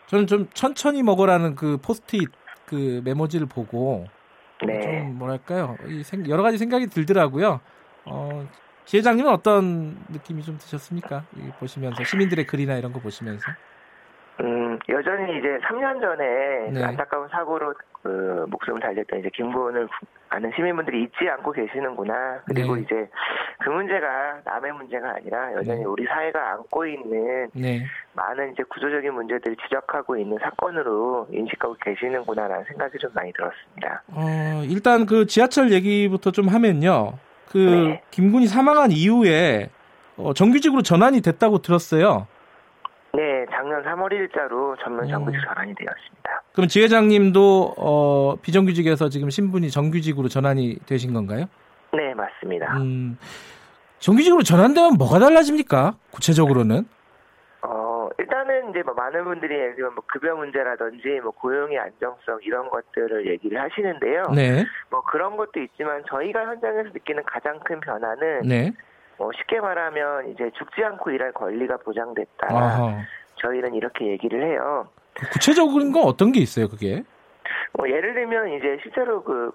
[0.06, 2.30] 저는 좀 천천히 먹으라는 그 포스트잇
[2.66, 4.06] 그 메모지를 보고
[4.64, 4.80] 네.
[4.80, 7.60] 좀 뭐랄까요 이 생, 여러 가지 생각이 들더라고요.
[8.06, 8.48] 어,
[8.86, 11.24] 지회장님은 어떤 느낌이 좀 드셨습니까?
[11.58, 13.44] 보시면서 시민들의 글이나 이런 거 보시면서.
[14.40, 16.84] 음, 여전히 이제 3년 전에 네.
[16.84, 19.88] 안타까운 사고로 그 목숨을 달렸던 이제 김구원을
[20.30, 22.40] 아는 시민분들이 잊지 않고 계시는구나.
[22.46, 22.82] 그리고 네.
[22.82, 23.08] 이제
[23.58, 25.84] 그 문제가 남의 문제가 아니라 여전히 네.
[25.84, 27.84] 우리 사회가 안고 있는 네.
[28.14, 34.02] 많은 이제 구조적인 문제들을 지적하고 있는 사건으로 인식하고 계시는구나라는 생각이 좀 많이 들었습니다.
[34.12, 37.14] 어, 일단 그 지하철 얘기부터 좀 하면요.
[37.50, 38.02] 그 네.
[38.10, 39.68] 김군이 사망한 이후에
[40.16, 42.26] 어, 정규직으로 전환이 됐다고 들었어요.
[43.12, 46.42] 네, 작년 3월 1일자로 전면 정규직 전환이 되었습니다.
[46.52, 51.46] 그럼 지회장님도 어, 비정규직에서 지금 신분이 정규직으로 전환이 되신 건가요?
[51.92, 52.76] 네, 맞습니다.
[52.78, 53.18] 음,
[53.98, 55.94] 정규직으로 전환되면 뭐가 달라집니까?
[56.12, 56.86] 구체적으로는?
[57.62, 63.60] 어, 일단은 이제 뭐 많은 분들이 뭐 급여 문제라든지 뭐 고용의 안정성 이런 것들을 얘기를
[63.60, 64.22] 하시는데요.
[64.34, 64.64] 네.
[64.88, 68.72] 뭐 그런 것도 있지만 저희가 현장에서 느끼는 가장 큰 변화는 네.
[69.20, 72.48] 뭐 쉽게 말하면 이제 죽지 않고 일할 권리가 보장됐다.
[72.48, 73.02] 아하.
[73.36, 74.88] 저희는 이렇게 얘기를 해요.
[75.32, 77.02] 구체적인 건 어떤 게 있어요, 그게?
[77.74, 79.52] 뭐 예를 들면 이제 실제로 그,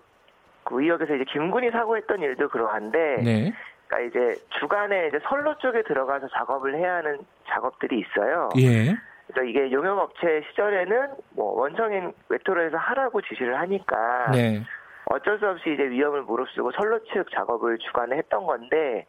[0.63, 3.53] 그 의역에서 이제 김군이 사고했던 일도 그러한데, 네.
[3.87, 7.17] 그러니까 이제 주간에 이제 선로 쪽에 들어가서 작업을 해야 하는
[7.47, 8.49] 작업들이 있어요.
[8.59, 8.95] 예.
[9.25, 14.61] 그래서 이게 용역업체 시절에는 뭐 원청인 외토로 해서 하라고 지시를 하니까 네.
[15.05, 19.07] 어쩔 수 없이 이제 위험을 무릅쓰고 선로 측 작업을 주간에 했던 건데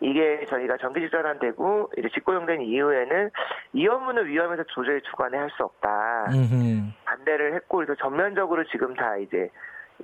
[0.00, 3.30] 이게 저희가 정규직 전환되고 이제 직고용된 이후에는
[3.74, 6.26] 이 업무는 위험해서 도저히 주관에 할 수 없다.
[6.32, 6.90] 음흠.
[7.04, 9.50] 반대를 했고 그래서 전면적으로 지금 다 이제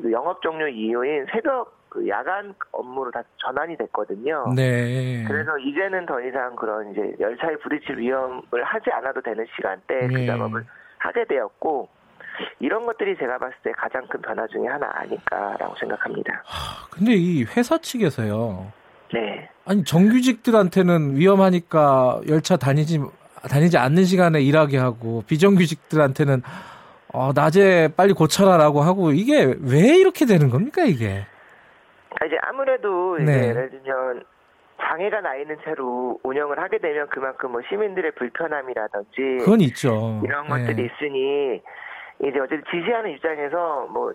[0.00, 4.52] 그 영업 종료 이후인 새벽 그 야간 업무로 다 전환이 됐거든요.
[4.54, 5.24] 네.
[5.26, 10.20] 그래서 이제는 더 이상 그런 이제 열차에 부딪힐 위험을 하지 않아도 되는 시간대에 그 네.
[10.20, 10.64] 그 작업을
[10.98, 11.88] 하게 되었고
[12.58, 16.42] 이런 것들이 제가 봤을 때 가장 큰 변화 중의 하나 아닐까라고 생각합니다.
[16.90, 18.70] 근데 이 회사 측에서요.
[19.12, 19.48] 네.
[19.64, 23.00] 아니 정규직들한테는 위험하니까 열차 다니지
[23.50, 26.42] 다니지 않는 시간에 일하게 하고 비정규직들한테는
[27.12, 31.26] 어, 낮에 빨리 고쳐라라고 하고 이게 왜 이렇게 되는 겁니까 이게?
[32.24, 33.48] 이제 아무래도 이제 네.
[33.48, 34.24] 예를 들면
[34.80, 40.20] 장애가 나 있는 채로 운영을 하게 되면 그만큼 뭐 시민들의 불편함이라든지 그건 있죠.
[40.24, 40.84] 이런 것들이 네.
[40.84, 41.62] 있으니
[42.20, 44.12] 이제 어쨌든 지시하는 입장에서 뭐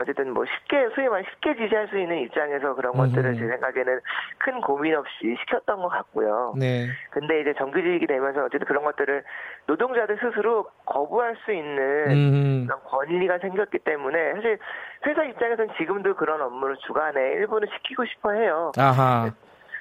[0.00, 2.98] 어쨌든 뭐 쉽게 소위 말 쉽게 지시할 수 있는 입장에서 그런 음.
[2.98, 4.00] 것들을 제 생각에는
[4.38, 6.54] 큰 고민 없이 시켰던 것 같고요.
[6.56, 6.86] 네.
[7.10, 9.24] 근데 이제 정규직이 되면서 어쨌든 그런 것들을
[9.66, 12.64] 노동자들 스스로 거부할 수 있는 음.
[12.66, 14.58] 그런 권리가 생겼기 때문에 사실
[15.06, 18.72] 회사 입장에서는 지금도 그런 업무를 주간에 일부는 시키고 싶어 해요.
[18.78, 19.30] 아하.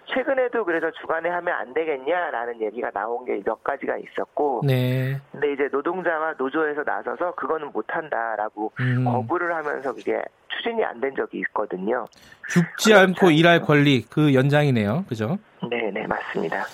[0.07, 5.19] 최근에도 그래서 주간에 하면 안 되겠냐라는 얘기가 나온 게 몇 가지가 있었고, 네.
[5.31, 9.05] 근데 이제 노동자와 노조에서 나서서 그거는 못 한다라고 음.
[9.05, 12.05] 거부를 하면서 이게 추진이 안 된 적이 있거든요.
[12.49, 12.93] 죽지.
[12.93, 15.37] 않고 일할 권리 그 연장이네요, 그죠?
[15.69, 16.65] 네, 네 맞습니다.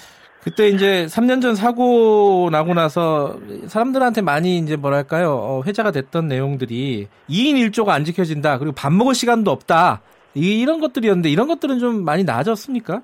[0.43, 3.37] 그때 이제 3년 전 사고 나고 나서
[3.67, 9.13] 사람들한테 많이 이제 뭐랄까요 어, 회자가 됐던 내용들이 2인 1조가 안 지켜진다 그리고 밥 먹을
[9.13, 10.01] 시간도 없다
[10.33, 13.01] 이 런 것들이었는데 이런 것들은 좀 많이 나아졌습니까?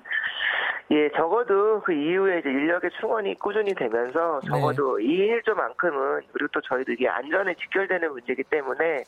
[0.90, 5.04] 예, 적어도 그 이후에 이제 인력의 충원이 꾸준히 되면서 적어도 네.
[5.04, 9.04] 2인 1조만큼은 그리고 또 저희도 이게 안전에 직결되는 문제이기 때문에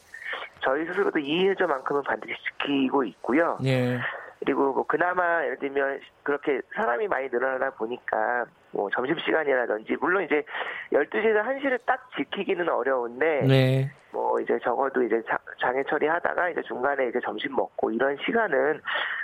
[0.62, 3.58] 저희 스스로도 2인 1조만큼은 반드시 지키고 있고요.
[3.64, 3.98] 예.
[4.40, 10.42] 그리고 뭐 그나마 예를 들면 그렇게 사람이 많이 늘어나다 보니까 뭐 점심시간이라든지 물론 이제
[10.92, 13.90] 12시에서 1시를 딱 지키기는 어려운데 네.
[14.12, 15.22] 뭐 이제 적어도 이제
[15.60, 18.80] 장애 처리하다가 이제 중간에 이제 점심 먹고 이런 시간은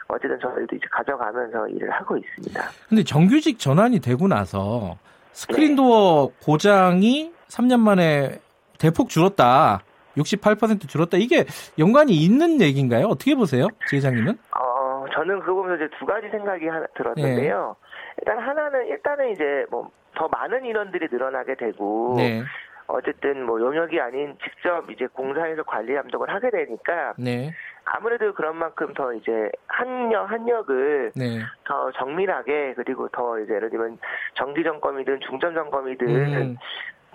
[0.08, 2.62] 어쨌든 저희도 이제 가져가면서 일을 하고 있습니다.
[2.88, 4.98] 근데 정규직 전환이 되고 나서
[5.32, 6.34] 스크린도어 네.
[6.44, 8.38] 고장이 3년 만에
[8.78, 9.82] 대폭 줄었다.
[10.16, 11.16] 68% 줄었다.
[11.18, 11.44] 이게
[11.78, 13.06] 연관이 있는 얘기인가요?
[13.06, 14.38] 어떻게 보세요, 지회장님은?
[14.52, 14.75] 어,
[15.12, 17.76] 저는 그거 보면서 이제 두 가지 생각이 하나 들었는데요.
[17.78, 18.14] 네.
[18.18, 22.42] 일단 하나는 일단은 이제 뭐 더 많은 인원들이 늘어나게 되고 네.
[22.88, 27.52] 어쨌든 뭐 용역이 아닌 직접 이제 공사에서 관리 감독을 하게 되니까 네.
[27.84, 31.40] 아무래도 그런 만큼 더 이제 한역 한역을 네.
[31.64, 33.98] 더 정밀하게 그리고 더 이제 예를 들면
[34.34, 36.56] 정기 점검이든 중점 점검이든 음.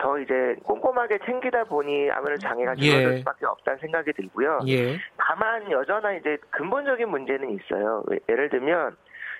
[0.01, 3.17] 더 이제 꼼꼼하게 챙기다 보니 아무래도 장애가 줄어들 예.
[3.19, 4.61] 수밖에 없다는 생각이 들고요.
[4.67, 4.97] 예.
[5.15, 8.03] 다만 여전한 이제 근본적인 문제는 있어요.
[8.27, 8.97] 예를 들면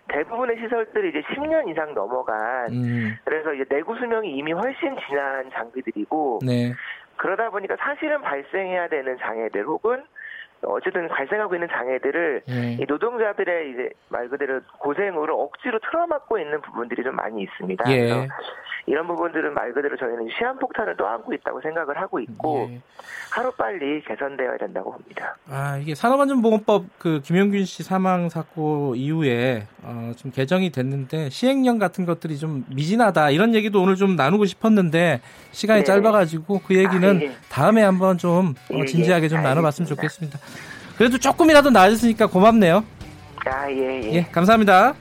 [0.10, 3.18] 대부분의 시설들이 이제 10년 이상 넘어간 음.
[3.26, 6.74] 그래서 이제 내구 수명이 이미 훨씬 지난 장비들이고 네.
[7.18, 10.04] 그러다 보니까 사실은 발생해야 되는 장애들 혹은
[10.64, 12.78] 어쨌든 발생하고 있는 장애들을 네.
[12.80, 17.92] 이 노동자들의 이제 말 그대로 고생으로 억지로 틀어막고 있는 부분들이 좀 많이 있습니다.
[17.92, 17.98] 예.
[17.98, 18.28] 그래서
[18.88, 22.82] 이런 부분들은 말 그대로 저희는 시한폭탄을 또 안고 있다고 생각을 하고 있고 예.
[23.32, 25.38] 하루 빨리 개선되어야 된다고 봅니다.
[25.50, 32.06] 아 이게 산업안전보건법 그 김용균 씨 사망 사고 이후에 어, 좀 개정이 됐는데 시행령 같은
[32.06, 35.22] 것들이 좀 미진하다 이런 얘기도 오늘 좀 나누고 싶었는데
[35.52, 35.86] 시간이 네.
[35.86, 37.32] 짧아가지고 그 얘기는 아, 예.
[37.50, 40.40] 다음에 한번 좀 어, 예, 진지하게 좀 나눠봤으면 좋겠습니다.
[41.02, 42.84] 그래도 조금이라도 나아졌으니까 고맙네요.
[43.48, 44.14] 아, 예, 예.
[44.14, 44.94] 예 감사합니다.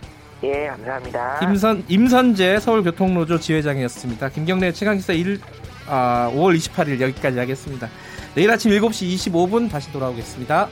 [0.42, 1.38] 예, 감사합니다.
[1.40, 4.30] 김선, 임선재 서울교통노조 지회장이었습니다.
[4.30, 5.38] 김경래 최강기사 1,
[5.88, 7.90] 아, 5월 28일 여기까지 하겠습니다.
[8.34, 10.68] 내일 아침 7시 25분 다시 돌아오겠습니다.